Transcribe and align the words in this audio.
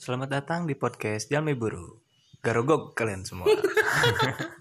Selamat 0.00 0.32
datang 0.32 0.64
di 0.64 0.72
podcast 0.72 1.28
Jalmi 1.28 1.52
Buru. 1.52 2.00
Garogog 2.40 2.96
kalian 2.96 3.20
semua. 3.20 3.52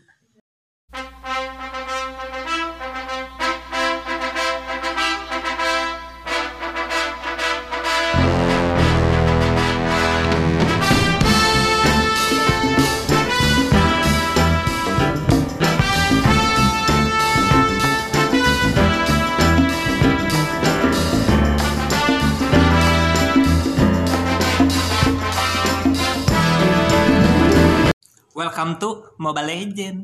Mobile 29.29 29.45
Legend. 29.45 29.97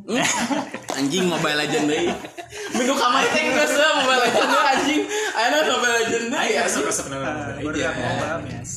anjing 0.93 1.25
Mobile 1.25 1.57
Legend 1.57 1.85
deui. 1.89 2.13
Minggu 2.77 2.93
kemarin 2.93 3.29
teh 3.34 3.43
geus 3.57 3.73
Mobile 3.73 4.21
Legend 4.21 4.49
deui 4.53 4.65
anjing. 4.70 5.01
Ayeuna 5.34 5.57
Mobile 5.65 5.95
Legend 5.98 6.25
deui. 6.29 6.38
Ayo, 6.45 6.61
anjing. 6.61 6.85
resep 6.85 7.05
Iya. 7.73 7.89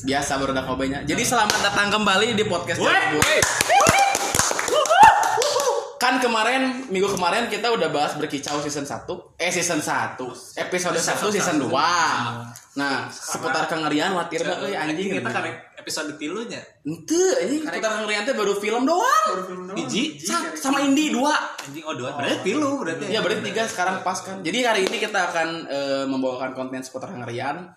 Biasa 0.09 0.31
baru 0.41 0.51
udah 0.57 0.65
kobanya. 0.65 0.99
Jadi 1.05 1.21
selamat 1.21 1.59
datang 1.61 1.93
kembali 1.93 2.33
di 2.33 2.43
podcast 2.49 2.81
Buru. 2.81 3.21
Kan 6.01 6.17
kemarin 6.17 6.89
minggu 6.89 7.13
kemarin 7.13 7.45
kita 7.51 7.69
udah 7.69 7.91
bahas 7.93 8.17
berkicau 8.17 8.57
season 8.65 8.87
1 8.87 9.05
eh 9.35 9.51
season 9.51 9.83
1 9.83 10.17
episode 10.57 10.95
1 10.95 11.35
season 11.35 11.59
2 11.59 11.69
nah 12.79 13.11
seputar 13.11 13.67
kengerian 13.67 14.15
watir 14.15 14.47
mah 14.47 14.63
euy 14.63 14.79
anjing 14.79 15.19
kita 15.19 15.27
kan 15.27 15.43
episode 15.79 16.19
tilunya. 16.19 16.59
Ente, 16.83 17.23
anjing 17.39 17.63
seputar 17.63 18.03
kengerian 18.03 18.27
teh 18.27 18.35
baru 18.35 18.53
film 18.59 18.83
doang 18.83 19.25
Biji. 19.71 20.19
Sa- 20.19 20.51
sama 20.59 20.83
Indi 20.83 21.09
dua 21.15 21.31
Anjing 21.63 21.87
oh 21.87 21.95
dua. 21.95 22.19
Berarti 22.19 22.43
tilu 22.43 22.75
berarti. 22.75 23.07
Iya 23.07 23.23
berarti 23.23 23.41
tiga 23.47 23.63
sekarang 23.65 24.03
pas 24.03 24.19
kan. 24.19 24.43
Jadi 24.43 24.59
hari 24.67 24.81
ini 24.85 24.97
kita 24.99 25.31
akan 25.31 25.47
eh, 25.71 26.05
membawakan 26.05 26.51
konten 26.51 26.83
seputar 26.83 27.15
kengerian 27.15 27.71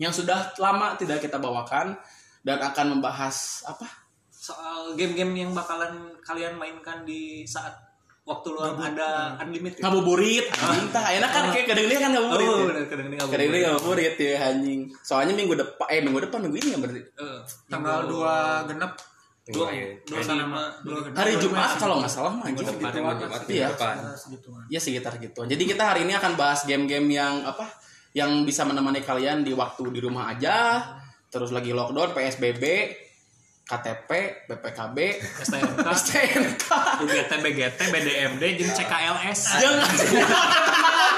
yang 0.00 0.10
sudah 0.10 0.56
lama 0.56 0.96
tidak 0.96 1.20
kita 1.20 1.36
bawakan 1.36 1.94
dan 2.42 2.58
akan 2.58 2.98
membahas 2.98 3.62
apa? 3.68 3.86
Soal 4.32 4.98
game-game 4.98 5.46
yang 5.46 5.52
bakalan 5.54 6.18
kalian 6.26 6.58
mainkan 6.58 7.06
di 7.06 7.46
saat 7.46 7.91
waktu 8.22 8.48
luang 8.54 8.78
ada 8.78 9.34
unlimited. 9.42 9.82
Ngabuburit. 9.82 10.46
Anjing 10.54 10.88
tah 10.94 11.04
enak 11.10 11.30
kan 11.30 11.44
kayak 11.50 11.66
kadang 11.74 11.86
kan 11.90 12.10
ngabuburit. 12.14 12.46
Oh, 12.46 12.58
ya. 12.70 12.84
kadang 12.86 13.06
ini 13.10 13.16
Kadang 13.18 13.48
ngabuburit 13.50 14.14
ya 14.18 14.34
anjing. 14.38 14.80
Soalnya 15.02 15.34
minggu 15.34 15.54
depan 15.58 15.86
eh 15.90 16.00
minggu 16.00 16.20
depan 16.22 16.38
minggu 16.46 16.56
ini 16.62 16.68
ya 16.70 16.78
berarti. 16.78 17.02
Eh, 17.02 17.38
tanggal 17.66 17.98
dua 18.06 18.34
genep 18.70 18.92
dua 19.42 19.74
dua 20.06 20.18
lima 20.38 20.62
dua 20.86 20.98
Hari 21.18 21.34
Jumat 21.42 21.74
kalau 21.74 21.98
nggak 21.98 22.12
salah 22.14 22.30
mah 22.30 22.46
anjing. 22.46 22.62
depan, 22.62 22.90
Gitu. 22.94 23.58
Iya. 23.58 23.68
segituan 24.14 24.62
Ya 24.70 24.78
sekitar 24.78 25.18
gitu. 25.18 25.42
Jadi 25.42 25.62
kita 25.66 25.82
hari 25.82 26.06
ini 26.06 26.14
akan 26.14 26.38
bahas 26.38 26.62
game-game 26.62 27.10
yang 27.10 27.42
apa? 27.42 27.66
Yang 28.14 28.54
bisa 28.54 28.62
menemani 28.62 29.02
kalian 29.02 29.42
di 29.42 29.50
waktu 29.56 29.88
di 29.90 29.98
rumah 29.98 30.30
aja, 30.30 30.84
terus 31.32 31.50
lagi 31.50 31.72
lockdown, 31.72 32.12
PSBB, 32.12 32.62
KTP, 33.72 34.10
BPKB, 34.52 34.98
STNK, 35.40 35.80
STNK. 35.96 36.64
UGT, 37.08 37.32
BGT, 37.40 37.80
BDMD, 37.88 38.42
jeung 38.60 38.68
CKLS. 38.68 39.40
Jangan. 39.64 39.88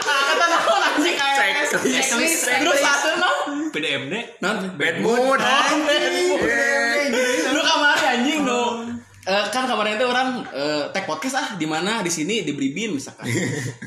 Kata 0.07 0.45
naon 0.47 0.83
anjing 0.87 1.19
KLS. 1.19 1.69
Checklist. 1.83 2.47
Terus 2.47 2.79
satu 2.79 3.11
no. 3.19 3.31
BDMD. 3.75 4.39
Nanti 4.39 4.71
bad 4.79 5.03
mood 5.03 5.43
Lu 7.51 7.61
kemarin 7.67 8.07
anjing 8.23 8.41
no. 8.47 8.87
Eh, 9.25 9.45
kan 9.51 9.67
kemarin 9.67 9.99
itu 9.99 10.07
orang 10.07 10.47
eh, 10.53 10.85
tag 10.95 11.09
podcast 11.11 11.35
ah 11.41 11.49
di 11.57 11.65
mana 11.67 12.07
di 12.07 12.13
sini 12.13 12.47
di 12.47 12.55
Bribin 12.55 12.95
misalkan. 12.95 13.27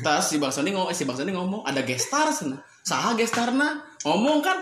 Terus 0.04 0.28
si 0.28 0.36
Bang 0.36 0.52
Sony 0.52 0.76
ngomong, 0.76 0.92
si 0.92 1.08
Bang 1.08 1.16
Sony 1.16 1.32
ngomong 1.32 1.64
ada 1.64 1.80
gestar 1.86 2.28
sana. 2.36 2.60
Saha 2.84 3.16
gestarna? 3.16 3.80
Ngomong 4.04 4.44
kan 4.44 4.60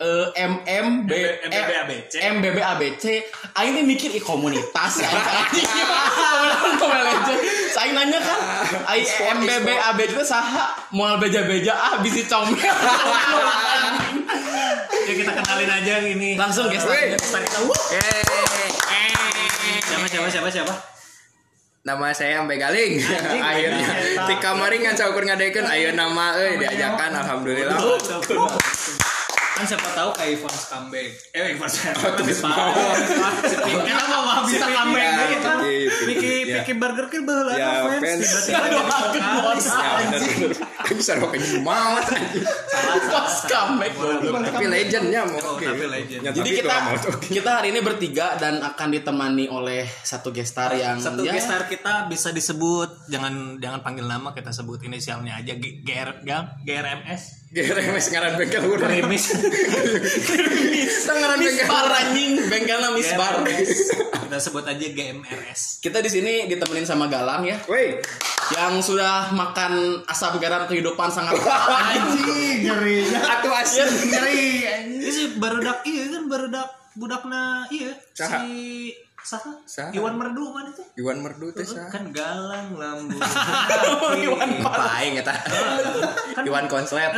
eh, 0.00 0.26
MM 0.48 1.04
B 1.04 1.12
MBB 1.44 1.70
ABC. 1.84 2.12
MBB 2.20 2.58
ABC. 2.62 3.04
Aing 3.52 3.72
teh 3.76 3.84
mikir 3.84 4.10
i 4.14 4.20
komunitas 4.22 4.92
ya. 5.02 5.08
Anjing 5.10 5.68
Mobile 6.80 7.04
Legend. 7.04 7.40
Saya 7.68 7.90
nanya 7.92 8.18
kan, 8.20 8.38
ai 8.88 9.04
MBB 9.04 9.68
ABC 9.68 10.10
teh 10.16 10.26
saha? 10.26 10.72
Moal 10.96 11.20
beja-beja 11.20 11.72
ah 11.74 11.94
bisi 12.00 12.24
comel. 12.24 12.56
Ya 15.02 15.18
kita 15.18 15.34
kenalin 15.34 15.66
aja 15.66 15.98
ini. 16.06 16.38
Langsung. 16.38 16.70
Eh, 16.70 16.78
Siapa 19.82 20.06
siapa 20.06 20.28
siapa 20.30 20.46
siapa? 20.48 20.74
nama 21.82 22.14
saya 22.14 22.38
Ampe 22.38 22.54
Galing 22.62 22.94
akhirnya 23.42 23.88
di 24.30 24.34
kamarin 24.38 24.86
kan 24.86 24.94
saya 24.94 25.10
ukur 25.10 25.26
ngadekeun 25.26 25.66
ayo 25.66 25.90
nama 25.98 26.30
euy 26.38 26.54
diajakan 26.54 27.10
alhamdulillah 27.10 27.74
Kan 29.62 29.70
siapa 29.70 29.94
tahu 29.94 30.10
kayak 30.12 30.30
Ivan 30.34 30.54
comeback. 30.58 31.08
Eh 31.30 31.54
Ivan 31.54 31.70
terus 32.18 32.42
mau. 32.42 32.74
Kita 33.78 34.04
mau 34.10 34.22
mah 34.26 34.38
bisa 34.42 34.66
comeback 34.66 35.06
Ya, 35.06 35.24
gitu. 35.30 35.50
Piki 36.02 36.34
Ya. 36.42 36.54
Piki 36.58 36.72
Burger 36.74 37.06
kan 37.06 37.22
baheula 37.22 37.54
Ya, 37.54 37.86
fans 37.86 38.02
fans. 38.02 38.26
tiba-tiba 38.42 38.96
jadi 39.06 39.28
vokalis. 39.38 39.66
ya 39.68 39.90
bener 39.94 40.18
bener 40.18 40.50
kan 40.82 40.94
bisa 40.98 41.12
rokok 41.14 41.34
maut 41.62 42.04
Pas 43.06 43.34
comeback 43.46 43.92
goblok. 43.94 44.42
tapi 44.42 44.64
legendnya 44.66 45.20
mau 45.22 45.38
Oh, 45.38 45.54
oke 45.54 45.62
tapi 45.64 45.84
legend. 45.86 46.20
Ya, 46.20 46.30
Jadi 46.32 46.50
kita 46.52 46.74
kita 47.22 47.50
hari 47.54 47.70
ini 47.70 47.80
bertiga 47.80 48.34
dan 48.36 48.58
akan 48.58 48.88
ditemani 48.90 49.46
oleh 49.46 49.86
satu 49.86 50.30
gestar 50.30 50.74
yang 50.74 50.98
Satu 50.98 51.22
ya, 51.22 51.30
gestar 51.32 51.70
kita 51.70 52.10
bisa 52.10 52.34
disebut 52.34 53.06
jangan 53.06 53.62
jangan 53.62 53.78
panggil 53.80 54.04
nama 54.04 54.34
kita 54.34 54.50
sebut 54.50 54.82
inisialnya 54.82 55.38
aja 55.38 55.54
GR 55.54 56.26
GRMS 56.58 57.41
GRMS 57.52 58.06
ngaran 58.08 58.32
bengkel 58.40 58.64
urang 58.64 58.88
Gerimis 58.88 59.28
Kita 61.02 61.12
ngaran 61.12 61.36
Miss 61.36 61.52
bengkel. 61.52 61.68
Bar 61.68 61.88
anjing, 61.92 62.30
bengkelnya 62.48 62.88
Miss 62.96 63.12
Bar. 63.12 63.44
kita 63.44 64.36
sebut 64.40 64.64
aja 64.64 64.86
GMRS 64.88 65.84
Kita 65.84 66.00
di 66.00 66.08
sini 66.08 66.48
ditemenin 66.48 66.88
sama 66.88 67.12
Galang 67.12 67.44
ya, 67.44 67.60
Woi, 67.68 68.00
yang 68.56 68.80
sudah 68.80 69.36
makan 69.36 70.00
asam 70.08 70.40
garam 70.40 70.64
kehidupan 70.64 71.12
sangat 71.12 71.36
anjing 71.92 72.64
ngeri. 72.64 73.12
Atuh 73.20 73.52
asin 73.52 73.84
ngeri. 73.84 74.64
ini 74.96 75.10
sih 75.12 75.36
barudak 75.36 75.84
iya 75.84 76.08
kan 76.08 76.24
barudak 76.32 76.68
budakna 76.96 77.68
iya. 77.68 77.92
Si 78.16 78.88
Saha? 79.22 79.88
Iwan 79.94 80.18
Merdu 80.18 80.50
mana 80.50 80.70
tuh 80.74 80.82
Iwan 80.98 81.22
Merdu 81.22 81.54
teh 81.54 81.62
sah. 81.62 81.86
kan 81.88 82.10
galang 82.10 82.74
lambu 82.74 83.16
Iwan 84.26 84.50
Paing 84.58 85.22
eta. 85.22 85.34
Iwan 86.48 86.66
konslet. 86.66 87.14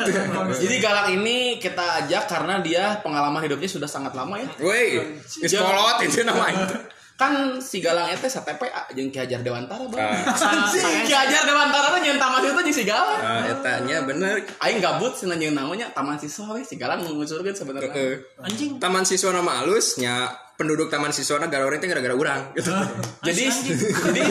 Jadi 0.60 0.76
Galang 0.84 1.08
ini 1.16 1.56
kita 1.56 2.04
ajak 2.04 2.28
karena 2.28 2.60
dia 2.60 3.00
pengalaman 3.00 3.40
hidupnya 3.40 3.66
sudah 3.66 3.88
sangat 3.88 4.12
lama 4.12 4.36
ya. 4.36 4.48
Woi, 4.60 5.00
geus 5.40 5.52
kolot 5.56 5.98
itu 6.04 6.22
namanya. 6.28 6.68
Kan 7.14 7.62
si 7.62 7.78
Galang 7.78 8.10
itu 8.10 8.26
STPA 8.26 8.90
jeung 8.90 9.06
Ki 9.14 9.22
Hajar 9.22 9.38
Dewantara, 9.46 9.86
Bang. 9.86 10.02
Ah. 10.02 10.66
Ki 11.06 11.14
Hajar 11.14 11.46
Dewantara 11.46 11.94
teh 11.94 12.00
nyeun 12.02 12.18
taman 12.18 12.42
itu 12.42 12.58
jeung 12.58 12.74
si 12.74 12.82
Galang. 12.82 13.22
Ah, 13.22 13.46
eta 13.46 13.86
nya 13.86 14.02
bener. 14.02 14.42
Aing 14.58 14.82
gabut 14.82 15.14
cenah 15.14 15.38
jeung 15.38 15.54
namanya 15.54 15.94
taman 15.94 16.18
siswa 16.18 16.58
we 16.58 16.66
si 16.66 16.74
Galang 16.74 17.06
nguculkeun 17.06 17.54
sebenarnya. 17.54 17.86
Heeh. 17.94 18.18
anjing 18.42 18.82
Taman 18.82 19.06
siswa 19.06 19.30
nama 19.30 19.62
halus 19.62 19.94
nya 20.02 20.26
penduduk 20.58 20.90
taman 20.90 21.14
siswa 21.14 21.38
na 21.38 21.46
galore 21.46 21.78
teh 21.78 21.86
gara-gara 21.86 22.18
urang 22.18 22.50
gitu. 22.58 22.74
Jadi 23.22 23.46
jadi 23.46 24.22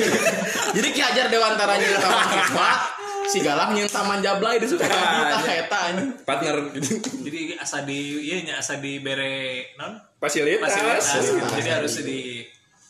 jadi 0.76 0.88
Ki 0.92 1.00
Hajar 1.00 1.26
Dewantara 1.32 1.80
nyeun 1.80 2.00
taman 2.04 2.28
siswa, 2.36 2.70
si 3.32 3.40
Galang 3.40 3.72
nyeun 3.80 3.88
taman 3.88 4.20
Jablay 4.20 4.60
di 4.60 4.68
Sukabumi 4.68 5.24
Ah, 5.24 5.40
tah 5.40 5.42
iya. 5.48 5.64
eta 5.64 5.80
anjing. 5.88 6.10
Partner 6.28 6.56
jadi 7.24 7.40
asa 7.64 7.88
di 7.88 8.28
iya 8.28 8.44
nya 8.44 8.60
asa 8.60 8.84
di 8.84 9.00
bere 9.00 9.72
non 9.80 9.96
Fasilitas. 10.20 10.68
fasilitas 10.68 11.48
jadi 11.56 11.80
harus 11.80 11.96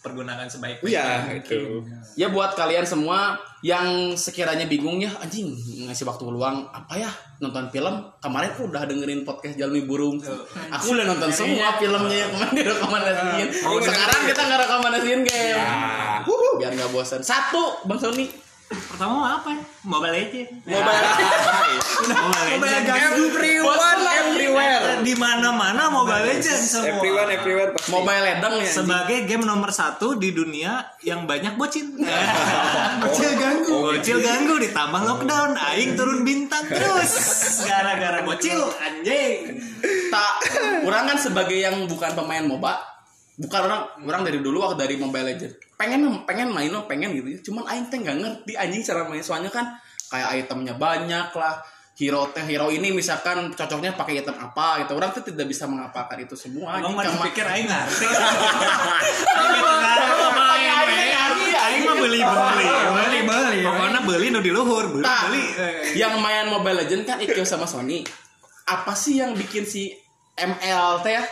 dipergunakan 0.03 0.51
sebaik 0.51 0.83
Iya, 0.83 1.31
itu. 1.39 1.79
Ya 2.19 2.27
buat 2.27 2.51
kalian 2.53 2.83
semua 2.83 3.39
yang 3.63 4.11
sekiranya 4.13 4.67
bingung 4.67 4.99
ya 4.99 5.07
anjing 5.15 5.55
ngasih 5.87 6.03
waktu 6.03 6.27
luang 6.27 6.67
apa 6.67 6.99
ya 6.99 7.07
nonton 7.39 7.71
film? 7.71 7.95
Kemarin 8.19 8.51
aku 8.51 8.67
udah 8.67 8.83
dengerin 8.83 9.23
podcast 9.23 9.55
Jalmi 9.55 9.87
Burung. 9.87 10.19
Aku 10.75 10.91
udah 10.91 11.07
nonton 11.07 11.31
semua 11.31 11.79
filmnya 11.79 12.27
yang 12.27 12.31
kemarin 12.35 12.53
direkomendasiin 12.53 13.47
Oh, 13.63 13.79
sekarang 13.79 14.21
kita 14.27 14.41
nggak 14.43 14.59
rekomendasiin 14.67 15.21
game 15.23 15.55
Ah. 15.55 16.19
biar 16.53 16.75
nggak 16.75 16.91
bosan 16.91 17.23
satu 17.23 17.81
bang 17.83 17.97
Sony 17.97 18.27
pertama 18.75 19.11
mau 19.19 19.27
apa 19.27 19.49
ya? 19.53 19.61
Mobile 19.83 20.13
Legend 20.15 20.49
mobile 20.69 21.05
Mobile 22.53 22.71
Legend 22.71 22.99
Everyone 23.03 23.99
everywhere. 24.07 25.03
di 25.03 25.13
mana-mana 25.19 25.91
Mobile 25.91 26.23
Legend 26.23 26.61
semua. 26.63 26.97
Everyone 26.97 27.29
everywhere 27.29 27.69
pasti. 27.75 27.89
mobile 27.91 28.23
ledeng 28.23 28.55
ya 28.63 28.71
sebagai 28.71 29.17
game 29.27 29.43
nomor 29.43 29.69
satu 29.69 30.15
di 30.15 30.31
dunia 30.31 30.97
yang 31.03 31.27
banyak 31.27 31.55
bocin. 31.59 31.99
Bocil 33.03 33.31
ganggu. 33.35 33.75
bocil 33.93 34.17
ganggu 34.23 34.55
ditambah 34.63 35.01
lockdown. 35.03 35.59
Aing 35.59 35.99
turun 35.99 36.23
bintang 36.23 36.65
terus. 36.71 37.11
Gara-gara 37.67 38.23
bocil 38.23 38.59
anjing. 38.79 39.59
Tak 40.07 40.33
orang 40.87 41.03
kan 41.11 41.17
sebagai 41.19 41.57
yang 41.57 41.83
bukan 41.89 42.13
pemain 42.15 42.45
moba 42.45 42.93
bukan 43.33 43.61
orang 43.65 43.81
orang 44.05 44.21
dari 44.29 44.39
dulu 44.45 44.61
waktu 44.61 44.77
dari 44.77 44.95
Mobile 45.01 45.33
Legend 45.33 45.53
pengen 45.83 46.01
pengen 46.23 46.49
main 46.55 46.71
lo 46.71 46.87
pengen 46.87 47.11
gitu 47.11 47.51
cuman 47.51 47.67
aing 47.67 47.91
teh 47.91 47.99
nggak 47.99 48.17
ngerti 48.23 48.53
anjing 48.55 48.83
cara 48.87 49.03
main 49.03 49.19
soalnya 49.19 49.51
kan 49.51 49.75
kayak 50.07 50.47
itemnya 50.47 50.79
banyak 50.79 51.27
lah 51.35 51.59
hero 51.99 52.31
teh 52.31 52.41
hero 52.47 52.71
ini 52.71 52.95
misalkan 52.95 53.51
cocoknya 53.51 53.93
pakai 53.93 54.23
item 54.23 54.39
apa 54.39 54.81
gitu 54.81 54.95
orang 54.95 55.11
tuh 55.11 55.27
tidak 55.27 55.45
bisa 55.51 55.67
mengapakan 55.67 56.17
itu 56.23 56.39
semua 56.39 56.79
anjing. 56.79 56.95
masih 56.95 57.19
pikir 57.29 57.45
aing 57.45 57.67
ngerti. 57.67 58.07
Aing 61.63 61.87
mah 61.87 61.95
beli 61.95 62.19
beli. 62.19 62.65
Beli 62.67 63.19
beli. 63.23 63.59
Pokoknya 63.63 63.99
beli 64.03 64.27
nu 64.35 64.39
di 64.43 64.51
luhur, 64.51 64.99
beli 64.99 65.07
beli. 65.07 65.43
yang 65.95 66.19
main 66.19 66.51
Mobile 66.51 66.83
Legend 66.83 67.07
kan 67.07 67.17
Ikyo 67.23 67.47
sama 67.47 67.63
Sony 67.63 68.03
apa 68.67 68.95
sih 68.95 69.19
yang 69.19 69.35
bikin 69.35 69.63
si 69.67 69.91
ML 70.35 71.03
teh 71.03 71.13
ya 71.19 71.23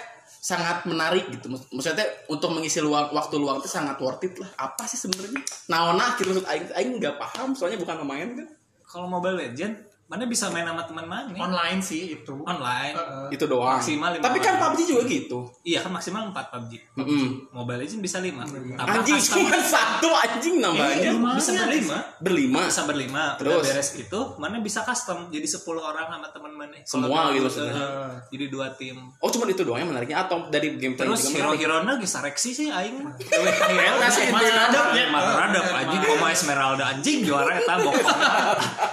sangat 0.42 0.90
menarik 0.90 1.30
gitu. 1.30 1.54
Maksud- 1.54 1.70
maksudnya 1.70 2.08
untuk 2.26 2.50
mengisi 2.50 2.82
luang 2.82 3.14
waktu 3.14 3.38
luang 3.38 3.62
itu 3.62 3.70
sangat 3.70 4.02
worth 4.02 4.26
it 4.26 4.34
lah. 4.42 4.50
Apa 4.58 4.90
sih 4.90 4.98
sebenarnya? 4.98 5.38
Naona 5.70 6.18
gitu 6.18 6.34
maksud 6.34 6.50
aing 6.50 6.66
aing 6.74 6.92
nggak 6.98 7.22
paham 7.22 7.54
soalnya 7.54 7.78
bukan 7.78 8.02
pemain 8.02 8.30
kan. 8.34 8.48
Kalau 8.82 9.06
Mobile 9.08 9.38
Legend, 9.38 9.78
mana 10.12 10.28
bisa 10.28 10.52
main 10.52 10.68
sama 10.68 10.84
teman 10.84 11.08
mana? 11.08 11.32
Online 11.32 11.80
sih 11.80 12.20
itu. 12.20 12.36
Online. 12.44 12.92
itu 13.32 13.48
doang 13.48 13.80
Maksimal 13.80 14.20
lima 14.20 14.24
tapi 14.28 14.44
kan. 14.44 14.60
PUBG 14.60 14.80
juga 14.84 15.04
gitu 15.08 15.40
Iya 15.64 15.80
kan 15.80 15.96
maksimal 15.96 16.28
4 16.36 16.52
PUBG. 16.52 16.72
Mm-mm. 17.00 17.48
Mobile 17.56 17.80
Legend 17.80 18.04
bisa 18.04 18.20
5. 18.20 18.36
anjing 18.76 19.20
cuma 19.24 19.56
satu 19.80 20.10
anjing 20.12 20.60
nambahnya 20.60 21.16
bisa 21.40 21.52
berlima. 21.56 21.98
berlima 22.20 22.60
Bisa 22.68 22.84
berlima. 22.84 23.24
Terus? 23.40 23.56
Udah 23.56 23.72
beres 23.72 23.90
itu, 23.96 24.20
mana 24.36 24.60
bisa 24.60 24.84
custom 24.84 25.32
jadi 25.32 25.48
10 25.48 25.64
orang 25.80 26.12
sama 26.12 26.28
teman 26.28 26.52
mana. 26.60 26.76
Semua 26.84 27.32
gitu 27.32 27.48
maksudnya. 27.48 27.72
maksudnya. 27.72 28.28
Jadi 28.28 28.46
dua 28.52 28.68
tim. 28.76 28.98
oh 29.16 29.30
cuma 29.32 29.48
itu 29.48 29.64
doang 29.64 29.80
yang 29.80 29.96
menariknya 29.96 30.28
atau 30.28 30.52
dari 30.52 30.76
gameplay 30.76 31.08
Terus 31.08 31.24
juga 31.24 31.48
menarik? 31.48 31.64
hero-hero 31.64 31.88
lagi 31.88 32.08
seleksi 32.10 32.50
sih 32.52 32.68
aing. 32.68 33.00
Masih 33.00 34.28
Esmeralda, 34.28 34.82
ya. 34.92 35.06
Maradap 35.08 35.66
anjing 35.72 36.02
koma 36.04 36.28
Esmeralda 36.34 36.84
anjing 36.92 37.18
juara 37.24 37.56
eta 37.62 37.80
bokong. 37.80 38.10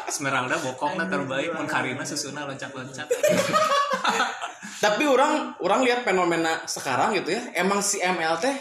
Esmeralda 0.06 0.56
bokongna 0.62 1.07
terbaik 1.08 1.50
mun 1.56 1.66
Karina 1.66 2.04
susuna 2.04 2.44
loncat-loncat. 2.44 3.08
Tapi 4.84 5.04
orang 5.10 5.58
orang 5.58 5.80
lihat 5.82 6.06
fenomena 6.06 6.62
sekarang 6.68 7.16
gitu 7.18 7.34
ya, 7.34 7.42
emang 7.58 7.82
si 7.82 7.98
ML 7.98 8.38
teh 8.38 8.54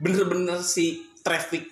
bener-bener 0.00 0.58
si 0.64 1.06
traffic 1.22 1.62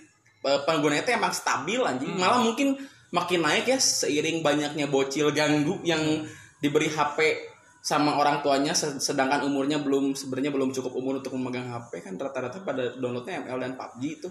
eh, 0.45 0.61
penggunanya 0.63 1.03
teh 1.03 1.15
emang 1.19 1.35
stabil 1.35 1.83
anjing. 1.83 2.15
Malah 2.15 2.45
mungkin 2.45 2.79
makin 3.11 3.41
naik 3.43 3.67
ya 3.67 3.79
seiring 3.81 4.45
banyaknya 4.45 4.87
bocil 4.87 5.33
ganggu 5.33 5.81
yang 5.83 6.29
diberi 6.61 6.93
HP 6.93 7.49
sama 7.79 8.21
orang 8.21 8.45
tuanya 8.45 8.77
se- 8.77 9.01
sedangkan 9.01 9.49
umurnya 9.49 9.81
belum 9.81 10.13
sebenarnya 10.13 10.53
belum 10.53 10.77
cukup 10.77 10.93
umur 10.93 11.25
untuk 11.25 11.33
memegang 11.39 11.73
HP 11.73 12.05
kan 12.05 12.15
rata-rata 12.21 12.61
pada 12.61 12.93
downloadnya 13.01 13.49
ML 13.49 13.59
dan 13.65 13.73
PUBG 13.79 14.03
itu. 14.21 14.29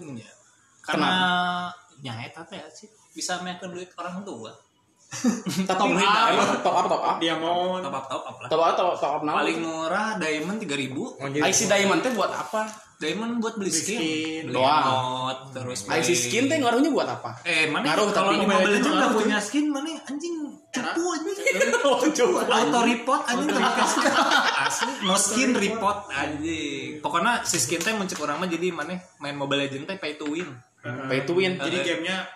Karena 0.84 1.10
nyaet 1.98 2.32
apa 2.38 2.54
ya 2.54 2.66
sih 2.70 2.86
bisa 3.10 3.42
mainkan 3.42 3.72
duit 3.74 3.90
orang 3.98 4.22
tua. 4.22 4.54
Tapi 5.68 5.88
Top 5.88 5.88
up. 5.88 6.60
top 6.60 6.74
up 6.74 6.86
top 6.86 7.02
up. 7.02 7.16
Diamond. 7.16 7.80
Top 7.80 7.94
up 7.94 8.04
top 8.06 8.22
up 8.22 8.36
lah. 8.38 8.48
Top 8.48 8.60
up 8.60 8.72
top 8.76 8.88
up, 8.88 8.96
top 8.98 9.12
up? 9.16 9.20
Paling 9.24 9.58
murah 9.58 10.20
diamond 10.20 10.60
3000 10.60 11.40
IC 11.40 11.60
Diamond 11.64 12.00
teh 12.04 12.12
buat 12.12 12.28
apa? 12.28 12.68
Diamond 12.98 13.38
buat 13.38 13.54
beli 13.54 13.70
skin, 13.70 13.94
skin. 13.94 14.42
beli 14.50 14.58
Doang. 14.58 14.82
emot, 14.82 15.38
terus 15.54 15.86
beli- 15.86 16.02
IC 16.02 16.08
skin 16.12 16.44
teh 16.50 16.58
ngaruhnya 16.58 16.90
buat 16.90 17.08
apa? 17.08 17.30
Eh, 17.46 17.70
mana 17.70 17.88
Ngaruh, 17.88 18.10
kalau 18.10 18.34
tapi 18.34 18.42
di 18.42 18.46
Mobile 18.50 18.74
nggak 18.74 18.90
ngaruh, 18.90 19.10
punya 19.16 19.38
skin 19.38 19.64
mana 19.70 19.90
anjing 20.04 20.34
cupu 20.68 21.02
anjing. 21.08 21.36
Oh. 21.78 21.96
Auto 22.44 22.80
report 22.84 23.22
anjing. 23.24 23.54
Asli 24.66 24.92
no 25.06 25.14
skin 25.16 25.54
report 25.54 26.10
anjing. 26.10 27.00
Pokoknya 27.00 27.46
si 27.46 27.56
skin 27.56 27.80
teh 27.80 27.94
muncul 27.94 28.18
orang 28.20 28.44
mah 28.44 28.48
jadi 28.50 28.68
mana 28.70 28.92
main 29.18 29.32
Mobile 29.32 29.64
Legends 29.64 29.86
teh 29.86 29.96
pay 29.96 30.18
to 30.18 30.28
win. 30.28 30.48
Pay 30.82 31.24
to 31.24 31.32
win. 31.32 31.56
Jadi 31.56 31.80
gamenya 31.80 32.26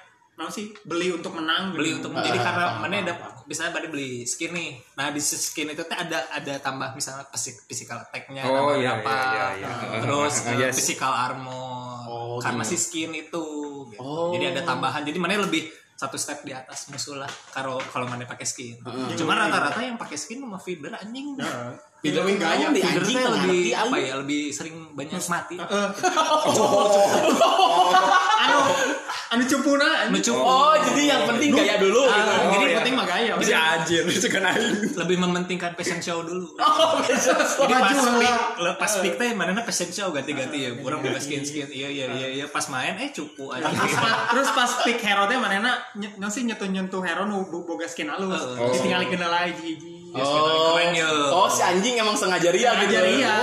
Nah 0.42 0.50
sih 0.50 0.74
beli 0.82 1.08
untuk 1.08 1.32
menang 1.32 1.70
Beli 1.70 1.94
gitu. 1.94 2.10
untuk 2.10 2.18
jadi 2.18 2.34
karena 2.36 2.76
mana 2.76 2.94
ada 2.98 3.14
misalnya 3.46 3.72
pada 3.72 3.86
beli 3.86 4.26
skin 4.26 4.50
nih. 4.50 4.70
Nah 4.94 5.08
di 5.08 5.22
skin 5.22 5.70
itu 5.70 5.82
teh 5.82 5.94
ada 5.94 6.26
ada 6.28 6.58
tambah 6.58 6.92
misalnya 6.92 7.22
fisik 7.30 7.62
physical 7.64 8.02
attack-nya 8.02 8.42
Oh, 8.42 8.74
iya, 8.74 8.98
berapa. 8.98 9.06
iya, 9.06 9.46
iya, 9.56 9.70
iya. 9.86 9.98
Terus 10.02 10.34
Ah, 10.42 10.50
eh, 10.52 10.56
yes. 10.66 10.74
physical 10.74 11.12
armor 11.12 12.02
Oh, 12.04 12.36
karena 12.42 12.60
gitu. 12.60 12.74
si 12.74 12.76
skin 12.76 13.10
itu. 13.14 13.44
gitu. 13.88 14.02
Oh. 14.02 14.34
Jadi 14.34 14.50
ada 14.50 14.66
tambahan. 14.66 15.06
Jadi 15.06 15.16
mana 15.16 15.38
lebih 15.38 15.70
satu 15.92 16.18
step 16.18 16.42
di 16.42 16.50
atas 16.50 16.90
musuh 16.90 17.14
lah 17.14 17.30
kalau 17.54 17.78
kalau 17.88 18.10
mana 18.10 18.26
pakai 18.26 18.42
skin. 18.42 18.74
Cuma 19.14 19.38
rata-rata 19.38 19.78
yang 19.78 19.94
pakai 19.94 20.18
skin 20.18 20.42
sama 20.42 20.58
feeder 20.58 20.90
anjing. 20.92 21.38
Nah, 21.38 21.78
Feeder 22.02 22.20
lebih 22.20 22.36
gaya. 22.36 22.66
di 22.68 22.82
anjing 22.82 23.14
lebih 23.14 23.62
apa 23.70 23.86
anjing. 23.88 24.02
ya? 24.02 24.14
Lebih 24.18 24.42
sering 24.50 24.74
banyak 24.90 25.22
mati. 25.22 25.54
Eh, 25.54 25.88
anu 28.42 28.58
anu 29.30 29.42
cupuna 29.46 29.86
anu 30.02 30.10
Lucu. 30.12 30.34
Oh, 30.34 30.74
jadi 30.74 31.02
yang 31.08 31.22
penting 31.24 31.54
gaya 31.54 31.78
dulu 31.78 32.02
Ah, 32.04 32.18
gitu. 32.18 32.32
jadi 32.52 32.66
iya. 32.66 32.76
penting 32.82 32.94
mah 32.94 33.06
gaya 33.06 33.30
Si 33.38 33.54
anjir, 33.54 34.02
itu 34.04 34.26
kan 34.26 34.42
lebih 34.98 35.16
mementingkan 35.16 35.78
fashion 35.78 36.02
show 36.02 36.20
dulu. 36.20 36.50
Oh, 36.62 36.98
bisa. 36.98 37.38
Jadi 37.38 37.70
pas 37.70 37.94
pick, 37.94 38.26
lah. 38.26 38.38
le- 38.58 38.76
pas 38.76 38.92
pick 38.98 39.14
teh 39.14 39.30
mana 39.32 39.62
fashion 39.62 39.90
show 39.94 40.10
ganti-ganti 40.10 40.58
ya. 40.58 40.70
Kurang 40.74 41.00
boga 41.00 41.22
skin-skin. 41.22 41.70
Iya 41.70 41.86
iya 41.86 42.06
iya 42.10 42.28
iya 42.34 42.46
pas 42.50 42.66
main 42.66 42.98
eh 42.98 43.14
cupu 43.14 43.54
aja. 43.54 43.70
Terus 43.70 43.94
pas, 43.94 44.14
terus 44.34 44.50
pas 44.50 44.70
pick 44.82 44.98
hero 44.98 45.30
teh 45.30 45.38
manehna 45.38 45.78
ny- 45.94 46.18
nu 46.18 46.26
sih 46.26 46.42
nyentuh 46.42 46.66
nyentuh 46.66 46.98
hero 46.98 47.22
nu 47.24 47.46
boga 47.46 47.86
skin 47.86 48.10
halus. 48.10 48.42
Oh. 48.58 48.74
Ditinggali 48.74 49.06
Oh, 50.12 50.76
Keren 50.76 50.92
ya. 50.92 51.08
oh 51.32 51.48
si 51.48 51.64
anjing 51.64 51.96
emang 51.96 52.12
sengaja 52.12 52.52
ria 52.52 52.76
gitu. 52.84 52.92
Sengaja 52.92 53.00
ria. 53.08 53.32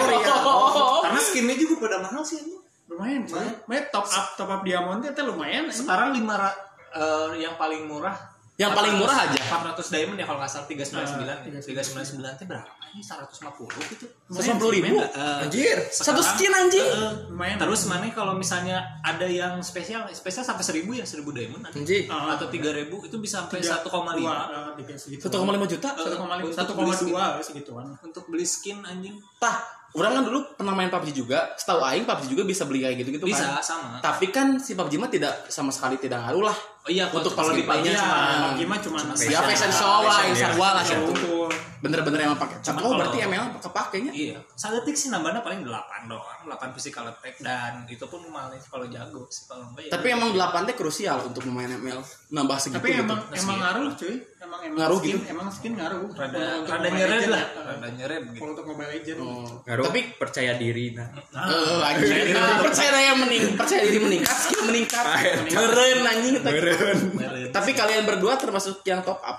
Oh. 0.49 1.01
Karena 1.01 1.19
skinnya 1.21 1.55
juga 1.57 1.89
pada 1.89 1.97
mahal 2.05 2.21
sih 2.21 2.39
anjing. 2.39 2.61
Lumayan, 2.89 3.21
lumayan 3.25 3.85
top 3.93 4.05
up 4.05 4.27
top 4.37 4.49
up 4.49 4.61
diamond 4.65 5.01
teh 5.01 5.25
lumayan. 5.25 5.69
Sekarang 5.69 6.13
lima 6.13 6.49
eh, 6.93 7.41
yang 7.41 7.57
paling 7.57 7.85
murah 7.89 8.17
Yang 8.59 8.71
paling 8.75 8.93
murah 8.99 9.17
aja. 9.23 9.39
400 9.39 9.87
diamond 9.87 10.17
ya 10.19 10.25
kalau 10.27 10.39
nggak 10.43 10.51
salah 10.51 10.67
399 10.67 11.23
Ah, 11.23 11.39
ya. 11.47 11.61
399 11.63 12.35
teh 12.35 12.45
berapa? 12.45 12.67
Ini 12.89 12.99
150 12.99 13.69
gitu. 13.87 14.05
150 14.27 14.75
ribu? 14.75 14.99
Eh, 14.99 15.43
Anjir. 15.45 15.77
Satu 15.87 16.19
skin 16.19 16.51
anjing. 16.51 16.83
Lumayan. 17.29 17.55
Terus 17.55 17.87
mana 17.87 18.09
kalau 18.11 18.35
misalnya 18.35 18.99
ada 18.99 19.23
yang 19.23 19.61
spesial, 19.61 20.09
spesial 20.11 20.43
sampai 20.43 20.65
1000 20.65 20.91
ya, 20.91 21.05
1000 21.07 21.31
diamond 21.31 21.63
ada. 21.63 21.77
Anjir. 21.77 22.09
Ah. 22.09 22.35
Atau 22.35 22.51
3000 22.51 23.05
itu 23.05 23.15
bisa 23.15 23.45
sampai 23.45 23.61
Tiga- 23.61 23.79
1,5 23.79 24.11
dua, 24.17 24.33
eh, 24.51 24.71
tiga 24.75 24.93
segitu. 24.97 25.21
1,5 25.23 25.65
juta. 25.65 25.89
Eh, 25.89 26.03
1,5 26.03 26.43
untuk 26.51 26.75
beli 26.75 26.91
skin. 26.91 27.13
1,2 27.15 27.43
segituan. 27.45 27.85
untuk 28.01 28.23
beli 28.27 28.43
skin 28.43 28.77
anjing. 28.83 29.15
Tah, 29.37 29.57
orang 29.93 30.11
kan 30.11 30.23
dulu 30.25 30.39
pernah 30.53 30.73
main 30.73 30.89
PUBG 30.89 31.15
juga. 31.15 31.53
Setahu 31.55 31.79
aing 31.79 32.03
PUBG 32.03 32.25
juga 32.27 32.43
bisa 32.43 32.65
beli 32.65 32.83
kayak 32.83 32.97
gitu-gitu 32.99 33.23
Bisa 33.23 33.55
kan. 33.55 33.63
sama. 33.63 33.97
Tapi 33.99 34.27
kan 34.29 34.57
si 34.57 34.73
PUBG 34.73 34.97
mah 34.97 35.07
tidak 35.07 35.47
sama 35.47 35.69
sekali 35.69 35.95
tidak 35.95 36.19
ngaruh 36.21 36.43
lah. 36.43 36.57
Oh 36.89 36.91
iya, 36.91 37.05
Untuk 37.05 37.37
kalau 37.37 37.53
di 37.53 37.61
Iya, 37.61 38.01
cuma 38.01 38.49
gimana 38.57 38.81
cuma 38.81 38.97
ya 39.13 39.45
fashion 39.45 39.69
show 39.69 40.01
lah, 40.01 40.25
yang 40.25 40.33
iya. 40.33 40.41
sarwa 40.49 40.69
lah 40.73 40.81
gitu. 40.81 41.45
Bener-bener 41.79 42.25
emang 42.25 42.35
pakai. 42.35 42.57
Cuma 42.59 42.81
Oh, 42.81 42.83
kalau- 42.89 42.97
berarti 42.99 43.17
ML 43.23 43.45
kepakainya. 43.61 44.11
Iya, 44.11 44.37
sagetik 44.51 44.97
sih 44.97 45.07
nambahnya 45.07 45.39
paling 45.39 45.61
8 45.61 46.09
doang, 46.09 46.41
8 46.43 46.73
physical 46.73 47.05
attack 47.05 47.37
dan 47.39 47.85
itu 47.85 48.01
pun 48.03 48.25
malah 48.25 48.57
kalau 48.65 48.89
jago 48.89 49.29
sih 49.29 49.45
kalau 49.45 49.69
enggak 49.69 49.85
ya. 49.85 49.91
Tapi 49.93 50.07
emang 50.09 50.33
8 50.33 50.65
teh 50.65 50.73
krusial 50.73 51.21
untuk 51.23 51.45
pemain 51.45 51.69
ML. 51.69 52.01
Nambah 52.33 52.57
segitu 52.57 52.81
Tapi 52.81 52.89
gitu. 52.91 53.05
emang 53.05 53.19
Nah, 53.21 53.37
emang 53.37 53.55
sih. 53.55 53.61
ngaruh 53.61 53.85
cuy. 53.95 54.15
Emang 54.39 54.61
emang 54.63 54.77
Ngaruh 54.79 54.97
skin, 54.97 55.11
gitu? 55.11 55.19
Emang 55.29 55.47
skin 55.51 55.73
ngaruh. 55.75 56.07
rada 56.09 56.39
rada 56.63 56.87
nyeret 56.89 57.27
lah, 57.27 57.43
ya. 57.43 57.61
rada 57.61 57.87
nyeret 57.91 58.21
gitu. 58.25 58.39
Kalau 58.39 58.51
untuk 58.55 58.65
Mobile 58.65 58.89
Legends. 58.89 59.19
Oh. 59.21 59.47
Ngaruh 59.61 59.83
Tapi 59.85 59.99
percaya 60.15 60.51
diri 60.55 60.85
nah. 60.95 61.07
Eh, 61.11 61.79
anjing. 61.85 62.31
percaya 62.63 62.89
diri 62.89 63.11
mening, 63.19 63.45
percaya 63.53 63.79
diri 63.83 63.99
meningkat, 63.99 64.35
skill 64.39 64.63
meningkat. 64.65 65.03
Meren 65.45 65.99
anjing. 66.01 66.35
Meren. 66.39 66.78
Tapi 67.55 67.71
kalian 67.73 68.03
berdua 68.05 68.39
termasuk 68.39 68.81
yang 68.85 69.03
top 69.03 69.19
up. 69.21 69.37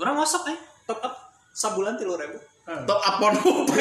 Orang 0.00 0.16
masuk 0.16 0.46
eh 0.48 0.58
top 0.86 1.00
up 1.02 1.14
sabulan 1.52 1.98
3000. 1.98 2.86
Top 2.86 3.00
up 3.02 3.14
Pornhub. 3.18 3.66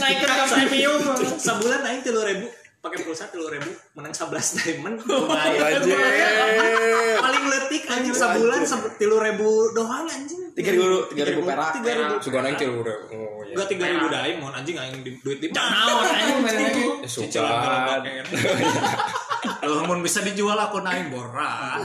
Naik 0.00 0.16
ke 0.22 0.32
premium. 0.52 1.00
Sabulan 1.36 1.80
aing 1.84 2.02
3000 2.02 2.66
pakai 2.86 3.02
pulsa 3.02 3.26
3000 3.26 3.98
menang 3.98 4.14
11 4.14 4.62
diamond 4.62 4.96
lumayan. 5.02 5.82
Anjir. 5.82 5.98
Paling 7.18 7.44
letik 7.50 7.82
anjing 7.90 8.14
sabulan 8.14 8.62
3000 8.62 9.74
doang 9.74 10.06
anjing. 10.06 10.54
Tiga 10.54 10.70
ribu, 10.72 11.10
tiga 11.10 11.22
ribu 11.26 11.40
perak. 11.42 11.82
3000 11.82 12.22
Suka 12.22 12.38
naik 12.46 12.56
tilu 12.56 12.80
Oh 12.80 13.42
iya. 13.42 13.58
Enggak 13.58 13.66
3000 13.74 14.14
diamond 14.14 14.54
anjing 14.54 14.76
aing 14.78 14.96
di- 15.02 15.18
duit 15.20 15.38
di 15.42 15.48
Naon 15.50 16.06
anjing 16.06 17.02
suka. 17.10 17.50
Kalau 19.42 19.84
mau 19.84 19.96
bisa 19.98 20.20
dijual 20.20 20.56
aku 20.56 20.80
naik 20.80 21.08
borah. 21.08 21.80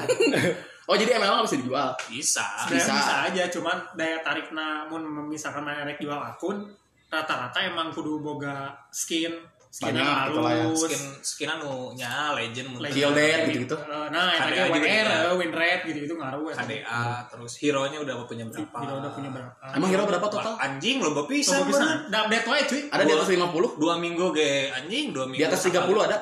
Oh 0.86 0.96
jadi 0.96 1.15
ML 1.15 1.31
nggak 1.31 1.48
bisa 1.48 1.60
dijual. 1.60 1.89
Bisa. 2.03 2.46
Bisa. 2.67 2.91
Bisa. 2.91 3.13
aja 3.25 3.43
cuman 3.50 3.77
daya 3.93 4.20
tarikna 4.20 4.86
mun 4.86 5.01
misalkan 5.25 5.62
mana 5.62 5.84
rek 5.84 5.98
jual 5.98 6.17
akun 6.17 6.67
rata-rata 7.08 7.60
emang 7.62 7.91
kudu 7.91 8.20
boga 8.20 8.72
skin 8.88 9.31
skin 9.67 9.96
Banyak, 9.96 10.03
halus 10.03 10.27
gitu 10.27 10.39
lah 10.41 10.51
ya. 10.51 10.65
skin 10.75 11.03
skin 11.24 11.50
anu 11.50 11.72
nya 11.96 12.36
legend 12.36 12.75
Dead 12.75 13.48
gitu-gitu. 13.48 13.72
Eh, 13.72 14.08
nah 14.12 14.36
yang 14.51 14.67
WR 14.67 15.08
ada. 15.08 15.31
win 15.31 15.48
rate 15.48 15.88
gitu 15.88 15.98
gitu 16.03 16.15
ngaruh 16.20 16.43
ya 16.51 16.55
KDA 16.60 17.03
terus 17.31 17.55
hero 17.55 17.88
nya 17.88 18.03
udah 18.03 18.27
punya 18.27 18.43
berapa 18.43 18.67
Hero 18.75 19.00
udah 19.00 19.12
punya 19.15 19.29
berapa 19.31 19.55
Emang 19.72 19.88
hero 19.88 20.03
berapa 20.03 20.27
total? 20.27 20.60
anjing 20.60 21.00
lo 21.00 21.15
bisa 21.24 21.63
Bisa 21.63 21.63
bisa 21.63 21.84
update 22.03 22.48
wae 22.48 22.63
cuy 22.67 22.81
Ada 22.91 23.03
di 23.08 23.13
atas 23.15 23.29
50? 23.31 23.79
dua 23.79 23.93
minggu 23.96 24.25
ge 24.36 24.51
anjing 24.74 25.15
dua 25.15 25.24
minggu 25.24 25.39
Di 25.39 25.48
atas 25.48 25.63
30 25.63 25.88
ada? 26.03 26.17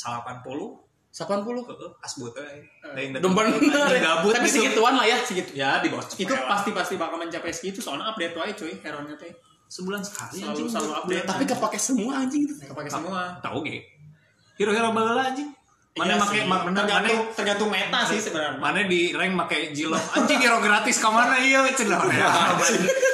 Salapan 0.00 0.40
puluh 0.40 0.80
80. 1.10 2.00
asbut 2.00 2.32
eh 2.38 2.62
Belum 3.18 3.34
bener. 3.34 3.58
gabut 3.98 4.30
Tapi 4.30 4.46
gitu. 4.46 4.62
segituan 4.62 4.94
lah 4.94 5.02
ya, 5.04 5.18
segitu. 5.20 5.50
ya 5.52 5.82
di 5.82 5.90
bawah 5.90 6.06
itu 6.06 6.22
cepet 6.22 6.38
lah. 6.38 6.48
pasti 6.54 6.70
pasti 6.70 6.94
bakal 6.94 7.18
mencapai 7.18 7.50
segitu 7.50 7.82
soalnya 7.82 8.08
update 8.08 8.32
wae 8.32 8.54
cuy 8.54 8.72
hero 8.78 9.02
nya 9.02 9.18
teh 9.18 9.34
sebulan 9.66 10.00
sekali 10.00 10.38
selalu 10.38 10.50
anjing 10.50 10.68
selalu 10.70 10.92
update 10.96 11.26
Tapi 11.26 11.44
kepake 11.44 11.78
semua 11.78 12.12
anjing 12.16 12.42
itu. 12.42 12.54
kepake 12.62 12.88
semua 12.88 13.20
tahu 13.38 13.58
ge 13.62 13.82
hero-hero 14.54 14.88
baheula 14.90 15.22
anjing 15.26 15.50
mana 15.90 16.14
Iya 16.14 16.22
make 16.22 16.38
sih. 16.38 16.46
ma- 16.46 16.62
mana 16.62 16.76
tergantung 16.80 17.18
tergantung 17.34 17.68
meta 17.68 18.00
sih 18.06 18.22
sebenarnya. 18.22 18.62
Mana 18.62 18.86
di 18.86 19.10
rank 19.10 19.34
make 19.34 19.74
jilov 19.74 19.98
anjing 20.14 20.38
hero 20.38 20.62
gratis 20.62 20.96
ke 20.96 21.08
mana? 21.10 21.34
Iya 21.34 21.66
cenah 21.74 21.98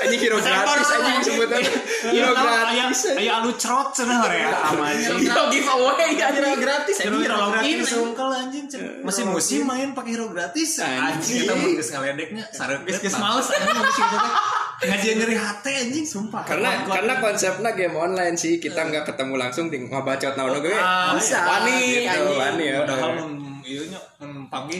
Anjing. 0.04 0.21
Hero 0.21 0.37
gratis 0.37 0.88
anjing 0.92 1.25
sebutan. 1.25 1.64
Hero 2.12 2.30
gratis. 2.37 2.99
Ayo 3.16 3.30
alu 3.33 3.50
cerot 3.56 3.97
cenah 3.97 4.28
ya 4.28 4.52
anjing. 4.85 5.25
Hero 5.25 5.49
giveaway 5.49 6.11
ya 6.14 6.28
hero 6.28 6.52
gratis 6.54 6.97
Hero 7.00 7.16
hero 7.16 7.49
anjing. 7.49 7.80
sungkel 7.80 8.28
anjing. 8.28 8.68
Cenah. 8.68 9.00
masih 9.00 9.25
musim 9.25 9.64
main 9.64 9.97
pakai 9.97 10.12
hero 10.12 10.28
gratis. 10.28 10.76
Anjing. 10.78 11.49
Kita 11.49 11.56
mau 11.56 11.73
geus 11.73 11.88
ngaledeknya 11.88 12.45
sareup 12.52 12.85
geus 12.85 13.16
males 13.16 13.49
anjing 13.49 14.04
teh 14.04 14.21
ngajian 14.78 15.14
nyeri 15.16 15.37
hati 15.37 15.71
anjing 15.73 16.04
sumpah. 16.04 16.45
Karena 16.45 16.85
karena 16.85 17.14
konsepnya 17.18 17.71
game 17.73 17.97
online 17.97 18.37
sih. 18.37 18.56
Kita 18.56 18.85
nggak 18.85 19.09
ketemu 19.09 19.35
langsung 19.37 19.73
di 19.73 19.80
ngabacot 19.80 20.37
naon 20.37 20.61
gue 20.61 20.76
Ah, 20.76 21.16
bisa. 21.16 21.40
Wani, 21.42 22.04
gitu, 22.04 22.12
anjing. 22.12 22.37
wani 22.37 22.64
ya. 22.66 22.76
Padahal 22.85 23.11
mun 23.16 23.33
ieu 23.66 23.83
nya 23.88 23.99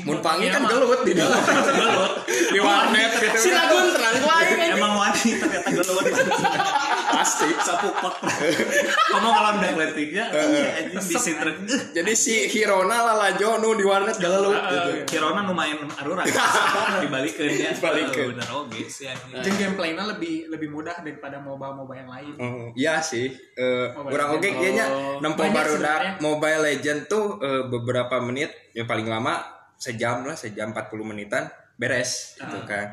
mun 0.07 0.19
panggil 0.23 0.49
kan 0.49 0.63
Iya, 0.63 0.71
gelut 0.71 1.01
di 1.03 1.13
dalam. 1.13 1.41
Gelut. 1.81 2.13
Di 2.29 2.59
warnet 2.63 3.11
gitu. 3.19 3.39
Si 3.41 3.51
Lagun 3.51 3.85
ku 3.91 4.29
aing 4.29 4.59
anjing. 4.61 4.77
emang 4.77 4.93
wani 4.95 5.31
ternyata 5.37 5.69
gelut 5.73 6.05
pasti. 7.07 7.49
Kamu 7.55 9.29
kalau 9.31 9.51
udah 9.59 9.73
letiknya 9.79 10.25
anjing 10.31 11.03
di 11.07 11.17
sinter 11.17 11.49
jadi 11.95 12.13
si 12.13 12.51
Hirona 12.51 13.03
lalajo 13.07 13.63
nu 13.63 13.75
di 13.79 13.85
warnet 13.87 14.19
gelut 14.19 14.57
gitu. 14.57 14.91
Kirona 15.09 15.47
lumayan 15.47 15.87
arura. 15.97 16.27
Dibalikeun 17.03 17.51
ya. 17.55 17.71
Dibalikeun. 17.73 18.35
bener 18.37 18.49
oge 18.53 18.83
sih 18.91 19.07
Jeung 19.43 19.57
gameplaynya 19.57 20.05
lebih 20.17 20.51
lebih 20.51 20.69
mudah 20.73 20.99
daripada 21.01 21.39
MOBA-MOBA 21.41 21.93
yang 21.97 22.11
lain. 22.11 22.33
Oh, 22.41 22.67
iya 22.75 22.99
sih. 23.01 23.31
Eh, 23.33 23.87
kurang 23.95 24.37
oke 24.39 24.49
kayaknya. 24.49 24.87
Oh, 24.91 25.19
nempo 25.23 25.47
baru. 25.47 25.79
Mobile 26.21 26.61
Legend 26.73 27.01
tuh 27.07 27.39
eh, 27.41 27.63
beberapa 27.69 28.19
menit. 28.21 28.51
Yang 28.77 28.87
paling 28.91 29.09
lama 29.09 29.41
sejam 29.77 30.25
lah, 30.27 30.37
sejam 30.37 30.73
40 30.73 31.05
menitan. 31.07 31.49
Beres 31.77 32.37
gitu 32.41 32.59
Ah. 32.61 32.65
kan. 32.65 32.87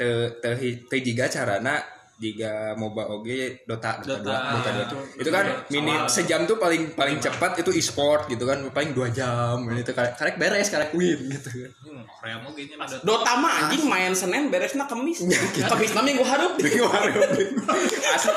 Te 0.00 0.40
te 0.40 0.56
te 0.88 0.96
jiga 1.04 1.28
carana 1.28 1.76
jika 2.20 2.76
MOBA 2.76 3.08
oge 3.08 3.64
Dota 3.64 3.96
Dota, 4.04 4.20
Dota, 4.20 4.36
2, 4.44 4.52
Dota 4.60 4.70
iya, 4.70 4.76
2. 4.76 4.84
itu- 4.84 5.04
Itu 5.24 5.30
kan 5.32 5.44
itu 5.48 5.72
mini 5.72 5.94
sejam 6.04 6.40
tuh 6.44 6.60
paling 6.60 6.92
paling 6.92 7.16
cepat 7.16 7.56
itu 7.56 7.72
e-sport 7.72 8.28
gitu 8.28 8.44
kan 8.44 8.60
paling 8.70 8.92
dua 8.92 9.08
jam 9.08 9.64
itu 9.72 9.88
karek 9.90 10.20
karek 10.20 10.36
beres 10.36 10.68
karek 10.68 10.92
win 10.92 11.16
gitu 11.16 11.48
kan. 11.48 11.72
Hmm, 11.80 12.04
Dota 13.00 13.32
mah 13.34 13.64
anjing 13.64 13.88
main 13.88 14.12
Senin 14.12 14.52
beresna 14.52 14.84
Kamis. 14.84 15.24
Kamis 15.72 15.96
mah 15.96 16.04
minggu 16.04 16.20
harup. 16.20 16.60
Bingung 16.60 16.92
hareup. 16.94 17.24
Asli. 17.24 18.36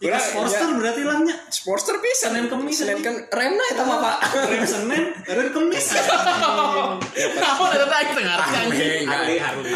Ika 0.00 0.16
Urang, 0.16 0.24
Sportster 0.24 0.64
ya, 0.64 0.76
berarti 0.80 1.02
lahnya 1.04 1.34
Sportster 1.52 2.00
bisa 2.00 2.32
Senin 2.32 2.48
Kemis, 2.48 2.80
Senin 2.80 3.04
kan 3.04 3.20
remna 3.28 3.60
eta 3.68 3.84
mah 3.84 4.00
Pak. 4.00 4.16
Rem 4.48 4.64
Senin, 4.64 5.12
Rem 5.12 5.48
Kemis 5.52 5.92
Kenapa 5.92 7.62
ada 7.68 7.84
teu 7.84 8.20
ngarti 8.24 8.56
anjing. 8.56 9.04
Ali 9.04 9.36
harus 9.36 9.68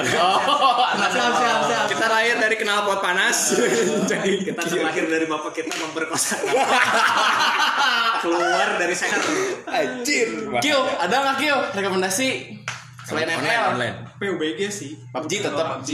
Oh, 0.00 0.38
siap 1.12 1.32
siap 1.36 1.60
siap. 1.68 1.84
Kita 1.92 2.06
lahir 2.08 2.36
dari 2.40 2.56
kenal 2.56 2.88
pot 2.88 3.04
panas. 3.04 3.52
Jadi 4.10 4.48
Kita 4.48 4.62
terlahir 4.64 5.04
dari 5.06 5.26
bapak 5.28 5.52
kita 5.52 5.76
memperkosa 5.76 6.40
keluar 8.24 8.68
dari 8.80 8.94
sehat 8.96 9.20
anjir. 9.68 10.28
Kyo, 10.60 10.80
ada 11.00 11.14
nggak 11.24 11.36
Kyo 11.40 11.56
rekomendasi 11.76 12.28
selain 13.04 13.28
online, 13.28 13.44
ML? 13.44 13.72
online. 13.76 13.96
PUBG 14.20 14.60
sih. 14.72 14.92
PUBG 15.12 15.32
tetap. 15.44 15.80
PUBG 15.80 15.90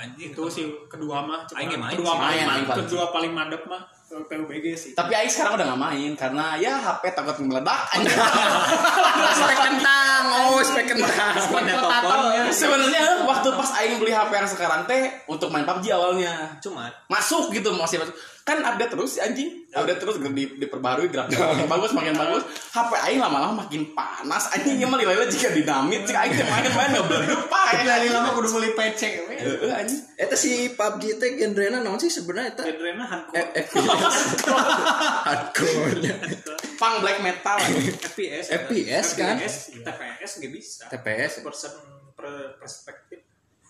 anjing 0.00 0.30
Itu 0.32 0.44
sih 0.48 0.64
kedua 0.88 1.24
mah. 1.24 1.44
cuma 1.44 1.58
Aing 1.60 1.76
main 1.76 1.96
kedua 1.96 2.12
paling 2.16 2.64
kedua 2.86 3.04
paling 3.12 3.32
mandep 3.32 3.62
mah 3.68 3.82
PUBG 4.12 4.66
sih. 4.76 4.92
Tapi 4.92 5.16
Aing 5.16 5.32
sekarang 5.32 5.56
udah 5.56 5.66
gak 5.72 5.80
main 5.80 6.12
karena 6.12 6.44
ya 6.60 6.76
HP 6.76 7.16
takut 7.16 7.36
meledak. 7.40 7.88
Spek 9.40 9.58
kentang. 9.64 10.22
Oh, 10.32 10.60
spek 10.60 10.84
kentang. 10.92 11.32
Sebenarnya 12.52 13.24
waktu 13.24 13.48
pas 13.56 13.70
Aing 13.80 13.96
beli 13.96 14.12
HP 14.12 14.30
yang 14.36 14.48
sekarang 14.48 14.84
teh 14.84 15.08
untuk 15.24 15.48
main 15.48 15.64
PUBG 15.64 15.88
awalnya. 15.96 16.60
cuma 16.60 16.92
Masuk 17.08 17.48
gitu 17.56 17.72
masih 17.72 18.04
masuk. 18.04 18.12
Kan 18.42 18.58
update 18.58 18.90
terus 18.90 19.16
si 19.16 19.20
anjing. 19.22 19.70
Update 19.72 20.00
terus 20.02 20.18
di, 20.18 20.44
diperbarui 20.58 21.08
grafik 21.08 21.38
makin 21.38 21.66
bagus 21.70 21.90
makin 21.94 22.14
bagus. 22.18 22.42
HP 22.74 22.90
Aing 23.06 23.20
lama-lama 23.22 23.64
makin 23.64 23.94
panas. 23.94 24.50
Anjing 24.50 24.82
emang 24.82 24.98
lila 24.98 25.24
jika 25.30 25.54
dinamit 25.54 26.02
jika 26.02 26.26
Aing 26.26 26.34
teh 26.34 26.46
main-main 26.46 26.90
nggak 26.90 27.06
bergepa. 27.06 27.60
Dari 27.86 28.08
lama 28.10 28.34
kudu 28.34 28.48
beli 28.58 28.70
we. 28.74 29.36
Heeh, 29.38 29.72
anjing. 29.72 30.00
Eta 30.18 30.34
si 30.34 30.74
PUBG 30.74 31.22
teh 31.22 31.28
genrena 31.38 31.78
naon 31.80 32.02
sih 32.02 32.10
sebenarnya 32.10 32.58
eta? 32.58 32.62
genrenya 32.66 33.06
hardcore 33.06 33.38
Eh, 33.38 33.46
FPS. 33.62 34.16
Hardcore-nya. 35.26 36.14
Pang 36.76 36.98
black 36.98 37.18
metal. 37.22 37.58
FPS 38.10 38.50
FPS 38.50 39.06
kan? 39.14 39.36
FPS 39.38 39.72
TPS 39.82 40.32
gak 40.38 40.52
bisa 40.52 40.82
TPS. 40.90 41.32
person 41.42 41.72
per 42.12 42.58
perspektif 42.60 43.01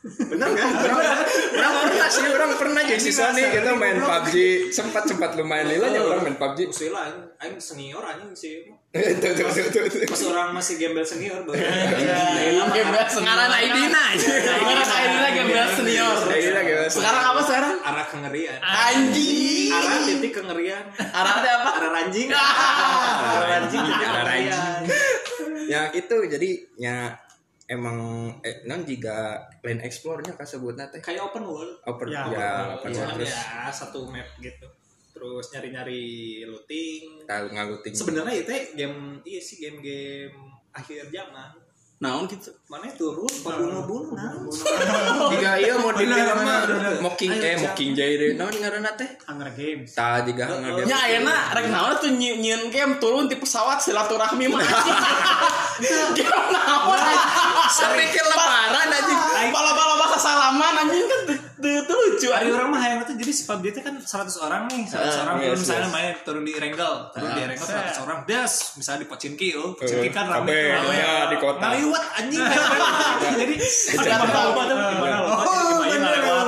Bener 0.02 0.50
kan? 0.50 0.71
Orang, 0.82 1.14
orang 1.54 1.75
pernah 1.87 2.09
sih, 2.11 2.26
orang 2.26 2.52
pernah 2.59 2.82
jadi 2.82 2.99
siswa 2.99 3.30
nih 3.30 3.54
kita 3.54 3.71
main 3.78 4.02
PUBG 4.02 4.35
sempat 4.75 5.06
sempat 5.06 5.38
lumayan 5.38 5.71
lila 5.71 5.87
aja 5.94 6.02
orang 6.02 6.26
main 6.26 6.37
PUBG. 6.42 6.59
Usia 6.75 6.90
lah 6.90 7.06
aing 7.38 7.62
senior 7.62 8.02
anjing 8.02 8.35
sih 8.35 8.66
Tuh 8.92 9.00
tuh 9.23 9.30
tuh 9.32 9.64
tuh. 9.73 9.82
tuh. 9.88 10.04
pas 10.04 10.23
orang 10.28 10.52
masih 10.52 10.75
gembel 10.76 11.06
senior 11.06 11.47
baru 11.47 11.54
Gembel 12.75 13.06
Ngaran 13.09 13.50
Aidina 13.54 14.02
aja. 14.12 14.26
Sekarang 14.26 14.90
Aidina 14.90 15.28
gembel 15.32 15.66
senior. 15.73 16.16
Aidina 16.28 16.61
gembel 16.66 16.88
senior. 16.90 16.99
Sekarang 16.99 17.23
apa 17.23 17.40
sekarang? 17.47 17.75
arah 17.82 18.06
kengerian 18.11 18.59
Anjing. 18.61 19.71
arah 19.71 19.99
titik 20.02 20.32
kengerian 20.35 20.85
Arahnya 20.99 21.50
apa? 21.62 21.68
arah 21.78 21.90
ranjing 21.94 22.28
arah 22.35 23.47
ranjing 23.49 23.80
titik 23.87 24.02
Arah 24.02 24.25
kengerian 24.26 24.80
Ya 25.71 25.80
itu 25.94 26.16
jadi 26.26 26.50
ya 26.76 27.16
emang 27.72 27.98
eh, 28.40 28.60
non 28.62 28.84
jika 28.84 29.40
lane 29.58 29.80
explore-nya 29.80 30.34
kasebutna 30.34 30.84
teh? 30.86 31.00
Kayak 31.00 31.24
open 31.26 31.42
world. 31.42 31.72
Open 31.82 32.06
Ya, 32.06 32.28
ya, 32.28 32.48
open 32.76 32.92
world. 32.92 33.16
terus 33.16 33.32
ya 33.32 33.66
satu 33.66 34.04
map 34.06 34.28
gitu. 34.38 34.68
Terus 35.10 35.44
nyari-nyari 35.50 36.02
looting. 36.44 37.24
Tahu 37.24 37.44
ngaluting 37.50 37.92
sebenarnya 37.92 38.34
itu 38.38 38.50
game 38.74 38.96
iya 39.22 39.40
sih 39.40 39.56
game-game 39.58 40.36
akhir 40.70 41.08
zaman. 41.08 41.52
Naon 42.02 42.26
gitu. 42.26 42.50
mana 42.66 42.90
turun 42.90 43.30
bunuh-bunuh. 43.30 44.18
Nah 44.18 44.34
jika 45.30 45.54
iya 45.54 45.78
mau 45.78 45.94
di 45.94 46.02
Bener, 46.02 46.18
film 46.18 46.34
bener, 46.34 46.66
mah 46.74 46.98
mocking 47.00 47.30
eh 47.30 47.54
mockingjay 47.56 48.10
deh. 48.18 48.30
Non 48.34 48.50
ngaranna 48.50 48.90
teh? 48.92 49.06
Hunger 49.22 49.46
Games. 49.54 49.94
tah 49.94 50.18
jika 50.20 50.50
ngaranna 50.50 50.82
Ya 50.82 50.98
ayeuna 50.98 51.54
rek 51.54 51.70
naon 51.70 51.94
tuh 51.96 52.10
nyi- 52.10 52.42
nyieun 52.42 52.66
game? 52.68 52.98
Turun 52.98 53.30
di 53.30 53.38
pesawat 53.38 53.78
silaturahmi 53.78 54.50
mah. 54.50 54.58
Game 55.78 56.26
naon? 56.26 56.51
Sampai 57.82 58.06
ke 58.06 58.20
lebaran 58.22 58.88
anjing. 58.88 59.18
Bala-bala 59.48 59.94
bahasa 59.98 60.18
salaman 60.18 60.74
anjing 60.78 61.04
kan 61.04 61.20
teu 61.62 61.94
lucu 61.94 62.26
Hari 62.26 62.42
anjing. 62.42 62.54
orang 62.54 62.68
mah 62.68 62.80
hayang 62.80 63.00
itu 63.00 63.12
jadi 63.16 63.32
si 63.32 63.42
PUBG 63.44 63.66
itu 63.68 63.80
kan 63.80 63.94
100 63.96 64.10
orang 64.40 64.62
nih 64.66 64.82
100 64.84 64.98
Ah, 64.98 65.22
orang. 65.22 65.36
yes, 65.36 65.46
turun 65.46 65.58
misalnya 65.60 65.82
yes. 65.84 65.92
main 65.92 66.10
turun 66.20 66.42
di 66.42 66.52
Renggal 66.54 66.94
turun 67.10 67.30
di 67.30 67.40
Ah, 67.40 67.46
Renggal 67.46 67.68
100 67.68 68.02
orang. 68.02 68.18
Das 68.24 68.52
misalnya 68.74 69.00
di 69.00 69.08
Pocinki 69.08 69.48
oh 69.54 69.70
Pocinki 69.72 70.10
kan 70.10 70.26
Eh, 70.26 70.32
rame. 70.32 70.58
rame. 70.72 70.90
ya, 70.92 71.12
di 71.28 71.36
kota. 71.36 71.62
ngaliwat 71.62 72.04
anjing 72.16 72.42
jadi 73.36 73.54
Ada 73.94 74.10
apa 74.12 74.26
tahu. 74.28 74.48
apa 74.48 74.62
tuh? 74.64 74.76
Gimana? 74.88 75.16
Lo 75.22 75.34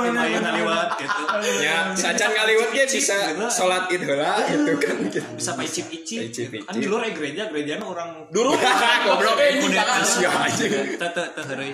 gimana 0.03 0.39
ngaliwat 0.41 0.74
gitu 0.95 1.23
ya 1.61 1.77
sacan 1.97 2.29
ngaliwat 2.33 2.69
ge 2.73 2.83
bisa 2.87 3.15
sholat 3.49 3.89
id 3.89 4.01
heula 4.05 4.33
gitu 4.47 4.71
kan 4.77 4.95
bisa 5.35 5.51
paicip 5.57 5.85
icip 5.89 6.19
Paicip 6.29 6.47
kan 6.51 6.73
icip. 6.75 6.81
di 6.81 6.87
luar 6.87 7.03
eh, 7.09 7.13
gereja 7.13 7.43
gerejanya 7.49 7.85
orang 7.85 8.09
Dulu 8.29 8.51
Goblok, 9.05 9.37
eh 9.37 9.61
kudet 9.61 9.77
jangan. 9.77 10.01
Asia 10.01 10.29
aja. 10.33 10.65
teh 10.97 11.09
teh 11.13 11.27
teh 11.29 11.43
heureuy. 11.45 11.71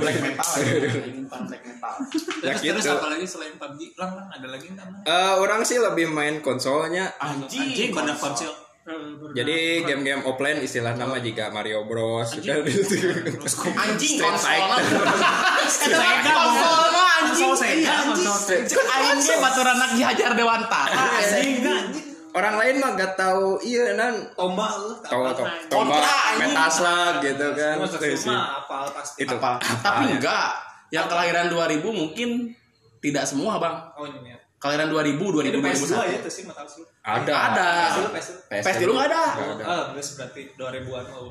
Black 0.00 0.16
metal. 0.22 0.48
pan 1.28 1.40
black 1.44 1.62
metal. 1.62 1.92
Ya 2.40 2.52
terus 2.56 2.86
gitu. 2.88 2.96
apa 2.96 3.06
lagi 3.12 3.26
selain 3.28 3.54
PUBG 3.60 3.80
lang 4.00 4.10
lang 4.16 4.26
ada 4.32 4.46
lagi 4.48 4.66
nggak 4.72 4.86
Mang? 4.88 5.02
Eh, 5.04 5.34
orang 5.36 5.60
sih 5.62 5.76
lebih 5.76 6.08
main 6.08 6.40
konsolnya 6.40 7.12
Anjing, 7.20 7.76
anjing 7.76 7.90
pada 7.92 8.16
konsol 8.16 8.69
jadi 9.30 9.84
game-game 9.84 10.24
offline 10.24 10.64
istilah 10.64 10.96
nama 10.96 11.20
jika 11.20 11.52
Mario 11.52 11.84
Bros 11.84 12.32
kan? 12.40 12.64
Anjing 12.64 14.16
Street 14.16 14.24
konsolna. 14.24 14.76
Fighter. 14.80 15.94
Eta 15.94 16.32
konsolna 16.40 17.04
anjing. 17.20 17.48
Konsol 17.50 17.54
Sega, 17.60 17.96
konsol 18.08 18.38
Sega. 18.40 18.66
Cek 18.66 18.80
aing 18.88 19.20
ge 19.20 19.34
baturan 19.36 19.76
anak 19.76 19.90
dihajar 19.94 20.30
dewantara. 20.32 20.96
anjing. 21.20 21.60
Anjing 21.60 22.06
orang 22.30 22.54
lain 22.62 22.74
mah 22.78 22.90
gak 22.94 23.12
tahu 23.18 23.58
iya 23.62 23.94
nan. 23.98 24.14
Tombak 24.38 24.70
tahu 25.06 25.22
Kontra, 25.28 25.50
tombak 25.68 26.00
anjing. 26.00 26.38
metaslag 26.40 27.14
gitu 27.20 27.46
kan. 27.52 27.74
apal 27.78 28.84
pasti. 28.96 29.26
Itu. 29.26 29.34
Apa? 29.36 29.60
Tapi 29.60 30.04
enggak. 30.18 30.50
Yang 30.90 31.06
kelahiran 31.06 31.46
2000 31.54 31.86
mungkin 31.86 32.30
tidak 32.98 33.22
semua, 33.22 33.62
Bang. 33.62 33.76
oh 33.94 34.06
Kelahiran 34.60 34.92
2000, 34.92 35.16
2000, 35.16 35.40
ini 35.40 35.58
PS2 35.58 35.88
ya 35.88 36.20
2001. 36.20 36.26
tuh 36.28 36.28
sih 36.28 36.44
mata 36.44 36.60
lu 36.68 36.84
ada 37.00 37.32
Ada. 37.48 37.68
PS2 38.12 38.12
PS2 38.12 38.60
PS 38.60 38.76
dulu 38.76 38.92
enggak 38.92 39.08
ada. 39.08 39.24
Nggak 39.24 39.56
ada. 39.56 39.64
ah 39.64 39.82
terus 39.90 40.08
berarti 40.14 40.42
2000-an 40.52 41.04
oh 41.16 41.28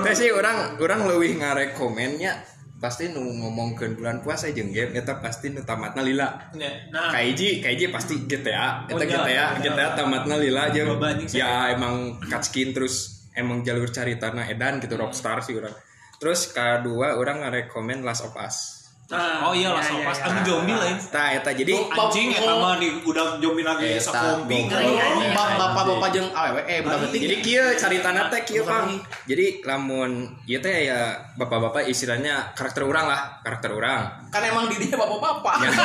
Teh 0.04 0.14
sih 0.14 0.28
orang 0.28 0.56
orang 0.76 1.00
lebih 1.08 1.40
ngarekomennya 1.40 2.32
pasti 2.76 3.12
nu 3.12 3.20
ngomong 3.20 3.76
ke 3.76 3.92
bulan 3.92 4.20
puasa 4.20 4.48
jeung 4.48 4.68
game 4.68 4.96
eta 4.96 5.20
pasti 5.20 5.48
nu 5.48 5.60
tamatna 5.60 6.00
lila 6.00 6.48
Ya, 6.52 6.68
nah 6.88 7.12
kaiji 7.12 7.60
kaiji 7.60 7.88
pasti 7.88 8.24
GTA 8.24 8.88
eta 8.88 8.96
Oh, 8.96 9.04
iya, 9.04 9.04
GTA 9.04 9.28
iya, 9.28 9.46
GTA 9.60 9.76
iya. 9.76 9.96
tamatna 9.96 10.36
lila 10.36 10.72
jeung 10.72 10.96
sih. 11.24 11.40
ya 11.40 11.72
emang 11.72 12.16
cutscene 12.20 12.72
terus 12.72 13.28
emang 13.36 13.60
jalur 13.60 13.88
caritana 13.88 14.48
edan 14.48 14.80
gitu 14.80 14.96
rockstar 14.96 15.44
sih 15.44 15.60
orang 15.60 15.76
terus 16.16 16.52
kedua 16.52 17.16
orang 17.16 17.44
ngarekomen 17.44 18.00
Last 18.00 18.24
of 18.24 18.32
Us 18.36 18.79
oh 19.10 19.52
iya 19.54 19.74
lah 19.74 19.82
Iya, 19.82 19.90
sopas 19.90 20.18
iya, 20.22 20.26
anu 20.30 20.38
iya. 20.38 20.46
zombie 20.46 20.76
lain 20.78 20.96
Nah, 21.10 21.28
eta 21.34 21.50
jadi 21.50 21.74
anjing 21.90 22.28
eta 22.30 22.52
mah 22.54 22.74
di 22.78 22.88
udah 23.02 23.26
zombie 23.42 23.66
lagi 23.66 23.98
goblok. 23.98 24.38
Iya, 24.46 25.06
iya. 25.18 25.30
Bapak-bapak 25.34 26.08
jeung 26.14 26.28
awewe 26.30 26.62
eh 26.70 26.78
budak 26.84 26.98
detik. 27.10 27.20
jadi 27.26 27.36
kieu 27.42 27.66
caritana 27.74 28.22
teh 28.30 28.40
kieu 28.46 28.62
Pang. 28.62 29.02
Jadi 29.26 29.66
lamun 29.66 30.30
ieu 30.46 30.62
teh 30.62 30.86
ya 30.86 31.18
bapak-bapak 31.34 31.90
istilahnya 31.90 32.54
karakter 32.54 32.86
orang 32.86 33.10
lah, 33.10 33.20
karakter 33.42 33.70
orang. 33.74 34.30
Kan 34.30 34.42
emang 34.46 34.70
di 34.70 34.78
dia 34.78 34.94
bapak-bapak. 34.94 35.54
Ya. 35.66 35.70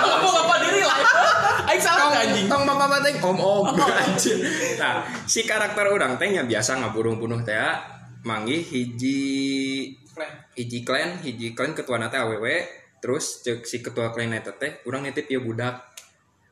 Bapak-bapak 0.00 0.56
diri 0.66 0.82
lah. 0.82 0.98
Aing 1.70 1.82
salah 1.82 2.10
anjing. 2.10 2.46
Tong 2.50 2.66
bapak 2.66 2.98
teh 3.06 3.12
om 3.22 3.38
om 3.38 3.66
anjing. 4.02 4.38
Nah, 4.82 5.06
si 5.30 5.46
karakter 5.46 5.86
orang 5.86 6.18
teh 6.18 6.26
nya 6.26 6.42
biasa 6.42 6.82
ngaburung 6.82 7.22
bunuh 7.22 7.38
teh 7.46 7.54
manggih 8.20 8.60
hiji 8.60 9.96
hiji 10.56 10.84
klan, 10.86 11.20
hiji 11.24 11.52
klan 11.56 11.72
ketua 11.76 11.98
nate 12.00 12.16
awewe, 12.16 12.64
terus 13.00 13.40
cek 13.44 13.64
si 13.64 13.80
ketua 13.80 14.12
klan 14.12 14.32
eta 14.36 14.52
teh 14.54 14.80
urang 14.86 15.04
nitip 15.04 15.26
ieu 15.30 15.40
budak. 15.40 15.88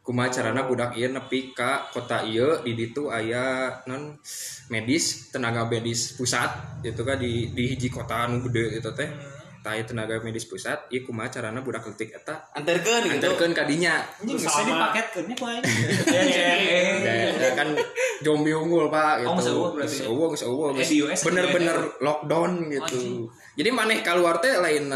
Kumaha 0.04 0.32
carana 0.32 0.64
budak 0.64 0.96
ieu 0.96 1.12
nepi 1.12 1.52
ka 1.52 1.92
kota 1.92 2.25
ieu 2.25 2.64
di 2.64 2.72
ditu 2.72 3.12
aya 3.12 3.76
non 3.84 4.16
medis, 4.72 5.28
tenaga 5.28 5.68
medis 5.68 6.16
pusat 6.16 6.80
itu 6.80 7.02
kan 7.04 7.20
di 7.20 7.52
di 7.52 7.64
hiji 7.76 7.92
kota 7.92 8.25
anu 8.25 8.40
gede 8.48 8.80
itu 8.80 8.90
teh. 8.96 9.10
Tah 9.58 9.76
ieu 9.76 9.84
tenaga 9.84 10.16
medis 10.25 10.48
pusat, 10.48 10.88
ieu 10.88 11.04
kumaha 11.04 11.28
carana 11.28 11.60
budak 11.60 11.84
letik 11.84 12.16
eta 12.16 12.40
Anterkeun 12.56 13.04
gitu. 13.04 13.14
anterkeun 13.20 13.52
ka 13.52 13.68
dinya. 13.68 14.00
anjing 14.22 14.38
bisa 14.40 14.48
aing 14.64 14.72
ya 16.16 16.22
Ya, 16.25 16.52
ya 16.96 17.14
ya 17.44 17.50
kan 17.52 17.68
zombie 18.20 18.52
unggul 18.52 18.87
pak 18.87 19.22
gitu. 19.22 19.28
Oh, 19.28 19.34
geus 19.34 19.48
eueuh 19.48 19.70
berarti. 19.72 19.94
Geus 19.94 20.04
eueuh, 20.04 20.26
geus 20.28 20.42
eueuh, 20.42 20.68
Eh, 20.68 20.75
geus 20.76 20.88
di 20.88 20.96
US 21.00 21.20
bener-bener 21.22 21.76
lockdown 21.98 22.50
gitu. 22.68 23.26
Jadi 23.54 23.68
maneh 23.68 23.98
keluar 24.00 24.38
teh 24.38 24.54
lain 24.54 24.90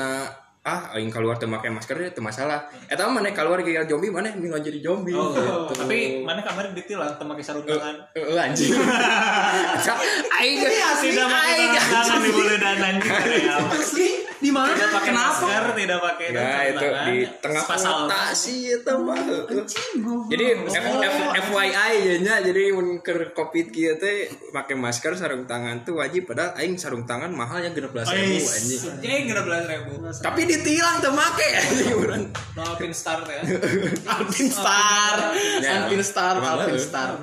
ah 0.62 0.94
aing 0.94 1.10
keluar 1.10 1.34
teh 1.34 1.44
make 1.44 1.66
masker 1.66 1.98
teh 2.08 2.22
masalah. 2.22 2.62
Eta 2.86 3.02
mah 3.04 3.18
maneh 3.18 3.34
keluar 3.34 3.58
ge 3.58 3.74
zombie 3.84 4.08
maneh 4.08 4.30
minum 4.32 4.54
jadi 4.56 4.78
zombie 4.78 5.10
Oh, 5.10 5.34
gitu. 5.34 5.74
tapi 5.74 6.22
mana 6.22 6.38
kamar 6.38 6.70
ditilang 6.70 7.18
teu 7.18 7.26
make 7.26 7.42
sarung 7.42 7.66
tangan 7.66 7.98
Heeh 8.14 8.38
anjing. 8.38 8.70
Aing 10.38 10.56
pakai 10.58 10.78
aing 10.78 11.74
sarung 11.74 11.90
tangan 11.90 12.18
di 12.22 12.30
bulu 12.30 12.54
dan 12.56 12.78
anjing 12.78 14.11
Di 14.42 14.50
mana? 14.50 14.74
tidak 14.74 14.90
pakai 14.92 15.12
masker 15.14 15.62
tidak 15.72 15.98
pakai 16.02 16.26
Ya 16.26 16.42
sarung 16.42 16.66
itu 16.66 16.82
tangan. 16.82 17.06
di 17.06 17.16
tengah 17.38 17.62
Pasal. 17.62 17.92
kota 18.02 18.22
sih 18.34 18.58
itu 18.68 18.94
mah. 18.98 19.18
Jadi 20.26 20.44
F, 20.66 20.74
F, 20.98 21.16
FYI 21.46 21.92
ya 21.94 22.14
nya 22.18 22.34
jadi 22.42 22.62
mun 22.72 22.98
keur 23.00 23.30
covid 23.30 23.70
kieu 23.70 23.94
teh 23.96 24.26
make 24.50 24.74
masker 24.74 25.14
sarung 25.14 25.46
tangan 25.46 25.82
tuh 25.82 25.96
wajib 25.96 26.26
padahal 26.26 26.58
aing 26.58 26.74
sarung 26.74 27.04
tangan 27.04 27.30
mahalnya 27.30 27.70
16.000 27.70 28.02
anjing. 28.02 29.24
Belas 29.32 29.64
ribu. 29.64 29.92
Tapi 30.10 30.40
ditilang 30.44 30.98
teu 30.98 31.12
make 31.12 31.48
anjing 31.48 31.94
urang. 31.94 32.24
No 32.52 32.74
pin 32.74 32.90
start 32.90 33.24
ya. 33.24 33.42
Alpin 34.12 34.48
Star. 34.48 35.16
Ya. 35.60 35.70
Alpin 35.80 36.02
Star, 36.02 36.34
Alpin. 36.36 36.76
Star. 36.76 37.14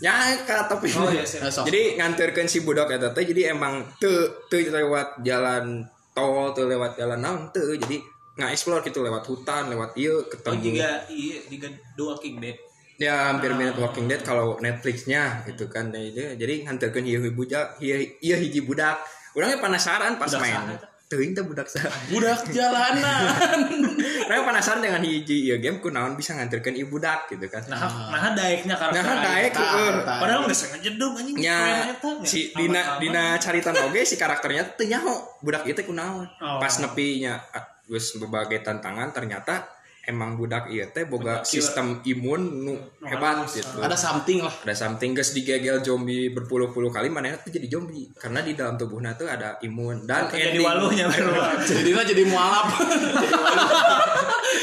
Ya 0.00 0.12
ka 0.42 0.66
tapi. 0.66 0.90
Oh 0.90 1.06
iya. 1.06 1.22
Nah. 1.22 1.50
Jadi 1.64 1.96
nganterkeun 1.96 2.48
si 2.48 2.60
budak 2.60 2.90
eta 2.90 3.12
teh 3.12 3.22
jadi 3.22 3.52
emang 3.52 3.84
teu 3.96 4.10
teu 4.48 4.60
lewat 4.64 5.22
jalan 5.22 5.86
tol 6.14 6.54
teu 6.54 6.64
lewat 6.64 6.94
jalan 6.94 7.18
naon 7.18 7.50
teu 7.50 7.74
jadi 7.74 7.98
nggak 8.34 8.50
gitu 8.82 9.02
lewat 9.02 9.26
hutan 9.26 9.70
lewat 9.70 9.94
Oh 9.98 10.26
ketemu. 10.26 10.62
Juga 10.62 10.90
iya 11.10 11.38
juga 11.46 11.68
The 11.94 12.02
Walking 12.02 12.36
Dead. 12.38 12.56
ya 12.94 13.34
hampir 13.34 13.50
mirip 13.54 13.74
Walking 13.74 14.06
Dead 14.06 14.22
kalau 14.22 14.54
Netflixnya 14.58 15.42
gitu 15.46 15.66
kan. 15.66 15.90
Itu- 15.90 16.38
jadi 16.38 16.62
nganterkeun 16.62 17.02
ieu 17.02 17.18
budak 17.30 17.78
ieu 17.82 17.98
ieu 18.22 18.36
hiji 18.38 18.62
budak. 18.62 19.02
Orangnya 19.34 19.58
penasaran 19.58 20.14
pas 20.14 20.30
Budak 20.30 20.42
main. 20.46 20.78
eta? 20.78 20.86
Teuing 21.14 21.30
teh 21.30 21.46
budak 21.46 21.70
sah 21.70 21.86
Budak 22.10 22.42
jalanan. 22.50 23.30
orangnya 24.26 24.44
penasaran 24.50 24.82
dengan 24.82 25.02
hiji 25.06 25.46
ieu 25.46 25.62
game 25.62 25.78
kunaon 25.78 26.18
bisa 26.18 26.34
nganterkeun 26.34 26.74
ieu 26.74 26.90
budak 26.90 27.30
gitu 27.30 27.46
kan 27.46 27.62
Nah, 27.70 27.78
nah 28.10 28.34
daeknya 28.34 28.74
karakter. 28.74 28.98
Nah, 28.98 29.22
daek, 29.22 29.52
aing. 29.54 29.62
heeh. 29.62 29.92
Padahal 30.02 30.40
nggak 30.42 30.58
sengaja 30.58 30.90
dong 30.98 31.14
anjing. 31.14 31.36
nya 31.38 31.58
nya. 31.94 32.26
si 32.26 32.50
dina 32.50 32.98
dina 32.98 33.38
carita 33.38 33.70
oge 33.70 34.02
si 34.02 34.18
karakternya 34.18 34.74
teu 34.74 34.90
nyaho 34.90 35.14
budak 35.38 35.62
ieu 35.64 35.74
teh 35.74 35.86
kunaon 35.86 36.26
Oh. 36.42 36.58
pas 36.58 36.74
nepi 36.82 37.22
nya 37.22 37.38
geus 37.84 38.16
berbagai 38.16 38.64
tantangan 38.64 39.12
ternyata 39.12 39.60
emang 40.04 40.36
budak 40.36 40.68
ieu 40.68 40.84
teh 40.92 41.08
boga 41.08 41.40
Budak 41.40 41.48
sistem 41.48 42.00
imun 42.04 42.42
nu 42.64 42.74
hebat 43.04 43.44
gitu 43.48 43.80
Ada 43.80 43.96
something 43.96 44.44
lah. 44.44 44.52
ada 44.52 44.74
something 44.76 45.16
geus 45.16 45.32
digegel 45.32 45.80
zombie 45.80 46.30
berpuluh-puluh 46.32 46.92
kali 46.92 47.08
mana 47.08 47.36
tuh 47.40 47.52
jadi 47.52 47.66
zombie 47.68 48.08
karena 48.16 48.44
di 48.44 48.52
dalam 48.52 48.76
tubuhnya 48.76 49.16
tuh 49.16 49.26
ada 49.28 49.56
imun 49.64 50.04
dan 50.04 50.28
Jadi 50.28 50.60
waluhnya. 50.60 51.06
Jadi 51.70 51.90
jadi 51.92 52.22
mualaf. 52.28 52.68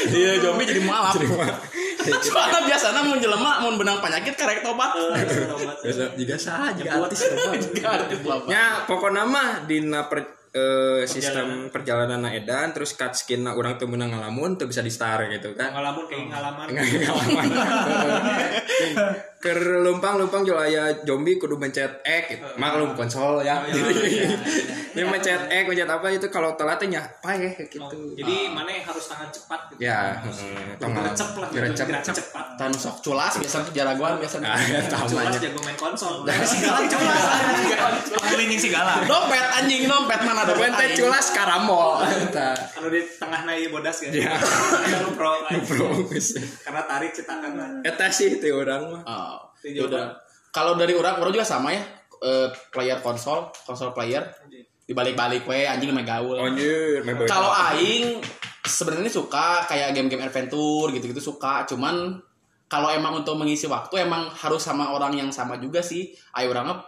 Iya, 0.02 0.42
zombie 0.42 0.66
jadi 0.66 0.82
mualaf. 0.82 1.14
Soalnya 2.02 2.60
biasanya 2.66 3.00
mau 3.06 3.16
jelema 3.18 3.62
mau 3.62 3.70
benang 3.78 4.02
penyakit 4.02 4.34
karek 4.34 4.66
tobat. 4.66 4.90
Biasa 5.82 6.18
juga 6.18 6.34
sah 6.34 6.74
juga 6.74 6.90
artis. 7.06 7.22
Ya, 8.50 8.82
pokoknya 8.88 9.22
mah 9.22 9.64
dina 9.68 10.10
per, 10.10 10.41
eh, 10.52 11.02
sistem 11.08 11.72
perjalanan 11.72 12.28
edan 12.28 12.76
terus 12.76 12.92
cut 12.92 13.16
skin 13.16 13.48
orang 13.48 13.80
tuh 13.80 13.88
menang 13.88 14.12
ngalamun 14.12 14.60
tuh 14.60 14.68
bisa 14.68 14.84
di 14.84 14.92
star 14.92 15.24
gitu 15.32 15.56
kan. 15.56 15.72
Ngalamun 15.72 16.04
kayak 16.06 16.28
ngalaman. 16.28 16.66
Ngalaman. 16.70 17.48
Ker 19.42 19.58
lumpang-lumpang 19.58 20.46
jual 20.46 20.54
aya 20.54 21.02
zombie 21.02 21.34
kudu 21.34 21.58
mencet 21.58 21.98
X 22.06 22.22
gitu. 22.30 22.46
Maklum 22.62 22.94
konsol 22.94 23.42
ya. 23.42 23.58
Dia 24.94 25.02
mencet 25.02 25.50
X, 25.50 25.62
mencet 25.66 25.90
apa 25.90 26.06
itu 26.14 26.30
kalau 26.30 26.54
telatnya 26.54 27.02
payah 27.18 27.50
gitu. 27.66 28.14
Jadi 28.14 28.54
mana 28.54 28.70
yang 28.70 28.86
harus 28.86 29.10
tangan 29.10 29.34
cepat 29.34 29.74
gitu. 29.74 29.82
Ya, 29.82 30.22
heeh, 30.22 30.78
tong 30.78 30.94
Gercep 30.94 31.34
lah. 31.42 31.48
Gercep. 31.50 31.86
Gercep 31.90 32.14
cepat. 32.22 32.54
Tan 32.54 32.70
sok 32.70 33.02
culas 33.02 33.34
biasa 33.42 33.66
jaraguan 33.74 34.22
biasa. 34.22 34.38
Ah, 34.46 34.54
ya, 34.62 34.78
Culas 34.86 35.34
jago 35.42 35.58
main 35.66 35.74
konsol. 35.74 36.22
Segala 36.28 36.86
culas. 36.86 37.22
Keliling 38.22 38.60
segala. 38.62 39.02
Dompet 39.10 39.42
anjing 39.58 39.90
dompet 39.90 40.22
mana 40.22 40.46
dompet? 40.46 40.70
Teh 40.78 41.02
culas 41.02 41.34
karamol. 41.34 41.98
Anu 42.78 42.86
di 42.94 43.02
tengah 43.18 43.42
na 43.42 43.58
ieu 43.58 43.74
bodas 43.74 43.98
kan. 43.98 44.14
Ya. 44.14 44.38
Pro. 45.18 45.50
Bro, 45.50 46.14
geus. 46.14 46.38
Karena 46.62 46.86
tarik 46.86 47.10
cetakan. 47.10 47.82
Eta 47.82 48.06
sih 48.06 48.38
teh 48.38 48.54
orang 48.54 48.86
mah. 48.86 49.31
Yaudah. 49.64 50.18
Kalau 50.52 50.76
dari 50.76 50.92
orang, 50.92 51.22
orang 51.22 51.32
juga 51.32 51.46
sama 51.46 51.72
ya. 51.72 51.82
Eh, 52.22 52.48
player 52.70 53.02
konsol, 53.02 53.50
konsol 53.66 53.90
player 53.90 54.22
dibalik-balik 54.86 55.42
we 55.46 55.66
anjing 55.66 55.90
main 55.90 56.06
gaul. 56.06 56.38
Anjir. 56.38 57.02
Kalau 57.26 57.50
aing 57.50 58.22
sebenarnya 58.62 59.10
suka 59.10 59.66
kayak 59.66 59.90
game-game 59.90 60.22
adventure 60.22 60.90
gitu-gitu 60.94 61.18
suka, 61.18 61.66
cuman 61.66 62.22
kalau 62.70 62.88
emang 62.94 63.20
untuk 63.20 63.34
mengisi 63.34 63.66
waktu 63.66 64.06
emang 64.06 64.30
harus 64.32 64.62
sama 64.62 64.94
orang 64.94 65.18
yang 65.18 65.34
sama 65.34 65.58
juga 65.58 65.82
sih. 65.82 66.14
Ayo 66.38 66.54
orang 66.54 66.70
mah 66.70 66.78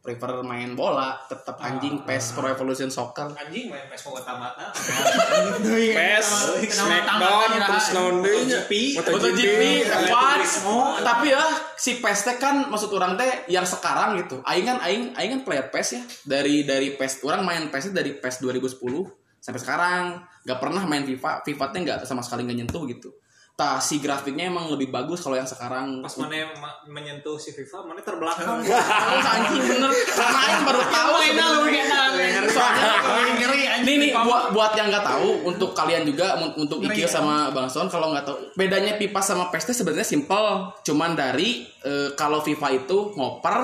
prefer 0.00 0.40
main 0.40 0.72
bola, 0.72 1.20
tetap 1.28 1.60
anjing 1.60 2.08
PES 2.08 2.32
Pro 2.32 2.48
Evolution 2.48 2.88
Soccer. 2.88 3.36
Anjing 3.36 3.68
main 3.68 3.84
PES 3.84 4.08
mau 4.08 4.16
tamatna. 4.16 4.72
PES, 5.60 6.26
Smackdown, 6.72 7.50
terus 7.60 7.86
naon 7.92 8.16
deui. 8.24 8.96
MotoGP, 8.96 9.62
F1, 9.92 11.04
tapi 11.04 11.36
ya 11.36 11.44
si 11.76 12.00
PES 12.00 12.20
teh 12.24 12.36
kan 12.40 12.72
maksud 12.72 12.88
orang 12.96 13.20
teh 13.20 13.44
yang 13.52 13.68
sekarang 13.68 14.16
gitu. 14.24 14.40
Aing 14.48 14.64
kan 14.64 14.80
aing 14.80 15.12
aing 15.20 15.30
kan 15.36 15.40
player 15.44 15.68
PES 15.68 15.88
ya. 15.92 16.02
Dari 16.24 16.64
dari 16.64 16.96
PES 16.96 17.20
orang 17.28 17.44
main 17.44 17.68
PES 17.68 17.92
dari 17.92 18.16
PES 18.16 18.40
2010 18.40 18.80
sampai 19.40 19.60
sekarang 19.60 20.02
nggak 20.48 20.58
pernah 20.64 20.80
main 20.88 21.04
FIFA. 21.04 21.44
FIFA 21.44 21.64
teh 21.76 21.80
nggak 21.84 21.98
sama 22.08 22.24
sekali 22.24 22.48
nggak 22.48 22.58
nyentuh 22.64 22.88
gitu. 22.88 23.12
Si 23.78 23.98
grafiknya 23.98 24.46
emang 24.46 24.68
lebih 24.68 24.88
bagus 24.88 25.18
kalau 25.18 25.34
yang 25.34 25.44
sekarang. 25.44 26.00
Pas 26.00 26.14
mana 26.16 26.32
ma- 26.54 26.78
menyentuh 26.86 27.34
si 27.34 27.50
FIFA, 27.50 27.84
mana 27.84 28.00
terbelakang. 28.00 28.60
Terus 28.64 29.26
anjing 29.26 29.62
bener. 29.66 29.90
Karena 29.90 30.38
Aing 30.40 30.62
baru 30.62 30.80
tahu. 30.82 31.12
Soalnya 32.50 32.92
ngeri 33.36 33.60
ini 33.80 33.92
nih 33.98 34.10
buat 34.16 34.50
buat 34.50 34.72
yang 34.74 34.88
nggak 34.88 35.06
tahu 35.06 35.28
untuk 35.46 35.70
kalian 35.72 36.04
juga 36.04 36.36
un- 36.36 36.54
untuk 36.58 36.80
Ikil 36.82 37.06
sama 37.06 37.48
Bang 37.50 37.66
Son 37.66 37.86
kalau 37.86 38.10
nggak 38.10 38.24
tahu 38.24 38.36
bedanya 38.54 38.94
pipa 38.94 39.20
sama 39.20 39.48
PES 39.48 39.64
itu 39.66 39.74
sebenarnya 39.78 40.06
simple. 40.06 40.46
Cuman 40.82 41.12
dari 41.12 41.64
eh, 41.80 42.12
kalau 42.14 42.40
FIFA 42.40 42.68
itu 42.76 43.14
ngoper 43.14 43.58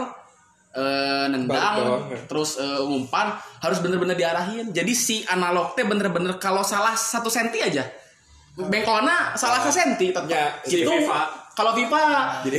Balik 0.77 1.33
nendang 1.33 1.77
doang. 1.81 2.05
terus 2.29 2.61
eh, 2.61 2.81
umpan 2.83 3.33
harus 3.59 3.81
bener-bener 3.81 4.13
diarahin. 4.13 4.69
Jadi 4.71 4.93
si 4.93 5.25
analog 5.25 5.73
teh 5.73 5.83
bener-bener 5.83 6.37
kalau 6.37 6.61
salah 6.61 6.93
satu 6.93 7.29
senti 7.29 7.65
aja 7.65 7.81
bengkona 8.57 9.37
salah 9.37 9.61
satu 9.61 9.69
senti 9.71 10.09
tetap 10.09 10.25
Ya, 10.27 10.57
gitu. 10.65 10.89
FIFA. 10.89 11.21
kalau 11.53 11.73
FIFA 11.73 12.01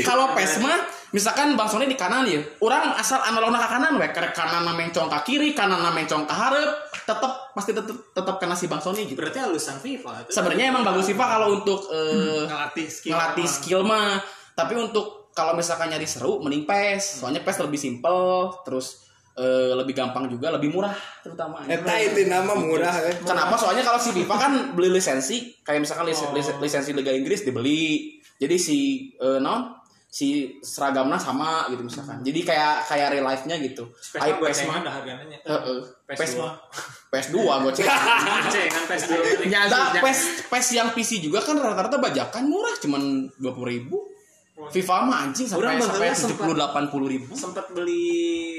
kalau 0.02 0.26
PES 0.34 0.58
mah 0.60 0.78
misalkan 1.08 1.54
Bang 1.54 1.66
Sony 1.66 1.86
di 1.86 1.94
kanan 1.94 2.22
ya 2.24 2.38
orang 2.60 2.94
asal 2.94 3.18
analogna 3.20 3.58
ke 3.58 3.70
kanan 3.70 3.94
we 3.96 4.08
karek 4.08 4.34
kanan 4.34 4.62
mencong 4.68 5.08
ke 5.08 5.20
kiri 5.24 5.50
kanan 5.52 5.82
mencong 5.88 6.24
ke 6.24 6.34
hareup 6.34 6.70
tetap 7.02 7.50
pasti 7.52 7.72
tetap 7.72 7.98
tetap 8.12 8.36
kena 8.38 8.54
si 8.54 8.68
Bang 8.68 8.78
Sony 8.78 9.06
gitu. 9.06 9.18
Berarti 9.18 9.40
halusan 9.40 9.80
FIFA. 9.80 10.12
itu. 10.22 10.30
sebenarnya 10.30 10.70
emang 10.70 10.84
bagus 10.84 11.08
FIFA 11.08 11.26
kalau 11.28 11.48
untuk 11.56 11.80
eh, 11.90 12.46
ngelatih 12.46 12.88
skill 12.88 13.14
ngelatih 13.16 13.48
skill 13.48 13.82
mah. 13.82 14.20
Tapi 14.54 14.74
untuk 14.76 15.32
kalau 15.32 15.54
misalkan 15.54 15.88
nyari 15.88 16.06
seru 16.06 16.38
mending 16.38 16.66
PES. 16.66 17.22
Soalnya 17.22 17.42
PES 17.42 17.58
lebih 17.64 17.78
simple 17.78 18.54
terus 18.62 19.07
eh, 19.38 19.71
lebih 19.71 19.93
gampang 19.93 20.26
juga 20.26 20.50
lebih 20.50 20.69
murah 20.69 20.91
terutama 21.21 21.62
Eta 21.63 21.93
itu 21.95 22.26
nama 22.26 22.52
murah 22.52 22.89
kan. 22.91 23.15
Kenapa? 23.23 23.54
Soalnya 23.56 23.86
kalau 23.86 23.97
si 23.97 24.10
FIFA 24.12 24.36
kan 24.36 24.52
beli 24.73 24.89
lisensi, 24.89 25.54
kayak 25.62 25.86
misalkan 25.86 26.10
lis- 26.10 26.26
lis- 26.34 26.58
lisensi 26.58 26.91
Liga 26.91 27.13
Inggris 27.13 27.45
dibeli. 27.45 28.17
Jadi 28.38 28.56
si 28.58 28.78
eh, 29.13 29.38
non 29.38 29.78
si 30.08 30.58
seragamnya 30.63 31.19
sama 31.19 31.67
gitu 31.67 31.84
misalkan. 31.84 32.23
Jadi 32.23 32.39
kayak 32.41 32.88
kayak 32.88 33.08
real 33.12 33.28
life-nya 33.28 33.60
gitu. 33.60 33.86
Mah 34.15 34.39
PES 34.41 34.60
mah 34.65 34.78
dah 34.82 34.93
harganya. 34.97 35.38
Heeh. 35.38 35.80
PES 36.08 36.17
PES 36.17 36.32
dua. 36.34 36.41
mah 36.41 36.54
PES 37.08 37.28
2 37.30 37.63
gue 37.63 37.71
cek. 37.73 37.88
Cengan 38.56 38.84
PES 38.88 39.04
dua. 39.06 39.23
Nah, 39.67 40.02
PES 40.02 40.19
PES 40.47 40.67
yang 40.73 40.88
PC 40.91 41.12
juga 41.19 41.39
kan 41.39 41.56
rata-rata 41.56 42.00
bajakan 42.00 42.43
murah 42.47 42.76
cuman 42.80 43.02
20 43.36 43.45
ribu. 43.67 43.95
FIFA 44.58 44.96
mah 45.04 45.17
anjing 45.24 45.46
sampai 45.46 45.78
sampai 45.78 45.86
bagelnya 46.02 46.15
sempat- 46.17 46.46
70 46.50 46.58
80 46.58 47.06
ribu. 47.08 47.32
Sempat 47.32 47.65
beli 47.72 48.06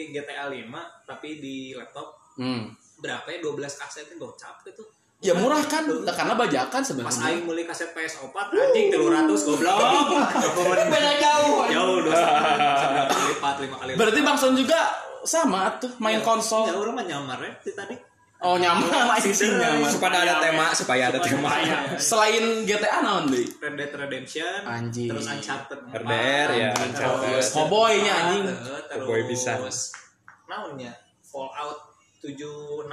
GTA 0.08 0.46
5 0.46 0.78
tapi 1.04 1.28
di 1.36 1.56
laptop 1.72 2.14
Hmm. 2.34 2.70
berapa 2.96 3.26
ya 3.26 3.38
12 3.40 3.74
kaset 3.74 4.06
itu 4.06 4.14
gocap 4.16 4.62
gitu. 4.62 4.86
Ya 5.18 5.34
murah 5.34 5.58
kan, 5.60 5.82
karena 6.06 6.30
bajakan 6.32 6.78
Pas 6.78 6.86
sebenarnya. 6.86 7.26
aing 7.28 7.42
beli 7.42 7.66
kaset 7.66 7.90
PS4 7.90 8.30
anjing 8.48 8.86
300 8.88 9.42
goblok. 9.42 9.78
Beda 10.94 11.12
jauh. 11.18 11.66
Jauh 11.66 11.96
dua 12.00 12.14
kali 12.14 13.26
lipat, 13.28 13.54
lima 13.58 13.76
kali. 13.76 13.90
Berarti 13.94 14.20
Bang 14.22 14.38
Son 14.38 14.54
juga 14.54 14.78
sama 15.20 15.74
tuh 15.76 15.90
main 15.98 16.18
Ya, 16.18 16.24
konsol. 16.24 16.62
Ya 16.64 16.74
orang 16.74 16.94
mah 16.94 17.04
nyamar 17.04 17.38
ya 17.40 17.50
di 17.58 17.72
tadi. 17.72 17.94
Oh 18.38 18.54
nyaman 18.54 18.86
lah 18.86 19.18
sih 19.18 19.34
nyaman. 19.34 19.90
Supaya 19.90 20.22
ada 20.22 20.38
tema, 20.38 20.70
supaya 20.70 21.10
ada 21.10 21.18
tema. 21.18 21.50
Selain 21.98 22.62
GTA 22.62 23.02
naon 23.02 23.26
deui? 23.26 23.42
Red 23.58 23.74
Dead 23.74 23.90
Redemption, 23.90 24.62
Anjing. 24.62 25.10
terus 25.10 25.26
Uncharted 25.26 25.80
4, 25.84 25.98
RDR 25.98 26.48
ya, 26.52 26.70
Uncharted. 26.72 27.34
terus 27.34 27.46
Cowboy-nya, 27.50 28.14
anjing. 28.14 28.42
terus 28.46 28.86
Cowboy 28.88 29.20
pisan. 29.26 29.58
naonnya 30.46 30.94
Fallout 31.20 31.82
76 32.22 32.86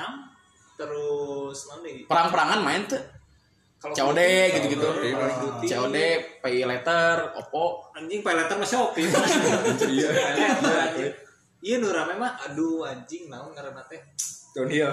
terus 0.75 1.57
naon 1.69 1.79
nih 1.83 1.97
Perang-perangan 2.03 2.59
main 2.59 2.81
tuh. 2.83 3.01
kalau 3.77 3.93
COD 3.93 4.19
gitu-gitu. 4.49 4.87
COD, 5.63 5.97
pay 6.41 6.57
letter, 6.59 7.37
Oppo. 7.37 7.93
anjing 7.93 8.19
pay 8.19 8.33
letter 8.33 8.57
mah 8.57 8.65
Shopee 8.65 9.05
iya 9.93 10.09
iya 11.61 11.75
nu 11.77 11.87
rame 11.87 12.13
mah 12.15 12.33
aduh 12.41 12.81
anjing 12.83 13.29
naon 13.29 13.53
ngaranna 13.53 13.85
teh 13.85 14.01
Downhill. 14.55 14.91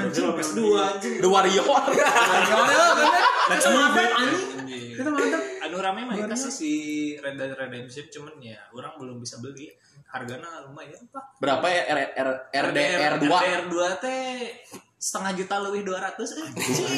anjing 0.00 0.32
PS2 0.32 0.60
anjing. 0.80 1.16
The 1.20 1.28
Warrior. 1.28 1.64
Let's 3.52 3.66
move 3.68 3.96
it. 4.00 4.10
anjing. 4.16 4.86
Itu 4.96 5.10
mantap 5.12 5.42
anu 5.68 5.76
rame 5.84 6.00
mah 6.08 6.16
itu 6.16 6.36
sih 6.48 6.52
si 6.52 6.72
Red 7.20 7.36
Dead 7.36 7.52
Redemption 7.52 8.08
cuman 8.08 8.34
ya 8.40 8.56
orang 8.72 8.96
belum 8.96 9.20
bisa 9.20 9.36
beli. 9.44 9.68
Harganya 10.08 10.64
lumayan 10.64 11.04
pak. 11.12 11.36
Berapa 11.36 11.68
ya? 11.68 11.82
R, 11.92 11.98
R, 12.16 12.28
RDR 12.48 13.12
2? 13.20 13.28
RDR 13.28 13.64
2 13.68 14.02
teh 14.02 14.56
setengah 14.98 15.32
juta 15.36 15.54
lebih 15.62 15.86
200 15.86 16.18
eh 16.18 16.48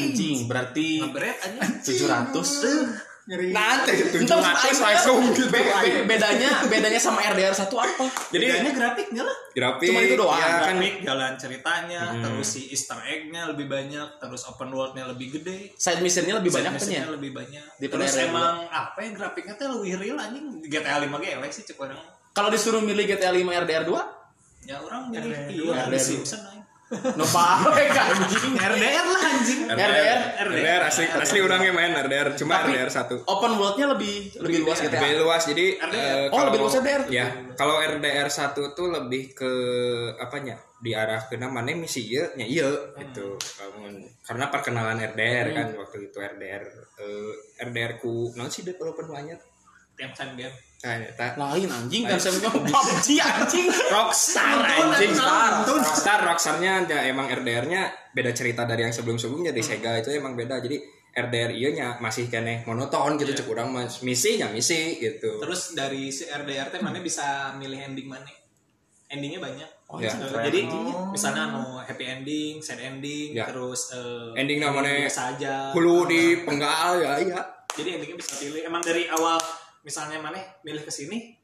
Anjing, 0.08 0.46
berarti 0.46 1.02
Ngebret 1.02 1.36
anjing. 1.42 2.06
700. 2.06 3.09
Nanti 3.30 3.94
Entar 4.18 4.42
700 4.42 4.82
langsung 4.82 5.22
gitu. 5.30 5.46
Be- 5.48 5.62
be- 5.62 6.02
bedanya 6.02 6.66
bedanya 6.66 6.98
sama 6.98 7.22
RDR 7.22 7.54
1 7.54 7.70
apa? 7.70 8.04
Jadi 8.34 8.42
Bedanya 8.42 8.72
grafiknya 8.74 9.22
lah. 9.22 9.36
Grafik 9.50 9.86
Cuma 9.86 10.00
itu 10.02 10.14
doang. 10.18 10.34
ya 10.34 10.48
kan. 10.60 10.74
Grafik 10.74 10.94
jalan 11.06 11.32
ceritanya 11.38 12.00
terus 12.18 12.48
si 12.50 12.66
Easter 12.68 12.98
egg-nya 13.00 13.46
lebih 13.46 13.70
banyak 13.70 14.18
terus 14.18 14.42
open 14.44 14.74
world-nya 14.74 15.06
lebih 15.06 15.38
gede. 15.38 15.70
Side 15.74 16.02
mission-nya 16.02 16.42
lebih 16.42 16.50
banyak 16.50 16.70
kan 16.70 16.78
Mission-nya 16.82 17.02
ya? 17.06 17.14
lebih 17.14 17.30
banyak. 17.30 17.64
Di 17.78 17.86
terus 17.86 18.12
emang 18.18 18.66
apa 18.66 18.98
ya 18.98 19.10
grafiknya 19.14 19.54
tuh 19.54 19.78
lebih 19.78 19.94
real 19.96 20.18
anjing. 20.18 20.66
GTA 20.66 20.98
5 20.98 21.06
gelek 21.16 21.52
sih 21.54 21.62
cek 21.62 21.78
orang. 21.78 22.02
Kalau 22.30 22.50
disuruh 22.50 22.82
milih 22.82 23.06
GTA 23.06 23.30
5 23.30 23.46
RDR 23.46 23.86
2? 23.86 24.18
ya 24.60 24.76
orang 24.76 25.08
milih 25.08 25.32
RDR 25.32 25.72
RDR 25.72 25.88
The 25.88 25.98
Simpson 25.98 26.40
aja 26.44 26.49
No 26.90 27.22
parek 27.24 27.86
anjing. 27.88 28.52
RDR 28.52 29.06
lah 29.06 29.22
anjing 29.24 29.60
RDR. 29.64 30.20
RDR 30.42 30.80
asli 30.82 31.06
asli 31.06 31.38
orangnya 31.38 31.70
main 31.70 31.94
RDR 31.96 32.34
cuma 32.34 32.58
Tapi 32.58 32.74
RDR 32.74 32.90
satu 32.90 33.14
open 33.24 33.54
world-nya 33.54 33.86
lebih 33.88 34.34
lebih 34.36 34.58
luas 34.64 34.78
GTA. 34.80 34.98
lebih 34.98 35.12
luas 35.20 35.42
jadi 35.46 35.66
eh, 35.78 35.86
Oh, 36.26 36.34
kalau- 36.34 36.46
lebih 36.50 36.60
luas 36.60 36.74
RDR. 36.76 37.02
ya 37.06 37.26
kalau 37.54 37.78
RDR 37.78 38.26
1 38.26 38.42
tuh 38.72 38.86
lebih 38.88 39.22
ke 39.32 39.52
apanya 40.16 40.58
diarah 40.76 41.20
ke 41.22 41.36
namanya 41.36 41.76
misi 41.76 42.08
iya 42.08 42.24
nya 42.34 42.42
iya 42.42 42.66
gitu 42.96 43.38
Kamu- 43.38 44.10
karena 44.20 44.44
perkenalan 44.48 44.98
RDR 45.06 45.46
kan 45.52 45.66
waktu 45.76 45.96
itu 46.04 46.18
RDR 46.18 46.62
eh, 46.98 47.32
RDR 47.62 47.92
ku 47.96 48.34
non 48.34 48.48
sih 48.48 48.62
developer 48.62 49.06
banyak 49.06 49.38
tiap 49.94 50.10
time 50.12 50.34
game 50.34 50.56
nah 50.80 50.96
eta 50.96 51.36
Lain 51.36 51.68
anjing 51.68 52.08
kan 52.08 52.16
saya 52.16 52.40
bilang 52.40 52.56
PUBG 52.64 53.08
anjing. 53.20 53.68
Rockstar 53.68 54.64
anjing. 54.64 55.12
Rockstar. 55.12 55.50
Rockstar 55.68 56.20
Rockstarnya 56.24 56.72
ya 56.88 57.00
emang 57.04 57.28
RDR-nya 57.28 57.82
beda 58.10 58.32
cerita 58.32 58.64
dari 58.64 58.82
yang 58.82 58.94
sebelum-sebelumnya. 58.94 59.52
Di 59.52 59.60
Sega 59.60 60.00
itu 60.00 60.08
emang 60.10 60.32
beda. 60.32 60.56
Jadi 60.56 60.80
RDR 61.10 61.50
iya 61.52 61.68
nya 61.74 61.88
masih 61.98 62.30
kene 62.30 62.62
monoton 62.64 63.18
gitu 63.18 63.34
cek 63.34 63.50
urang 63.50 63.74
mas 63.74 64.00
misi 64.00 64.38
nya 64.38 64.48
misi 64.48 64.96
gitu. 64.96 65.42
Terus 65.42 65.74
dari 65.74 66.08
si 66.08 66.24
RDR 66.24 66.70
teh 66.70 66.80
mana 66.80 67.02
bisa 67.02 67.52
milih 67.58 67.76
ending 67.76 68.08
mana? 68.08 68.30
Endingnya 69.10 69.42
banyak. 69.42 69.70
Ya. 69.98 70.06
Eh, 70.14 70.44
jadi 70.46 70.70
misalnya 71.10 71.50
mau 71.50 71.82
happy 71.82 72.04
ending 72.06 72.62
sad 72.62 72.78
ending 72.78 73.34
Ya. 73.34 73.50
terus 73.50 73.90
eh, 73.90 74.38
Ending 74.38 74.62
namanya 74.62 75.02
biasa 75.10 75.34
aja. 75.34 75.54
hulu 75.74 76.06
di 76.06 76.46
penggal 76.46 77.02
ya 77.02 77.12
iya. 77.18 77.40
Jadi 77.74 77.98
endingnya 77.98 78.16
bisa 78.16 78.38
pilih. 78.38 78.62
Emang 78.62 78.78
dari 78.80 79.10
awal 79.10 79.34
misalnya 79.80 80.18
mana 80.18 80.36
milih 80.60 80.82
ke 80.82 80.90
sini 80.90 81.34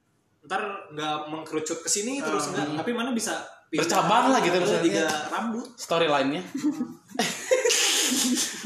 ntar 0.42 0.62
nggak 0.90 1.16
mengkerucut 1.26 1.80
ke 1.80 1.88
sini 1.88 2.20
terus 2.20 2.48
enggak 2.48 2.76
tapi 2.76 2.92
mana 2.92 3.10
bisa 3.10 3.34
Bercabang 3.66 4.30
lah 4.30 4.38
gitu 4.38 4.54
Terus 4.56 4.78
maksudnya. 4.78 5.02
tiga 5.02 5.06
rambut 5.26 5.66
Storyline-nya. 5.74 6.38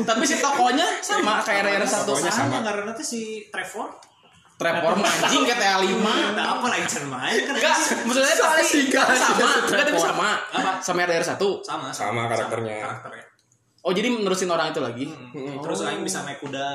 Tapi 0.00 0.24
si 0.24 0.37
tokonya 0.37 0.87
sama 1.00 1.40
kayak 1.40 1.85
1 1.85 2.04
Tokonya 2.04 2.28
sama 2.28 2.61
sama. 2.61 2.68
karena 2.68 2.92
tuh 2.92 3.00
si 3.00 3.20
Trevor 3.48 3.88
Trevor 4.61 4.92
anjing 5.00 5.48
GTA 5.48 5.80
5. 5.80 6.37
nah 6.37 6.44
apa 6.52 6.66
lagi 6.68 6.85
cara 6.87 7.06
main 7.09 7.40
kan 7.42 7.54
Enggak, 7.56 7.76
maksudnya 8.04 8.35
tapi 8.37 8.61
sama, 9.16 9.48
enggak 9.64 9.87
tapi 9.88 9.96
sama. 9.98 10.28
Apa? 10.52 10.70
Sama 10.85 10.98
RDR 11.00 11.24
1. 11.24 11.40
sama 11.64 11.88
Sama 11.90 12.20
karakternya. 12.28 12.76
karakternya 12.78 13.24
Oh, 13.80 13.96
jadi 13.96 14.12
menerusin 14.12 14.52
orang 14.52 14.76
itu 14.76 14.80
lagi. 14.85 15.09
terus 15.64 15.80
lain 15.80 16.04
bisa 16.04 16.20
naik 16.20 16.44
kuda 16.44 16.68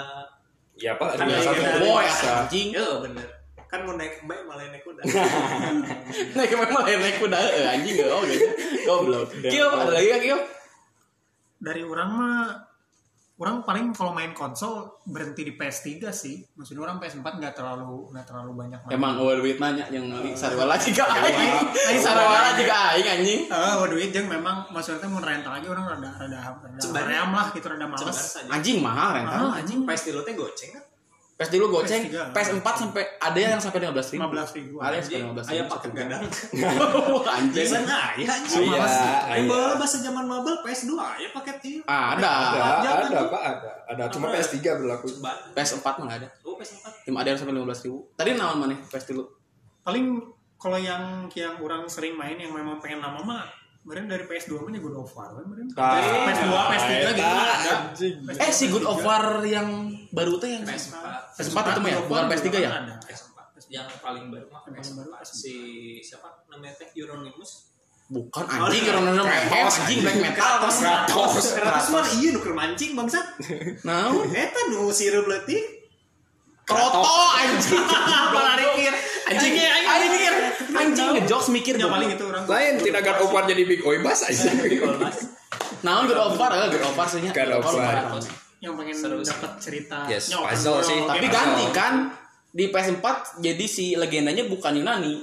ya 0.75 0.95
apa 0.95 1.15
Kan 1.15 1.27
iya, 1.31 1.39
satu. 1.39 1.61
Boy, 1.83 2.05
anjing. 2.07 2.69
ya 2.75 2.87
bener 3.03 3.27
kan 3.65 3.79
mau 3.83 3.95
naik 3.97 4.23
mbak 4.23 4.39
malah 4.47 4.63
naik 4.71 4.83
kuda 4.85 5.01
Naik 6.37 6.51
memang 6.53 6.83
lain 6.85 6.99
naik 7.01 7.17
kuda 7.19 7.37
eh, 7.39 7.65
anjing 7.75 7.95
oh 8.07 8.21
gitu. 8.23 8.45
Goblok. 8.87 9.27
Kio 9.51 9.67
ada 9.73 9.91
lagi 9.91 10.09
Kio? 10.21 10.39
dari 11.55 11.81
orang 11.81 12.09
mah 12.13 12.45
orang 13.35 13.67
paling 13.67 13.91
kalau 13.91 14.15
main 14.15 14.31
konsol 14.31 15.03
berhenti 15.03 15.43
di 15.43 15.53
PS3 15.59 16.07
sih. 16.15 16.39
Maksudnya 16.55 16.87
orang 16.87 16.97
PS4 17.03 17.27
nggak 17.27 17.53
terlalu 17.53 18.07
nggak 18.15 18.25
terlalu 18.25 18.51
banyak 18.55 18.79
main. 18.87 18.95
Emang 18.95 19.19
awal 19.19 19.43
duit 19.43 19.59
nanya 19.59 19.85
yang 19.91 20.07
ngali 20.07 20.31
sarwala 20.31 20.79
juga 20.79 21.03
aing. 21.03 21.67
Aing 21.91 21.99
sarwala 21.99 22.55
juga 22.55 22.75
aing 22.95 23.07
anjing. 23.19 23.41
Ah, 23.51 23.75
waduh 23.83 23.99
itu 23.99 24.23
memang 24.23 24.71
maksudnya 24.71 25.07
mau 25.11 25.19
rental 25.19 25.51
lagi 25.51 25.67
orang 25.67 25.85
rada 25.85 26.09
rada 26.15 26.37
rada 26.63 27.01
ream 27.03 27.29
lah 27.35 27.47
gitu 27.51 27.67
rada 27.67 27.87
males. 27.91 28.19
Anjing 28.47 28.79
mahal 28.79 29.19
rental. 29.19 29.51
Ah, 29.51 29.59
anjing. 29.59 29.83
PS 29.83 30.01
di 30.07 30.11
teh 30.15 30.33
goceng 30.33 30.71
kan 30.71 30.94
PS 31.35 31.51
dulu 31.51 31.67
goceng, 31.67 32.07
PS3. 32.07 32.31
PS4 32.31 32.67
sampai 32.79 33.03
ada 33.19 33.35
yang 33.35 33.59
sampai 33.59 33.83
15 33.83 34.15
ribu. 34.15 34.23
15 34.31 34.55
ribu. 34.55 34.75
Ada 34.79 34.93
yang 34.95 35.03
sampai 35.03 35.19
15 35.19 35.51
Aya 35.51 35.59
ribu. 35.59 35.71
paket 35.75 35.91
gadang. 35.91 36.23
Anjing. 37.35 37.51
Biasanya 37.59 37.95
aya 38.15 38.25
anjing. 38.39 38.63
Iya, 38.63 38.77
Mas. 38.79 38.95
aya. 38.95 39.35
Yang 39.35 39.45
bawa 39.51 39.67
bahasa 39.75 39.97
zaman 39.99 40.25
mabel 40.31 40.55
PS2 40.63 40.91
aya 40.95 41.27
paket. 41.35 41.55
Ah, 41.91 42.15
ada. 42.15 42.31
Ada, 42.79 42.89
ada. 43.11 43.19
Pak, 43.27 43.41
ada. 43.43 43.71
Ada 43.91 44.03
cuma 44.15 44.31
PS3 44.31 44.63
berlaku. 44.79 45.07
Ban. 45.19 45.35
PS4 45.51 45.87
mah 45.99 46.15
ada. 46.15 46.27
Oh, 46.47 46.55
PS4. 46.55 47.03
Cuma 47.03 47.19
ada 47.19 47.27
yang 47.35 47.39
sampai 47.43 47.51
15 47.51 47.83
ribu. 47.83 47.97
Tadi 48.15 48.29
naon 48.39 48.57
mana 48.63 48.75
PS 48.87 49.05
dulu? 49.11 49.27
Paling 49.83 50.05
kalau 50.55 50.79
yang 50.79 51.27
yang 51.35 51.59
orang 51.59 51.83
sering 51.91 52.15
main 52.15 52.39
yang 52.39 52.55
memang 52.55 52.79
pengen 52.79 53.03
lama 53.03 53.19
mah 53.19 53.43
Meren 53.85 54.09
dari 54.09 54.25
PS2 54.25 54.65
mah 54.65 54.73
ya 54.73 54.81
God 54.81 54.95
of 54.97 55.13
War 55.13 55.29
kan 55.29 55.45
meren. 55.45 55.69
Ah, 55.77 56.01
PS2, 56.01 56.45
PS3 56.73 56.93
gitu. 57.13 57.29
Eh 58.41 58.49
si 58.49 58.65
Good 58.73 58.81
of 58.81 59.05
War 59.05 59.45
yang 59.45 59.93
baru 60.09 60.41
tuh 60.41 60.49
yang 60.49 60.65
PS4. 60.65 60.97
PS4 61.37 61.57
itu 61.69 61.79
ya, 61.93 61.99
bukan 62.09 62.25
PS3 62.25 62.47
ya? 62.65 62.69
Ada. 62.81 62.93
PS4. 63.05 63.37
Yang 63.69 63.87
paling 64.01 64.25
baru 64.33 64.45
mah 64.49 64.65
Yang 64.65 64.73
PS4. 64.73 64.81
paling 64.81 64.93
baru 65.05 65.11
Si 65.21 65.53
siapa 66.01 66.33
namanya 66.49 66.73
teh 66.81 66.89
Euronymous. 66.97 67.75
Bukan 68.05 68.45
anjing 68.45 68.85
orang 68.85 69.17
orang 69.17 69.25
Kratos, 69.25 69.81
anjing 69.81 70.05
black 70.05 70.17
metal 70.21 70.37
Kratos, 70.37 70.77
Kratos. 70.77 71.45
Kratos 71.57 71.87
mah 71.89 72.05
iya 72.21 72.29
nu 72.33 72.39
keur 72.41 72.53
mancing 72.53 72.93
bangsat. 72.93 73.25
Naon? 73.81 74.29
Eta 74.29 74.61
nu 74.69 74.93
sirup 74.93 75.25
leutik. 75.25 75.74
Kroto 76.65 77.01
anjing. 77.37 77.77
Apa 78.25 78.57
mikir? 78.57 78.93
Anjing 79.29 79.53
anjing 79.53 80.11
mikir. 80.11 80.33
Anjing 80.75 81.07
ngejokes 81.21 81.47
mikir 81.53 81.73
Yang 81.77 81.91
paling 81.93 82.09
itu 82.17 82.23
orang. 82.25 82.43
Lain 82.49 82.73
tidak 82.81 83.01
God 83.05 83.17
of 83.21 83.29
War 83.29 83.43
jadi 83.45 83.63
Big 83.63 83.81
Oibas 83.85 84.25
aja. 84.25 84.49
Naon 85.85 86.03
Good 86.09 86.17
of 86.19 86.33
War 86.35 86.51
eh 86.51 86.67
Good 86.73 86.83
of 86.83 86.93
War 86.97 87.07
sih 87.07 87.21
nya. 87.21 87.31
God 87.31 87.51
of 87.61 87.65
War. 87.69 87.95
Yang 88.57 88.73
pengen 88.81 88.95
dapat 89.21 89.51
cerita. 89.61 89.97
Yes, 90.09 90.33
puzzle 90.33 90.81
sih. 90.81 90.99
Tapi 91.05 91.25
ganti 91.29 91.65
kan 91.69 91.93
di 92.49 92.71
PS4 92.71 93.05
jadi 93.43 93.65
si 93.67 93.93
legendanya 93.93 94.47
bukan 94.47 94.73
Yunani. 94.79 95.21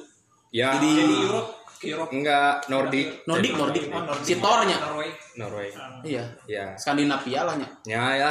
Ya, 0.53 0.77
Jadi- 0.77 1.01
Jadi 1.01 1.15
Europe 1.27 1.62
Europe 1.83 2.11
enggak 2.14 2.66
Nordic. 2.71 3.27
Nordik 3.27 3.53
Nordik. 3.59 3.85
Oh, 3.90 4.03
Nordic. 4.07 4.25
Si 4.27 4.35
Thor-nya. 4.38 4.79
Norway. 4.79 5.11
Norway. 5.35 5.68
Iya. 6.07 6.25
Ya. 6.47 6.64
Skandinavia 6.79 7.42
lah 7.42 7.55
nya. 7.59 7.68
Ya 7.83 8.05
ya, 8.14 8.31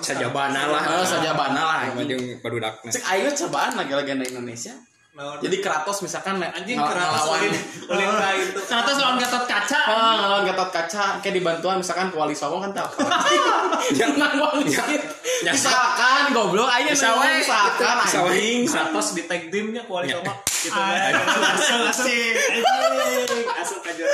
sajabana 0.00 0.62
lah. 0.72 0.82
Oh, 0.96 1.04
sajabana 1.04 1.60
lah, 1.60 1.78
Sama 1.86 2.00
anjing. 2.02 2.08
jeung 2.16 2.24
padudakna. 2.40 2.88
Cek 2.88 3.04
ayo 3.12 3.28
cobaan 3.32 3.72
lagi 3.76 3.92
legenda 3.92 4.24
Indonesia. 4.24 4.74
Naon? 5.16 5.40
Jadi 5.40 5.56
Kratos 5.58 5.98
misalkan 6.00 6.36
anjing 6.38 6.76
ngel- 6.76 6.86
Kratos 6.86 7.24
ngelawan 7.24 7.40
ulin 7.88 8.10
ka 8.12 8.28
itu. 8.36 8.60
Kratos 8.62 8.96
lawan 8.96 9.16
Gatot 9.16 9.44
Kaca. 9.44 9.80
Ah, 9.82 10.12
ngelawan 10.14 10.44
Gatot 10.44 10.70
Kaca 10.70 11.04
kayak 11.18 11.34
dibantuan 11.34 11.80
misalkan 11.80 12.06
ke 12.08 12.16
Wali 12.16 12.32
Songo 12.32 12.60
kan 12.60 12.70
tak 12.70 12.92
yang 13.94 14.12
nanggung 14.14 14.60
misalkan 15.42 16.20
goblok 16.30 16.68
aja 16.68 16.90
misalkan 16.90 17.32
we. 17.32 18.28
anjing 18.28 18.60
Kratos 18.66 19.08
di 19.12 19.22
tag 19.24 19.48
teamnya 19.48 19.82
kuali 19.84 20.12
sama 20.12 20.32
gitu 20.62 20.72
Ah, 20.72 20.92
kan. 20.92 21.12
Asal 21.54 21.80
asik. 21.86 22.34
Asal 23.56 23.78
pinggir. 23.80 24.08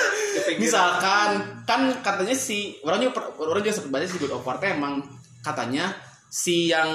misalkan 0.58 1.28
kan 1.64 1.80
katanya 1.98 2.34
si 2.34 2.78
orang 2.80 3.00
juga 3.00 3.26
orang 3.36 3.58
juga 3.60 3.74
sempat 3.74 3.90
baca 3.92 4.06
si 4.06 4.16
God 4.18 4.32
of 4.32 4.44
War 4.44 4.56
emang 4.62 5.02
katanya 5.40 5.90
si 6.32 6.64
yang 6.66 6.88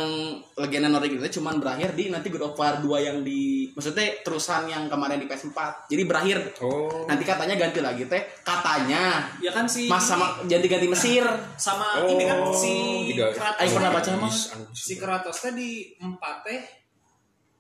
legenda 0.56 0.90
Nordic 0.90 1.14
itu 1.16 1.38
cuman 1.38 1.62
berakhir 1.62 1.94
di 1.94 2.10
nanti 2.10 2.26
God 2.28 2.42
of 2.44 2.58
War 2.58 2.82
2 2.82 2.90
yang 3.00 3.18
di 3.22 3.70
maksudnya 3.70 4.18
terusan 4.20 4.66
yang 4.66 4.90
kemarin 4.90 5.22
di 5.22 5.26
PS4 5.26 5.86
jadi 5.86 6.04
berakhir 6.04 6.38
Oh. 6.58 7.06
nanti 7.06 7.22
katanya 7.22 7.54
ganti 7.54 7.78
lagi 7.78 8.04
teh 8.04 8.18
katanya 8.42 9.30
ya 9.38 9.54
kan 9.54 9.70
si 9.70 9.86
mas 9.86 10.02
sama 10.02 10.42
jadi 10.44 10.66
ganti 10.66 10.90
Mesir 10.90 11.22
sama 11.56 12.02
Oh, 12.02 12.10
ini 12.10 12.26
kan 12.26 12.50
si. 12.52 12.74
Kratos 13.14 13.62
Aing 13.62 13.72
pernah 13.72 13.92
baca 13.92 14.10
mah. 14.18 14.34
Si 14.74 14.94
Kratos 14.96 15.38
teh 15.38 15.54
di 15.54 15.70
empat 15.96 16.36
teh 16.42 16.62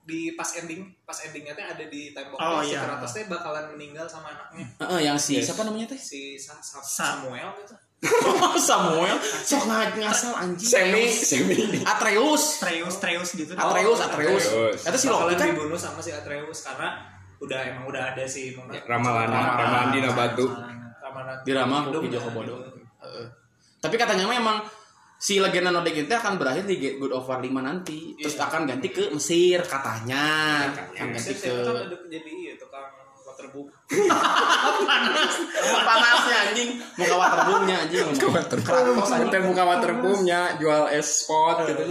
di 0.01 0.33
pas 0.33 0.49
ending 0.55 0.81
pas 1.03 1.19
endingnya 1.21 1.53
teh 1.53 1.61
ada 1.61 1.83
di 1.83 2.09
tembok 2.09 2.39
Oh, 2.39 2.59
si 2.59 2.73
iya. 2.73 2.81
Kratos 2.81 3.11
teh 3.13 3.27
bakalan 3.27 3.69
meninggal 3.69 4.07
sama 4.07 4.31
anaknya 4.31 4.65
Heeh, 4.79 4.99
yang 5.03 5.15
si 5.15 5.37
Yes. 5.37 5.45
siapa 5.45 5.61
namanya 5.61 5.93
teh 5.93 5.99
si 5.99 6.41
Sa- 6.41 6.57
Sa- 6.57 6.79
Sa- 6.79 7.21
Samuel 7.21 7.53
gitu 7.59 7.75
Samuel 8.61 9.17
sok 9.21 9.63
ngasal 9.97 10.33
anjing 10.35 10.69
Semi, 10.69 11.09
semi. 11.09 11.81
Atreus 11.81 12.61
Treus 12.61 12.95
Treus 12.97 13.29
gitu. 13.33 13.51
Atreus 13.51 13.99
Atreus 13.99 14.43
Atreus. 14.45 14.81
itu 14.85 14.97
si 14.97 15.07
Loki 15.07 15.33
kan 15.33 15.47
dibunuh 15.49 15.73
sama 15.75 15.97
si 15.97 16.13
Atreus 16.13 16.61
karena 16.61 16.93
udah 17.37 17.59
emang 17.63 17.85
udah 17.85 18.13
ada 18.13 18.23
si 18.23 18.53
Mona- 18.53 18.77
Ramalan, 18.79 19.29
ramalan 19.29 19.87
dina 19.91 20.09
batu. 20.11 20.45
Ramalan 20.45 21.35
di 21.41 21.51
Rama 21.51 21.77
Hidup, 21.83 22.01
Hoki 22.01 22.09
Joko 22.09 22.29
Bodo. 22.31 22.55
Heeh. 22.97 23.25
tapi 23.77 23.93
katanya 23.95 24.25
memang 24.25 24.61
si 25.15 25.37
legenda 25.37 25.69
Nordic 25.69 25.97
itu 25.99 26.11
akan 26.11 26.37
berakhir 26.37 26.65
di 26.65 26.77
God 26.93 27.09
of 27.11 27.25
War 27.25 27.37
5 27.39 27.49
nanti 27.57 28.13
terus 28.15 28.33
Iya. 28.35 28.45
akan 28.45 28.61
ganti 28.67 28.89
ke 28.89 29.09
Mesir 29.09 29.61
katanya 29.63 30.25
Katanya. 30.69 30.93
akan 30.93 31.07
ganti 31.13 31.31
Saya 31.31 31.61
ke 31.61 31.73
jadi 32.09 32.29
iya 32.29 32.53
tukang 33.37 33.53
waterbook 33.53 33.69
panasnya 35.85 36.37
anjing. 36.49 36.69
Muka 36.97 37.15
waterboomnya 37.15 37.75
anjing. 37.85 38.05
Waterboom. 38.09 38.65
Kratos 38.65 39.09
anjing. 39.13 39.29
Teh 39.29 39.41
buka 39.45 39.63
waterboomnya 39.63 40.39
jual 40.57 40.83
es 40.89 41.07
spot 41.23 41.69
gitu. 41.69 41.81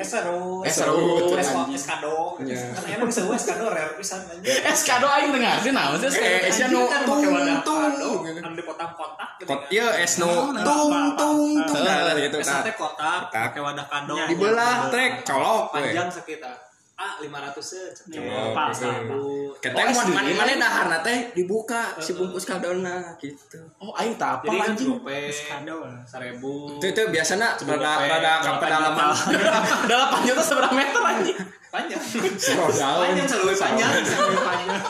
Es 0.00 0.08
seru 0.08 0.64
Es 0.64 0.74
seru, 0.74 1.36
es 1.36 1.48
es 1.52 1.84
kado. 1.84 2.40
Iya. 2.40 2.72
kan 2.72 2.84
enak 2.88 3.06
bisa 3.08 3.20
es 3.28 3.44
kado 3.44 3.64
rare 3.68 3.92
pisan 4.00 4.20
anjing. 4.24 4.64
Es 4.64 4.80
kado 4.88 5.06
aing 5.06 5.30
tengah 5.36 5.54
sih 5.60 5.72
naon 5.76 6.00
sih? 6.00 6.10
Eh, 6.16 6.50
nu 6.72 6.88
kan 6.88 7.04
tung 7.04 7.20
tung 7.62 7.78
kado. 7.84 8.10
kan 8.24 8.52
di 8.56 8.62
kotak-kotak 8.64 9.30
gitu 9.40 9.48
kan. 9.52 9.68
ieu 9.68 9.88
es 10.00 10.16
nu 10.16 10.26
Naon, 10.26 10.64
tung 10.64 10.90
apa, 10.92 10.98
apa, 11.12 11.18
tung 11.20 11.40
tung. 11.68 11.84
nah 11.84 12.16
gitu 12.16 12.36
es 12.40 12.48
nah. 12.48 12.64
teh 12.64 12.74
kotak 12.74 13.28
Kotak. 13.28 13.52
pakai 13.52 13.60
wadah 13.60 13.86
kado. 13.86 14.14
Dibelah 14.28 14.76
trek 14.88 15.12
colok 15.28 15.76
panjang 15.76 16.08
sekitar 16.08 16.65
ah 16.96 17.20
500 17.20 17.60
se 17.60 17.80
Oh, 18.16 18.50
Pas, 18.50 18.72
gitu. 18.72 18.88
pas. 18.88 19.60
Keteh 19.60 19.84
Oh, 19.84 20.08
mana 20.08 20.52
daharna 20.56 20.98
teh 21.00 21.28
dibuka 21.30 21.92
si 21.98 22.12
bungkus 22.12 22.44
kadona 22.44 23.12
gitu. 23.16 23.60
oh 23.76 23.92
aing 23.94 24.16
tak 24.16 24.40
apa 24.40 24.48
anjing 24.64 24.96
gope 24.96 25.12
Kado 25.28 25.84
lah. 25.84 26.00
seribu 26.02 26.72
Itu 26.74 26.86
itu 26.88 27.02
biasanya 27.06 27.52
rada 27.60 27.92
rada 28.00 28.32
pedalaman. 28.56 29.12
juta. 29.12 29.60
delapan 29.90 30.20
juta 30.24 30.42
seberapa 30.42 30.72
meter 30.72 31.02
anjing 31.02 31.36
panjang. 31.76 32.02
Sewa 32.40 32.68
daun. 32.72 33.04
panjang 33.04 33.26
selalu 33.28 33.52
panjang 33.60 33.90
selalu 34.00 34.40
panjang. 34.40 34.80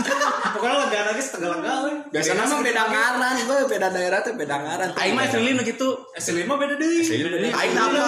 Pokoknya 0.55 0.77
lega 0.87 1.01
lagi 1.11 1.23
setengah 1.23 1.49
lega 1.59 1.75
Biasanya 2.15 2.45
mah 2.47 2.61
beda 2.63 2.83
ngaran, 2.87 3.37
we 3.51 3.57
beda 3.67 3.89
daerah 3.91 4.19
tuh 4.23 4.33
beda 4.39 4.57
ngaran. 4.63 4.89
aing 4.95 5.15
mah 5.19 5.25
Evelyn 5.27 5.59
gitu. 5.67 5.89
Es 6.15 6.31
lilin 6.31 6.47
mah 6.47 6.57
beda 6.57 6.75
deh. 6.79 7.03
Aing 7.51 7.75
apa, 7.75 7.99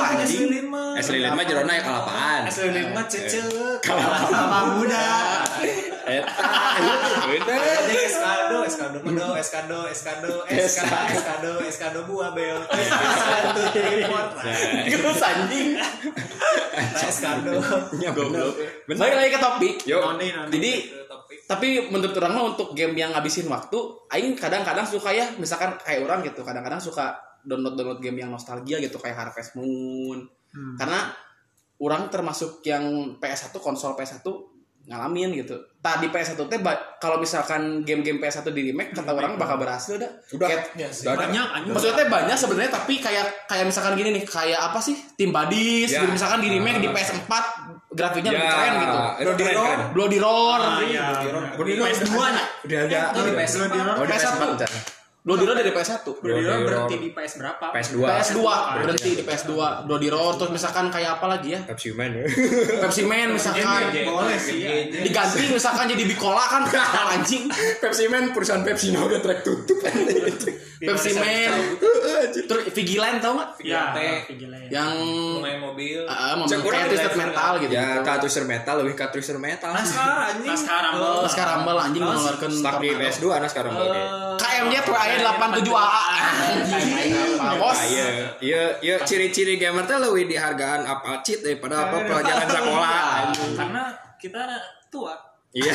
mah 0.71 0.97
Es 0.97 1.07
lilin 1.11 1.33
mah 1.35 1.45
jerona 1.45 1.73
ya 1.75 1.83
kalapaan. 1.83 2.41
es 2.47 2.57
lilin 2.63 2.87
mah 2.95 3.05
cecek. 3.11 3.83
Sama 3.83 4.61
muda. 4.79 5.07
Eta. 6.09 6.33
Jadi 7.49 7.97
eskado, 8.09 8.57
eskado 8.65 8.97
medo, 9.05 9.37
eskado, 9.37 9.79
eskado, 9.87 10.33
eskado, 10.49 10.97
eskado, 11.13 11.51
eskado 11.63 11.99
buah 12.09 12.33
bel, 12.33 12.59
eskado 12.65 13.61
import, 13.77 14.31
terus 14.89 15.21
anjing 15.21 15.77
nah 15.79 17.03
eskado. 17.05 17.53
Goblok. 17.93 18.55
Bener. 18.89 18.99
balik 18.99 19.15
lagi 19.21 19.31
ke 19.37 19.41
topik 19.41 19.75
nonde. 19.85 20.29
jadi 20.49 20.73
tapi 21.45 21.93
menurut 21.93 22.13
orang 22.21 22.33
mah 22.37 22.45
untuk 22.57 22.73
game 22.73 22.97
yang 22.97 23.13
ngabisin 23.13 23.49
waktu 23.49 23.77
aing 24.09 24.33
kadang-kadang 24.37 24.85
suka 24.85 25.13
ya 25.13 25.29
misalkan 25.37 25.77
kayak 25.81 26.05
orang 26.05 26.25
gitu 26.25 26.41
kadang-kadang 26.45 26.81
suka 26.81 27.17
download 27.45 27.77
download 27.77 28.01
game 28.01 28.21
yang 28.21 28.33
nostalgia 28.33 28.81
gitu 28.81 28.97
kayak 28.97 29.17
Harvest 29.17 29.57
Moon 29.57 30.29
Hmm. 30.49 30.81
karena 30.81 31.13
orang 31.77 32.09
termasuk 32.09 32.65
yang 32.65 33.15
PS1 33.21 33.53
konsol 33.61 33.93
PS1 33.93 34.25
ngalamin 34.89 35.37
gitu. 35.37 35.53
Tadi 35.79 36.09
PS1 36.09 36.41
teh 36.49 36.59
kalau 36.99 37.21
misalkan 37.21 37.85
game-game 37.85 38.19
PS1 38.19 38.49
di 38.51 38.73
remake 38.73 38.91
kata 38.91 39.13
orang 39.13 39.37
bakal 39.37 39.61
berhasil 39.61 39.95
dah. 39.95 40.09
Udah. 40.33 40.49
Kayak- 40.49 40.67
Ya 40.75 40.89
sih. 40.89 41.05
Banyak 41.05 41.47
anjing. 41.55 41.73
Maksudnya 41.77 41.95
teh 41.95 42.09
banyak 42.09 42.35
sebenarnya 42.35 42.73
tapi 42.73 42.95
kayak 42.99 43.25
kayak 43.45 43.65
misalkan 43.69 43.93
gini 43.95 44.11
nih, 44.11 44.25
kayak 44.25 44.59
apa 44.59 44.81
sih? 44.81 44.97
Tim 45.15 45.29
Buddies 45.29 45.93
Ya. 45.93 46.03
gitu 46.03 46.11
misalkan 46.11 46.41
di 46.41 46.49
remake 46.51 46.81
di 46.81 46.89
Ah. 46.89 46.95
PS4 46.97 47.33
grafiknya 47.93 48.31
lebih 48.33 48.43
Ya, 48.43 48.53
keren 48.53 48.73
gitu. 48.81 48.99
Itu 48.99 49.31
keren 49.37 49.55
keren. 49.55 49.79
Bloody 49.93 50.19
Roar. 50.19 50.61
Ah, 50.61 50.81
iya. 50.81 51.05
Bloody 51.55 51.73
Roar. 51.77 51.89
PS2 51.93 52.17
nya. 52.33 52.45
Udah 52.65 52.79
ada. 52.89 52.99
Eh, 53.13 53.23
di 53.23 53.33
PS4. 53.37 53.73
Oh, 54.01 54.05
di 54.05 54.11
PS1. 54.11 54.43
PS4. 55.19 55.27
Chan. 55.27 55.27
Bloody 55.27 55.45
Roar 55.45 55.57
dari 55.59 55.73
PS1. 55.75 56.07
Bloody 56.23 56.43
Roar 56.43 56.57
Bloody 56.57 56.65
berhenti 56.65 56.97
di 56.97 57.09
PS 57.11 57.33
berapa? 57.37 57.67
PS2. 57.75 57.97
PS2 58.01 58.41
berhenti 58.81 59.11
di 59.13 59.23
PS2 59.23 59.53
Bloody 59.85 60.09
Roar 60.09 60.33
terus 60.39 60.51
misalkan 60.51 60.85
kayak 60.89 61.11
apa 61.19 61.27
lagi 61.27 61.49
ya? 61.53 61.61
Pepsi 61.67 61.91
Man. 61.93 62.11
Pepsi 62.81 63.03
Man 63.05 63.29
misalkan 63.35 63.81
Boleh 64.09 64.39
sih. 64.39 64.63
anjing. 64.65 65.03
diganti 65.05 65.43
misalkan 65.51 65.85
jadi 65.91 66.05
Bicola 66.07 66.45
kan 66.47 66.63
anjing 67.19 67.51
Pepsi 67.83 68.07
Man 68.07 68.31
perusahaan 68.33 68.63
Pepsi 68.63 68.95
no 68.95 69.05
udah 69.05 69.21
track 69.21 69.41
tutup. 69.43 69.79
Pepsi 70.79 71.11
Man 71.19 71.51
terus 72.31 72.65
Vigilant 72.71 73.19
tau 73.19 73.33
nggak 73.35 73.51
Ya, 73.61 73.91
Vigilante. 73.91 74.09
Vigilante. 74.29 74.69
yang 74.69 74.91
main 75.39 75.59
mobil 75.59 76.01
ah 76.05 76.35
mau 76.35 76.45
Cek 76.45 76.55
kayak 76.55 76.65
kurang 76.65 76.83
twisted 76.87 77.15
metal 77.15 77.53
gitu 77.59 77.73
ya 77.73 77.89
Katruser 78.01 78.45
metal 78.45 78.75
lebih 78.79 78.95
Katruser 78.95 79.37
metal 79.37 79.71
Naskar 79.71 80.17
anjing 80.31 80.49
Naskar 80.49 80.81
Rumble. 80.87 81.05
Oh. 81.05 81.23
Naskar 81.23 81.47
Rumble 81.51 81.79
anjing 81.79 82.03
mengeluarkan 82.03 82.51
stuck 82.51 82.75
di 82.77 82.89
tornado. 82.89 83.03
PS2 83.05 83.25
nah 83.35 83.49
sekarang 83.49 83.73
oke 83.75 84.01
KMJ 84.39 84.75
tuh 84.83 84.95
aya 84.95 85.17
87 85.19 85.67
AA 85.67 86.17
bos 87.57 87.71
Ah, 87.71 87.87
iya, 87.87 88.07
iya, 88.39 88.63
iya, 88.81 88.97
ciri-ciri 89.03 89.55
gamer 89.55 89.83
teh 89.83 89.97
lebih 89.97 90.27
dihargaan 90.27 90.83
apa 90.83 91.21
cheat 91.21 91.41
daripada 91.41 91.87
apa 91.87 91.97
pelajaran 92.03 92.47
sekolah. 92.51 92.95
karena 93.55 93.83
kita 94.17 94.43
tua 94.89 95.15
Iya. 95.49 95.73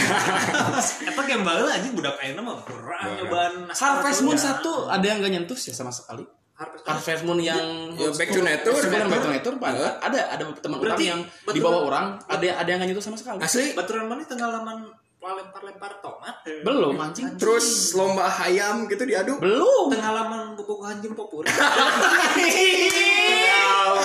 Eta 1.10 1.22
game 1.24 1.42
baheula 1.42 1.74
anjing 1.74 1.94
budak 1.94 2.13
ayeuna 2.18 2.42
mah 2.42 2.62
kurang 2.62 3.10
nyobaan 3.18 3.54
Harvest 3.68 4.22
tuh. 4.22 4.24
Moon 4.24 4.38
satu 4.38 4.86
ada 4.86 5.02
yang 5.02 5.18
gak 5.18 5.34
nyentuh 5.34 5.58
ya 5.58 5.74
sama 5.74 5.89
sekali 5.89 6.22
Harvest 6.54 6.84
Harvest 6.86 7.24
Moon 7.24 7.39
yang 7.39 7.98
Ya, 7.98 8.13
Back 8.13 8.30
to 8.30 8.42
Nature. 8.42 8.78
Back 8.86 9.22
to 9.22 9.32
Nature 9.32 9.56
ada 9.58 9.98
ada 10.00 10.20
ada 10.30 10.44
teman 10.54 10.78
orang 10.78 10.84
Berarti 10.86 11.06
yang 11.08 11.20
di 11.26 11.32
betul. 11.50 11.66
bawah 11.66 11.82
orang 11.88 12.06
ada 12.24 12.46
ada 12.56 12.68
yang 12.68 12.78
gak 12.78 12.88
nyentuh 12.88 13.02
sama 13.02 13.18
sekali 13.18 13.42
Asli. 13.42 13.74
Baturan 13.74 14.06
mana 14.06 14.22
tenggalaman 14.24 14.78
lempar-lempar 15.24 16.04
tomat 16.04 16.36
belum 16.44 17.00
anjing 17.00 17.39
Terus 17.39 17.96
lomba 17.96 18.28
hayam 18.28 18.86
gitu 18.86 19.08
diadu. 19.08 19.39
belum 19.39 19.88
tenggalaman 19.89 20.52
bubuk 20.54 20.84
anjing 20.84 21.16
popur 21.16 21.48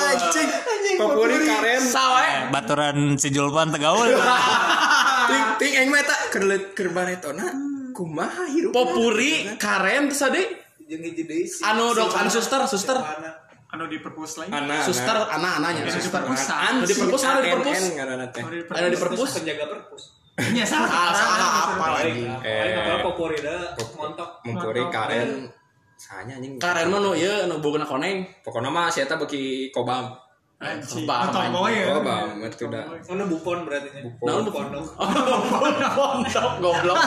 Anjing. 0.09 0.49
Popuri 0.97 1.37
karen. 1.45 1.83
sawe 1.85 2.51
baturan 2.51 3.15
si 3.15 3.31
Julpan 3.31 3.71
tegaul 3.71 4.09
Ting 5.29 5.45
ting 5.59 5.73
eng 5.77 5.89
meta 5.91 6.17
kerlet 6.31 6.73
kerbanetona. 6.73 7.45
Kumaha 7.93 8.47
hirup. 8.49 8.71
popuri 8.73 9.59
karen 9.59 10.09
terus 10.09 10.23
ada 10.23 10.39
jeung 10.89 11.03
hiji 11.05 11.23
deui 11.29 11.45
si- 11.45 11.61
Anu, 11.61 11.93
dok, 11.93 12.09
anu 12.11 12.31
suster, 12.33 12.61
suster. 12.65 12.97
Anu 13.69 13.85
di 13.85 14.01
perpus 14.01 14.41
lain. 14.41 14.49
Anak. 14.49 14.81
suster 14.81 15.13
anak-anaknya 15.13 15.93
suster 15.93 16.25
Perpusan. 16.25 16.73
Di 16.83 16.95
perpus, 16.97 17.21
ada 17.21 17.41
di 17.45 17.53
perpus. 17.53 17.77
Anu 17.77 18.49
di 18.49 18.59
ada 18.65 18.89
di 18.89 18.97
perpus 18.97 19.31
penjaga 19.37 19.65
perpus 19.69 20.03
Iya, 20.39 20.63
salah. 20.63 20.87
Ah, 20.89 21.11
salah 21.11 21.51
apa 21.75 21.87
lagi 21.99 22.23
Eh. 22.47 22.79
eh 22.79 22.79
apa 22.79 23.03
popuri 23.03 23.43
da 23.43 23.75
montok 23.99 24.39
Mengkuri 24.47 24.87
karen. 24.89 25.51
Sanya 25.99 26.39
anjing. 26.39 26.63
karen 26.63 26.95
mah 26.95 27.03
nu 27.03 27.11
ieu 27.11 27.51
nu 27.51 27.59
boga 27.59 27.83
koneng 27.83 28.23
Pokoknya 28.47 28.71
mah 28.71 28.87
si 28.87 29.03
eta 29.03 29.19
beki 29.19 29.75
kobam. 29.75 30.15
Anjing. 30.63 31.11
Atau 31.11 31.43
ya. 31.67 31.91
Kobam 31.91 32.39
itu 32.41 32.65
dah. 32.71 32.87
Mana 32.87 33.27
bupon 33.27 33.67
berarti 33.67 33.89
nya 33.99 34.01
Nah, 34.07 34.39
bupon 34.47 34.65
dong. 34.71 34.87
Pondok 35.99 36.49
goblok 36.63 36.99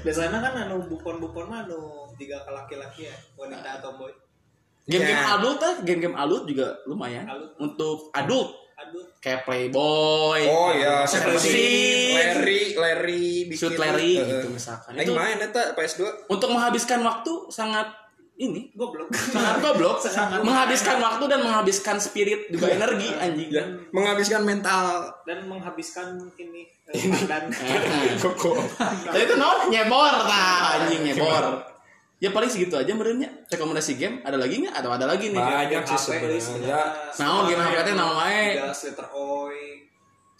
Biasanya 0.00 0.38
kan 0.38 0.52
anu 0.60 0.84
bupon-bupon 0.86 1.44
mah 1.46 1.62
anu 1.62 1.78
tiga 2.14 2.42
ke 2.42 2.50
laki-laki 2.50 3.06
ya, 3.06 3.16
wanita 3.34 3.78
atau 3.78 3.96
boy. 3.96 4.12
game-game 4.82 5.14
Ya. 5.14 5.38
adult 5.38 5.62
ah 5.62 5.74
game-game 5.80 6.12
adult 6.12 6.42
juga 6.42 6.74
lumayan 6.84 7.22
Adult. 7.22 7.54
untuk 7.56 8.10
adult 8.10 8.50
Aduh, 8.74 9.06
kayak 9.22 9.46
Playboy 9.46 10.42
Oh 10.42 10.74
iya, 10.74 11.06
seperti 11.06 11.54
Larry, 12.10 12.74
Larry, 12.74 13.26
Shoot 13.54 13.72
bikin 13.72 13.78
Larry 13.78 14.12
eh, 14.18 14.26
gitu 14.26 14.46
misalkan 14.50 14.98
Aing 14.98 15.06
itu 15.06 15.14
main 15.14 15.38
eta 15.38 15.70
PS2. 15.72 16.26
untuk 16.26 16.50
menghabiskan 16.50 16.98
waktu 16.98 17.30
sangat 17.46 17.86
ini 18.42 18.62
goblok. 18.74 19.08
sangat 19.34 19.62
goblok 19.62 20.02
menghabiskan 20.42 20.98
waktu 20.98 21.24
dan 21.30 21.40
menghabiskan 21.46 21.96
spirit 22.02 22.50
juga 22.50 22.74
energi 22.74 23.08
anjing. 23.14 23.48
Ya, 23.54 23.64
menghabiskan 23.94 24.42
mental. 24.42 25.14
Dan 25.22 25.46
menghabiskan 25.46 26.18
ini 26.34 26.66
eh, 26.90 27.02
badan. 27.06 27.54
Koko. 28.22 28.58
Tapi 28.82 29.22
itu 29.22 29.34
no 29.38 29.70
nyebor 29.70 30.14
nah 30.26 30.82
anjing 30.82 31.06
nyebor. 31.06 31.70
Ya 32.22 32.30
paling 32.30 32.46
segitu 32.46 32.78
aja 32.78 32.94
merenya 32.94 33.26
rekomendasi 33.50 33.98
game 33.98 34.22
ada 34.22 34.38
lagi 34.38 34.62
nggak? 34.62 34.74
Atau 34.78 34.94
ada 34.94 35.10
lagi 35.10 35.34
nih? 35.34 35.42
Banyak 35.42 35.82
sih 35.90 35.98
sebenarnya. 35.98 36.78
Naon 37.18 37.50
game 37.50 37.62
HP 37.62 37.76
teh 37.82 37.94
naon 37.98 38.14
wae? 38.14 38.62
Oi. 39.10 39.91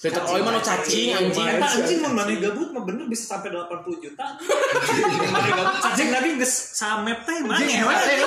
Twitter 0.03 0.19
oi 0.19 0.43
mah 0.43 0.51
nu 0.51 0.59
cacing 0.59 1.15
anjing 1.15 1.47
Eta 1.47 1.69
anjing 1.79 1.99
mun 2.03 2.13
maneh 2.19 2.43
gabut 2.43 2.75
mah 2.75 2.83
bener 2.83 3.07
bisa 3.07 3.39
sampai 3.39 3.55
80 3.55 4.03
juta. 4.03 4.35
Maneh 5.31 5.51
gabut 5.55 5.79
cacing 5.79 6.11
tadi 6.11 6.29
geus 6.43 6.75
samep 6.75 7.23
teh 7.23 7.39
maneh. 7.47 7.71
Teh. 7.71 8.19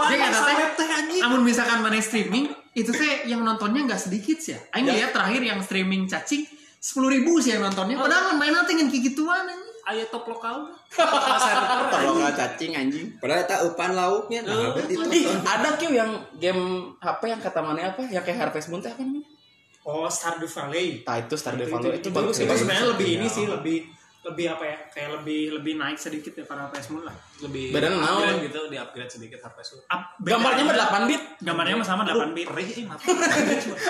Maneh 0.00 0.16
samep 0.32 0.70
teh 0.80 0.88
anjing. 0.88 1.20
Amun 1.20 1.44
misalkan 1.44 1.84
mana 1.84 2.00
streaming, 2.00 2.48
itu 2.72 2.88
teh 2.88 3.28
yang 3.28 3.44
nontonnya 3.44 3.84
nggak 3.84 4.00
sedikit 4.00 4.40
sih 4.40 4.56
ya. 4.56 4.64
Aing 4.72 4.88
lihat 4.88 5.12
terakhir 5.12 5.44
yang 5.44 5.60
streaming 5.60 6.08
cacing 6.08 6.48
sepuluh 6.80 7.12
ribu 7.12 7.36
sih 7.36 7.52
yang 7.52 7.68
nontonnya. 7.68 8.00
Padahal 8.00 8.40
main 8.40 8.56
nanti 8.56 8.72
dengan 8.72 8.88
gituan 8.88 9.44
anjing. 9.44 9.68
Aya 9.92 10.08
top 10.08 10.24
lokal. 10.24 10.72
kalau 11.92 12.16
nggak 12.16 12.32
cacing 12.32 12.72
anjing 12.72 13.12
Padahal 13.20 13.44
eta 13.44 13.68
upan 13.68 13.92
lauknya. 13.92 14.40
Nah, 14.40 14.72
ih 15.12 15.28
ada 15.44 15.76
kieu 15.76 15.92
yang 15.92 16.16
game 16.40 16.96
HP 16.96 17.28
yang 17.28 17.44
kata 17.44 17.60
mana 17.60 17.92
apa 17.92 18.08
yang 18.08 18.24
kayak 18.24 18.48
Harvest 18.48 18.72
Moon 18.72 18.80
teh 18.80 18.88
apa 18.88 19.04
namanya 19.04 19.39
Oh, 19.82 20.06
Stardew 20.06 20.44
Valley. 20.46 21.00
Tah 21.00 21.16
itu 21.18 21.34
Stardew 21.34 21.64
Valley 21.66 21.96
itu 21.96 22.08
bagus 22.10 22.36
Itu 22.36 22.46
ya 22.46 22.54
sebenarnya 22.54 22.86
lebih 22.90 23.08
ini 23.14 23.26
Ya. 23.26 23.32
sih, 23.32 23.44
lebih 23.44 23.78
lebih 24.20 24.46
apa 24.50 24.60
ya? 24.62 24.76
Kayak 24.86 25.10
lebih 25.16 25.56
lebih 25.56 25.72
naik 25.74 25.96
sedikit 25.96 26.36
daripada 26.36 26.68
PS 26.68 26.92
Moon 26.92 27.02
lah. 27.02 27.16
Lebih 27.40 27.72
Bedanya 27.72 27.96
naon? 27.96 28.36
gitu, 28.38 28.68
di 28.68 28.76
upgrade 28.76 29.08
sedikit 29.08 29.40
HP. 29.40 29.56
Up- 29.86 30.20
gambarnya 30.20 30.62
mah 30.62 30.74
aja. 30.74 30.92
8 30.92 31.08
bit 31.08 31.22
Gambarnya 31.40 31.74
mah 31.74 31.86
sama 31.88 32.02
8 32.04 32.36
bit. 32.36 32.44
Perih 32.44 32.68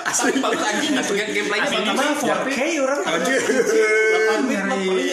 asli 0.06 0.30
bagus 0.38 0.62
anjing 0.62 0.94
asli 0.94 1.14
gameplaynya 1.18 1.66
Aslinya 1.66 1.92
bagus 1.92 2.22
mah 2.22 2.38
4K 2.46 2.58
orang. 2.78 3.00
Anjir. 3.02 3.40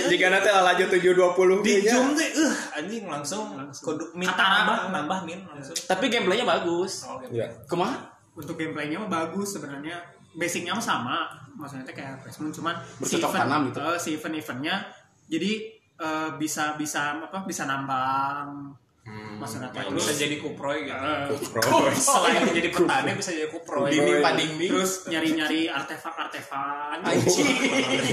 Di 0.06 0.16
kana 0.16 0.38
teh 0.38 0.54
laju 0.54 0.84
720 0.86 1.66
Di 1.66 1.74
nya. 1.80 1.92
zoom 1.92 2.08
teh 2.14 2.30
eh 2.30 2.54
anjing 2.76 3.04
langsung 3.04 3.44
kudu 3.74 4.14
minta 4.14 4.38
Katara. 4.38 4.54
nambah 4.64 4.78
nambah 4.94 5.20
min 5.24 5.40
langsung. 5.44 5.74
tapi 5.84 6.06
gameplaynya 6.08 6.46
bagus 6.46 7.10
Ya. 7.30 7.50
kumaha 7.66 8.14
Untuk 8.34 8.54
gameplaynya 8.54 9.02
mah 9.02 9.10
bagus 9.10 9.58
sebenarnya. 9.58 9.98
Basicnya 10.38 10.78
sama. 10.80 11.26
Maksudnya 11.58 11.90
teh 11.90 11.98
kayak 11.98 12.22
Moon 12.38 12.54
cuman 12.54 12.78
Bercocok 13.02 13.34
tanam 13.34 13.74
gitu. 13.74 13.82
eh, 13.82 13.98
si 13.98 14.10
event-eventnya 14.14 14.86
jadi 15.26 15.52
eh, 15.98 16.30
bisa 16.38 16.78
bisa 16.78 17.18
apa 17.18 17.44
bisa 17.50 17.66
nambang 17.66 18.78
maksudnya 19.08 19.70
teh 19.72 19.88
Bisa 19.88 20.14
jadi 20.14 20.36
kuproy 20.42 20.84
gitu. 20.84 21.34
Eh, 21.34 21.50
Pro. 21.56 21.88
Selain 21.96 22.44
jadi 22.52 22.70
petani 22.70 23.12
bisa 23.16 23.32
jadi 23.32 23.50
kuproy. 23.50 23.90
dinding 23.90 24.20
padinding 24.20 24.72
terus 24.76 25.08
nyari-nyari 25.08 25.72
artefak-artefak. 25.72 27.02
Anjing. 27.02 27.48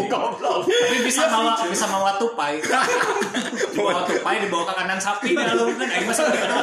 Goblok. 0.07 0.71
Tapi 0.71 0.99
bisa 1.03 1.27
bawa 1.27 1.59
bisa 1.67 1.87
bawa 1.91 2.11
tupai. 2.17 2.63
bawa 3.77 4.07
tupai 4.07 4.37
dibawa 4.47 4.65
ke 4.71 4.75
kandang 4.79 5.01
sapi. 5.03 5.35
Dia 5.35 5.53
lu 5.59 5.75
kan 5.75 5.89
aing 5.91 6.07
mah 6.07 6.15
sampai 6.15 6.39
kenal 6.39 6.63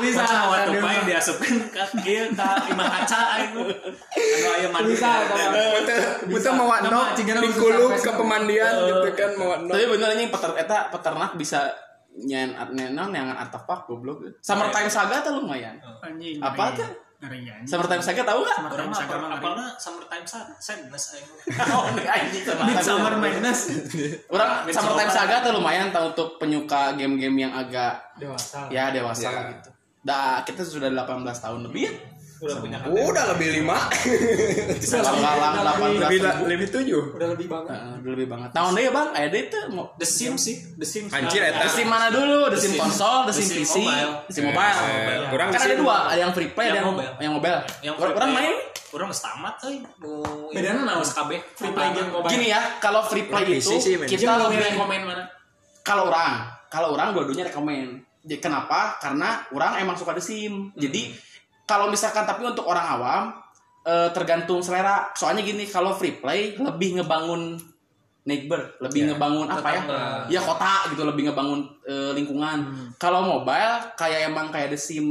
bisa 0.00 0.22
bawa 0.24 0.56
tupai 0.64 0.96
diasupin 1.04 1.54
ke 1.68 1.84
kieu 2.00 2.26
ka 2.32 2.64
imah 2.70 2.86
kaca 2.88 3.20
aing 3.36 3.52
anu 3.60 4.48
aya 4.56 4.68
mandi. 4.72 4.94
Betul 6.30 6.52
mau 6.56 6.70
Nama, 6.70 6.86
no 6.86 7.00
cigana 7.12 7.40
dikulung 7.44 7.92
bisa 7.92 8.08
ke 8.08 8.12
pemandian 8.16 8.72
gitu 8.88 9.08
kan 9.12 9.30
mau 9.36 9.52
no. 9.58 9.68
tapi 9.68 9.84
bener 9.90 10.08
anjing 10.16 10.30
eta 10.30 10.78
peternak 10.88 11.36
bisa 11.36 11.89
nyen 12.12 12.50
nyenon 12.70 13.10
yang 13.10 13.30
artefak 13.30 13.84
goblok. 13.84 14.22
Summertime 14.40 14.86
Saga 14.86 15.20
tuh 15.20 15.38
lumayan. 15.38 15.78
Anjing 16.00 16.38
Apa 16.38 16.74
tuh? 16.74 16.90
anjing. 17.20 17.62
Summertime 17.62 18.00
Saga 18.00 18.24
tahu 18.24 18.40
nggak? 18.40 18.56
Summertime 18.56 18.80
Orang 18.80 18.96
Saga 18.96 19.06
apa 19.06 19.16
mah 19.16 19.28
ngeri. 19.28 19.40
apalna 19.40 19.66
summertime 19.76 20.24
sad- 20.24 20.56
sadness 20.56 21.04
oh 21.76 21.84
anjing. 21.92 22.42
Midsummer 22.66 23.14
Madness. 23.14 23.60
Orang 24.26 24.50
Summertime. 24.66 25.10
Saga. 25.10 25.34
Tuh 25.40 25.52
lumayan 25.52 25.88
tahu 25.90 26.10
untuk 26.10 26.28
penyuka 26.36 26.92
game-game 26.94 27.36
yang 27.40 27.52
agak 27.52 28.00
dewasa. 28.16 28.66
Ya 28.68 28.88
dewasa 28.88 29.28
Ya. 29.28 29.52
gitu. 29.52 29.70
Dah 30.00 30.40
kita 30.42 30.64
sudah 30.64 30.88
18 30.88 31.04
tahun 31.36 31.60
lebih 31.68 31.82
ya 31.84 31.92
Udah 32.40 32.56
punya 32.56 32.76
Udah 32.88 33.24
lebih 33.36 33.48
lima. 33.60 33.76
18 34.80 34.80
lebih 36.00 36.18
ribu. 36.24 36.44
lebih 36.48 36.66
tujuh. 36.72 37.02
udah 37.16 37.28
lebih 37.36 37.46
banget 37.52 37.68
Heeh, 37.76 37.92
udah 38.00 38.12
lebih 38.16 38.28
banget. 38.32 38.48
Tahun 38.56 38.70
deh 38.72 38.88
bang, 38.88 39.08
ada 39.12 39.36
itu 39.36 39.58
mau 39.70 39.84
The 39.94 40.06
Sims 40.08 40.40
sih, 40.40 40.56
The 40.74 40.86
Sims. 40.88 41.10
Anjir, 41.12 41.44
eta. 41.44 41.68
The 41.68 41.70
Sim 41.70 41.88
mana 41.88 42.08
dulu? 42.08 42.48
The 42.48 42.58
Sim 42.58 42.72
Sim. 42.72 42.80
konsol, 42.80 43.18
The 43.28 43.32
Sim 43.36 43.46
Sim 43.46 43.56
PC, 43.60 43.76
mobile. 43.76 44.12
The 44.24 44.32
Sim 44.32 44.44
mobile. 44.48 44.78
Eh, 44.80 45.18
kurang 45.28 45.48
Kan 45.52 45.60
ada 45.60 45.76
dua, 45.76 45.96
ada 46.08 46.20
yang 46.20 46.32
free 46.32 46.50
play, 46.50 46.66
Yang 46.66 46.74
ada 46.74 46.80
yang 46.80 46.88
mobile. 46.90 47.12
yang 47.20 47.32
mobile. 47.36 47.60
Yang 47.84 47.94
orang 48.00 48.32
main 48.32 48.54
Orang 48.90 49.06
geus 49.06 49.22
tamat 49.22 49.54
euy. 49.62 49.86
Bedana 50.50 50.82
naon? 50.82 51.06
KB. 51.06 51.30
Free 51.54 51.70
play 51.70 51.88
jeung 51.94 52.10
mobile. 52.10 52.30
gini 52.32 52.46
ya, 52.50 52.60
kalau 52.82 53.06
free 53.06 53.22
play 53.22 53.46
itu 53.54 53.76
kita 54.02 54.32
lebih 54.40 54.74
komen 54.74 55.00
mana 55.06 55.24
kalau 55.80 56.06
orang, 56.06 56.44
kalau 56.68 56.92
orang 56.92 57.16
dua-duanya 57.16 57.48
rekomen. 57.48 58.04
Jadi 58.20 58.36
kenapa? 58.36 59.00
Karena 59.00 59.42
orang 59.48 59.80
emang 59.80 59.96
suka 59.96 60.12
The 60.12 60.20
Sim. 60.20 60.74
Jadi 60.76 61.08
kalau 61.70 61.86
misalkan 61.86 62.26
tapi 62.26 62.42
untuk 62.42 62.66
orang 62.66 62.86
awam 62.90 63.22
eh, 63.80 64.10
tergantung 64.10 64.58
selera. 64.58 65.14
Soalnya 65.14 65.40
gini, 65.40 65.64
kalau 65.64 65.94
free 65.94 66.12
play 66.14 66.58
lebih 66.58 66.98
ngebangun 66.98 67.56
neighbor, 68.20 68.76
lebih 68.78 69.00
Ya, 69.00 69.06
ngebangun 69.08 69.46
apa 69.48 69.68
ya? 69.70 69.82
Ya 70.28 70.40
kota 70.42 70.90
gitu, 70.90 71.02
lebih 71.02 71.30
ngebangun 71.30 71.64
eh, 71.86 72.12
lingkungan. 72.12 72.58
Kalau 72.96 73.22
mobile 73.22 73.94
kayak 73.94 74.28
emang 74.28 74.50
kayak 74.50 74.74
The 74.74 74.78
Sim 74.78 75.06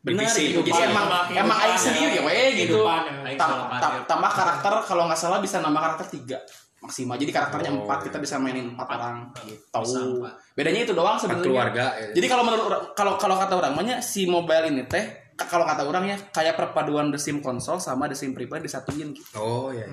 Bener 0.00 0.24
Divisi, 0.24 0.48
gitu. 0.48 0.64
Jadi 0.64 0.88
emang 0.88 1.12
Kehidupan, 1.28 1.36
emang 1.36 1.58
aing 1.60 1.76
ya. 1.76 1.82
sendiri 1.82 2.16
gitu. 2.56 2.80
Ya. 2.80 2.96
Aing 3.20 3.36
Tam- 3.36 3.52
selalu 3.52 3.64
tam- 3.68 3.92
hadir. 3.92 4.02
tambah 4.08 4.30
karakter 4.32 4.72
kalau 4.88 5.02
nggak 5.04 5.20
salah 5.20 5.38
bisa 5.38 5.56
nambah 5.58 5.82
karakter 5.82 6.06
tiga. 6.08 6.40
maksimal 6.80 7.12
jadi 7.14 7.28
karakternya 7.28 7.70
Oh, 7.70 7.84
empat 7.84 8.08
kita 8.08 8.16
bisa 8.16 8.40
mainin 8.40 8.72
empat 8.72 8.88
orang 8.88 9.28
gitu 9.44 10.24
bedanya 10.56 10.80
itu 10.80 10.96
doang 10.96 11.20
Empat 11.20 11.28
sebenarnya 11.28 11.44
keluarga 11.44 11.84
ya. 11.92 12.08
jadi 12.16 12.26
kalau 12.26 12.40
menurut 12.40 12.64
kalau 12.96 13.20
kalau 13.20 13.36
kata 13.36 13.52
orang 13.52 13.76
banyak 13.76 14.00
si 14.00 14.24
mobile 14.24 14.64
ini 14.64 14.88
teh 14.88 15.04
kalau 15.42 15.62
kata 15.62 15.82
orangnya 15.82 16.16
kayak 16.28 16.54
perpaduan 16.54 17.08
The 17.08 17.16
Sim 17.16 17.38
konsol 17.38 17.76
sama 17.76 18.04
The 18.04 18.14
Sim 18.14 18.32
Preplay 18.32 18.60
disatuin 18.60 19.10
gitu. 19.10 19.24
oh 19.36 19.70
ya 19.70 19.86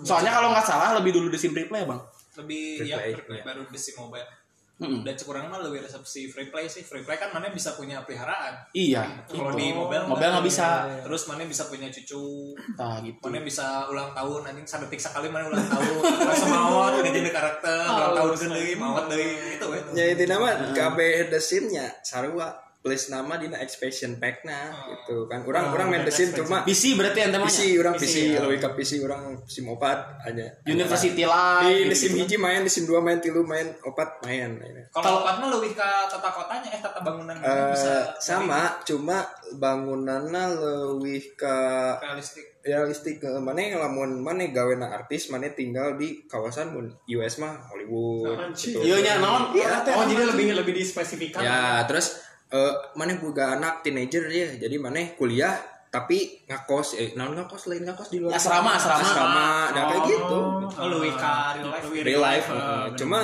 Soalnya 0.00 0.32
kalau 0.32 0.50
nggak 0.50 0.64
salah 0.64 0.92
lebih 0.94 1.12
dulu 1.12 1.28
The 1.28 1.38
Sim 1.38 1.52
Preplay 1.52 1.84
bang. 1.84 2.00
lebih 2.34 2.64
Free 2.78 2.88
ya 2.88 2.96
play, 2.96 3.12
free 3.12 3.24
play 3.24 3.38
iya. 3.38 3.44
baru 3.44 3.62
di 3.62 3.76
si 3.76 3.92
mobile 3.92 4.24
Mm-mm. 4.72 5.04
dan 5.04 5.14
cekurang 5.14 5.46
mah 5.46 5.60
lebih 5.60 5.78
resepsi 5.78 6.26
free 6.26 6.48
play 6.48 6.64
sih 6.64 6.80
free 6.80 7.04
play 7.04 7.14
kan 7.14 7.28
mana 7.28 7.46
bisa 7.48 7.70
punya 7.72 8.00
peliharaan 8.00 8.56
Iya. 8.72 9.04
kalau 9.28 9.52
di 9.52 9.68
mobile 9.70 10.08
mobile 10.08 10.32
nggak 10.32 10.42
bisa. 10.42 10.88
terus 10.98 11.28
mana 11.28 11.44
bisa 11.44 11.68
punya 11.68 11.86
cucu 11.86 12.56
Nah 12.74 12.98
gitu. 12.98 13.20
mana 13.22 13.38
bisa 13.40 13.84
ulang 13.86 14.10
tahun 14.10 14.48
anjing 14.48 14.64
sadetik 14.64 14.96
sekali 14.98 15.28
mana 15.28 15.46
ulang 15.46 15.60
tahun 15.62 15.92
langsung 16.24 16.50
mawat 16.50 16.92
udah 16.98 17.12
jadi 17.12 17.30
karakter 17.30 17.84
ulang 17.84 18.12
tahun 18.16 18.30
gede 18.34 18.74
mawat 18.74 19.04
dari 19.06 19.26
itu 19.52 19.66
ya 19.68 19.82
ya 19.92 20.04
itu 20.10 20.24
nama 20.24 20.46
KB 20.72 20.98
The 21.28 21.38
Sim-nya 21.38 21.86
sarua 22.00 22.48
plus 22.82 23.14
nama 23.14 23.38
dina 23.38 23.62
expansion 23.62 24.18
pack 24.18 24.42
nah 24.42 24.74
gitu 24.90 25.30
kan 25.30 25.46
orang 25.46 25.70
orang 25.70 25.86
main 25.86 26.02
The 26.02 26.10
Sim 26.10 26.34
cuma 26.34 26.66
PC 26.66 26.98
berarti 26.98 27.18
yang 27.22 27.30
temanya. 27.30 27.46
PC 27.46 27.78
orang 27.78 27.94
PC 27.94 28.16
lebih 28.34 28.58
ke 28.58 28.68
PC 28.74 28.90
orang 29.06 29.22
Sim 29.46 29.70
opat 29.70 30.18
aja 30.26 30.46
University 30.66 31.14
di 31.14 31.22
Life. 31.22 31.86
The 31.86 31.96
Sim 31.96 32.12
hiji 32.18 32.36
main 32.36 32.66
di 32.66 32.70
Sim 32.74 32.90
2 32.90 32.98
main 32.98 33.22
tilu 33.22 33.46
main 33.46 33.70
opat 33.86 34.18
main 34.26 34.58
kalau 34.90 35.22
empat 35.22 35.34
mah 35.38 35.48
lebih 35.54 35.78
ke 35.78 35.88
tata 36.10 36.28
kotanya 36.28 36.68
eh 36.74 36.80
tata 36.82 36.98
bangunan 37.00 37.38
Eh, 37.38 37.70
bisa 37.70 38.18
sama 38.18 38.82
cuma 38.82 39.22
bangunannya 39.54 40.44
lebih 40.58 41.38
ke 41.38 41.56
realistik 42.02 42.46
realistik 42.62 43.18
ke 43.18 43.30
mana 43.42 43.78
lamun 43.78 44.22
mana 44.22 44.46
gawena 44.50 44.90
artis 44.90 45.30
mana 45.30 45.50
tinggal 45.50 45.98
di 45.98 46.26
kawasan 46.26 46.74
mun 46.74 46.86
US 47.18 47.38
mah 47.38 47.58
Hollywood 47.70 48.38
gitu. 48.54 48.78
Iya 48.82 48.96
nya 49.02 49.12
naon? 49.18 49.50
Iya, 49.54 49.82
Oh 49.94 50.06
jadi 50.06 50.26
lebih 50.30 50.54
lebih 50.54 50.74
dispesifikan. 50.74 51.42
ya 51.42 51.82
terus 51.86 52.31
eh 52.52 52.72
mana 53.00 53.16
boga 53.16 53.56
anak 53.56 53.80
teenager 53.80 54.28
ya 54.28 54.60
jadi 54.60 54.76
mana 54.76 55.16
kuliah 55.16 55.56
tapi 55.88 56.44
ngakos 56.48 57.00
eh 57.00 57.08
naon 57.16 57.32
ngakos 57.36 57.68
lain 57.68 57.84
ngakos 57.88 58.08
di 58.12 58.20
luar 58.20 58.36
Asrama, 58.36 58.76
asrama. 58.76 59.00
asrama 59.04 59.48
nah 59.72 59.82
kayak 59.88 60.02
gitu 60.08 60.40
oh 60.68 60.88
lebih 60.88 61.12
ke 61.16 61.32
real 61.56 61.68
life 61.68 61.88
real 62.04 62.22
life 62.24 62.46
Ah, 62.48 62.56
eh, 62.56 62.86
cuma 62.96 63.20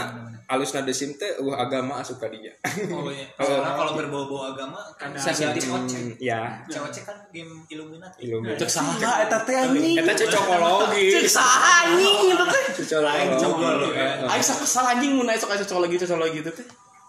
alus 0.49 0.73
nade 0.73 0.97
sim 0.97 1.13
teh 1.21 1.29
uh 1.45 1.57
agama 1.61 2.01
asuka 2.01 2.25
dia 2.33 2.57
oh 2.89 3.13
iya 3.13 3.29
karena 3.37 3.73
kalau 3.77 3.93
berbau-bau 4.01 4.49
agama 4.49 4.81
kan 4.97 5.13
Sensitif. 5.13 5.69
Hmm, 5.69 6.17
ya 6.17 6.65
cewek 6.73 7.05
kan 7.05 7.21
game 7.29 7.53
Illuminati 7.69 8.25
ilmu 8.33 8.57
Cek 8.57 8.69
saha 8.73 9.29
eta 9.29 9.45
teh 9.45 9.53
anjing. 9.53 10.01
Eta 10.01 10.13
cocokologi. 10.17 11.05
Cek 11.21 11.29
saha 11.29 11.85
anjing 11.85 12.33
gitu 12.33 12.45
teh. 12.49 12.65
Cocokologi. 12.81 13.37
cocokologi, 13.37 13.89
ya. 13.93 14.09
Aing 14.25 14.41
sok 14.45 14.59
kesal 14.65 14.85
anjing 14.89 15.13
mun 15.21 15.29
aya 15.29 15.37
sok 15.37 15.53
aya 15.53 15.61
cocok 15.69 15.79
lagi 15.85 15.97
cocok 16.01 16.17
lagi 16.17 16.35
gitu 16.41 16.51
teh. 16.53 16.67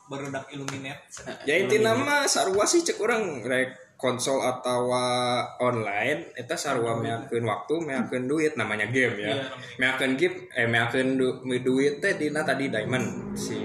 Baru 0.09 0.33
dak 0.33 0.49
Illuminate 0.49 1.05
Ya 1.45 1.55
intinya 1.61 1.93
mah 1.93 2.25
sarua 2.25 2.65
sih 2.65 2.81
cek 2.81 2.97
orang 2.99 3.45
rek 3.45 3.93
konsol 3.99 4.39
atau 4.41 4.89
online 5.59 6.33
eta 6.33 6.55
sarua 6.55 6.97
meakeun 6.97 7.45
waktu 7.45 7.73
meakeun 7.83 8.25
duit 8.25 8.55
namanya 8.55 8.89
game 8.89 9.15
ya. 9.21 9.31
Iya, 9.37 9.45
Meakeun 9.77 10.15
game 10.17 10.49
eh 10.55 10.67
meakeun 10.67 11.19
du, 11.19 11.27
duit 11.61 12.01
teh 12.01 12.15
dina 12.17 12.41
tadi 12.41 12.71
diamond 12.71 13.35
si 13.37 13.59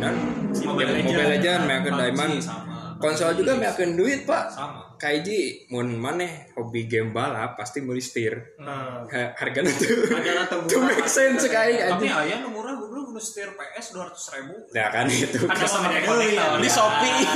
dan 0.00 0.16
si 0.56 0.64
Mobile. 0.64 1.04
Mobile 1.04 1.30
Legend 1.36 1.62
meakeun 1.68 1.94
PUBG 1.94 2.02
diamond. 2.06 2.34
sama. 2.40 2.96
Konsol 3.00 3.32
juga 3.32 3.56
meakeun 3.56 3.96
duit, 3.96 4.28
Pak. 4.28 4.44
sama 4.52 4.89
Kaiji 5.00 5.40
mun 5.68 5.96
maneh 5.96 6.52
hobi 6.52 6.84
game 6.84 7.08
balap 7.08 7.56
pasti 7.56 7.80
meuli 7.80 7.98
setir. 7.98 8.36
Nah, 8.58 9.08
Ha- 9.08 9.32
Hargana 9.34 9.72
tuh. 9.72 9.88
Hargana 10.06 10.44
tuh 10.44 10.60
Tuh 10.70 10.80
make 10.82 11.08
sense 11.08 11.40
sekali 11.40 11.80
tapi 11.80 12.04
anjing. 12.04 12.12
ayah 12.12 12.38
nu 12.40 12.52
murah 12.52 12.76
gue 12.76 12.84
dulu 12.86 13.16
setir 13.16 13.48
PS 13.50 13.92
dua 13.92 14.08
ratus 14.08 14.32
ribu 14.32 14.54
Nah 14.70 14.88
kan 14.88 15.04
itu. 15.06 15.40
Karena 15.40 15.64
sama 15.64 15.88
sama 15.88 16.00
konektor 16.02 16.56
Di 16.58 16.68
Shopee. 16.68 17.20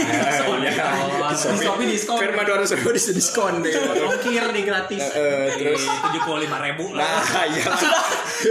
Ya, 0.65 0.89
di 1.27 1.37
Shopee 1.59 1.87
diskon. 1.87 2.17
Firma 2.17 2.43
200 2.43 2.73
ribu 2.75 2.89
di 2.91 3.01
diskon 3.13 3.55
deh. 3.61 3.73
Ongkir 4.09 4.45
di 4.51 4.63
gratis. 4.63 5.03
Eh, 5.11 5.49
terus 5.55 5.83
tujuh 5.85 6.21
puluh 6.23 6.41
lima 6.41 6.61
ribu 6.61 6.93
lah 6.93 7.05
nah 7.25 7.45
ya 7.47 7.65
Sudah 7.71 8.03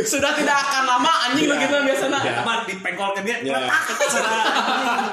sudah 0.03 0.31
tidak 0.33 0.57
akan 0.59 0.83
lama 0.87 1.11
anjing 1.23 1.45
lo 1.45 1.55
gitu 1.55 1.75
biasanya. 1.75 2.19
cuma 2.35 2.53
dipengkol 2.63 3.13
ke 3.13 3.21
dia 3.21 3.37
Ya. 3.43 3.61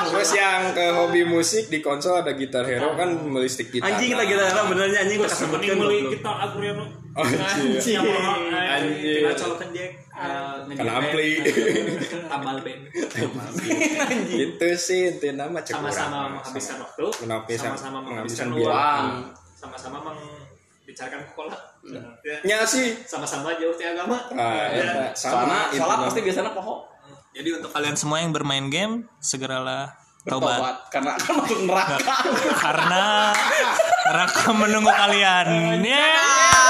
terus 0.07 0.31
yang 0.33 0.73
ke 0.73 0.85
hobi 0.91 1.23
musik 1.23 1.67
di 1.67 1.81
konsol 1.81 2.21
ada 2.21 2.33
gitar 2.33 2.65
hero 2.65 2.95
kan 2.95 3.13
melistik 3.23 3.69
gitar 3.71 3.90
Anjing 3.91 4.11
kita 4.11 4.23
gitu 4.25 4.43
benernya 4.67 4.99
anjing 5.03 5.19
kita 5.19 5.29
sebutkan 5.31 5.77
goblok. 5.77 6.11
kita 6.13 6.31
Aguriano 6.31 6.85
oh, 7.17 7.25
anjing. 7.27 7.95
yang 7.95 8.05
mau 8.07 8.35
Anjing. 8.53 9.17
kita 9.19 9.33
colokan 9.35 9.69
jack 9.71 9.91
Kena 10.71 10.93
ampli. 11.01 11.31
tambal 12.31 12.57
band 12.61 12.83
itu 14.29 14.69
sih 14.77 15.01
intinya 15.09 15.49
mah 15.49 15.65
sama-sama 15.65 16.19
menghabiskan 16.31 16.77
waktu. 16.85 17.07
sama-sama 17.57 17.99
menghabiskan 18.05 18.49
uang 18.53 19.07
sama-sama 19.57 19.99
membicarakan 20.01 21.21
sekolah. 21.23 21.61
Ya, 22.25 22.37
nya 22.43 22.59
sih. 22.65 22.97
Sama-sama 23.05 23.53
jauh 23.57 23.77
dari 23.77 23.93
agama. 23.93 24.17
Ah, 24.33 24.73
Ya. 24.73 25.13
sama 25.13 25.69
salah 25.69 26.01
intinya. 26.01 26.05
pasti 26.09 26.21
biasanya 26.21 26.53
pohon. 26.53 26.81
jadi 27.31 27.49
untuk 27.61 27.71
kalian 27.71 27.95
semua 27.95 28.19
yang 28.21 28.33
bermain 28.33 28.67
game 28.69 29.05
segeralah 29.21 30.00
Bertobat. 30.21 30.93
Karena 30.93 31.17
akan 31.17 31.33
masuk 31.41 31.59
neraka. 31.65 31.97
karena 32.61 33.05
neraka 34.05 34.47
menunggu 34.53 34.93
kalian. 34.93 35.81
Ya 35.81 36.70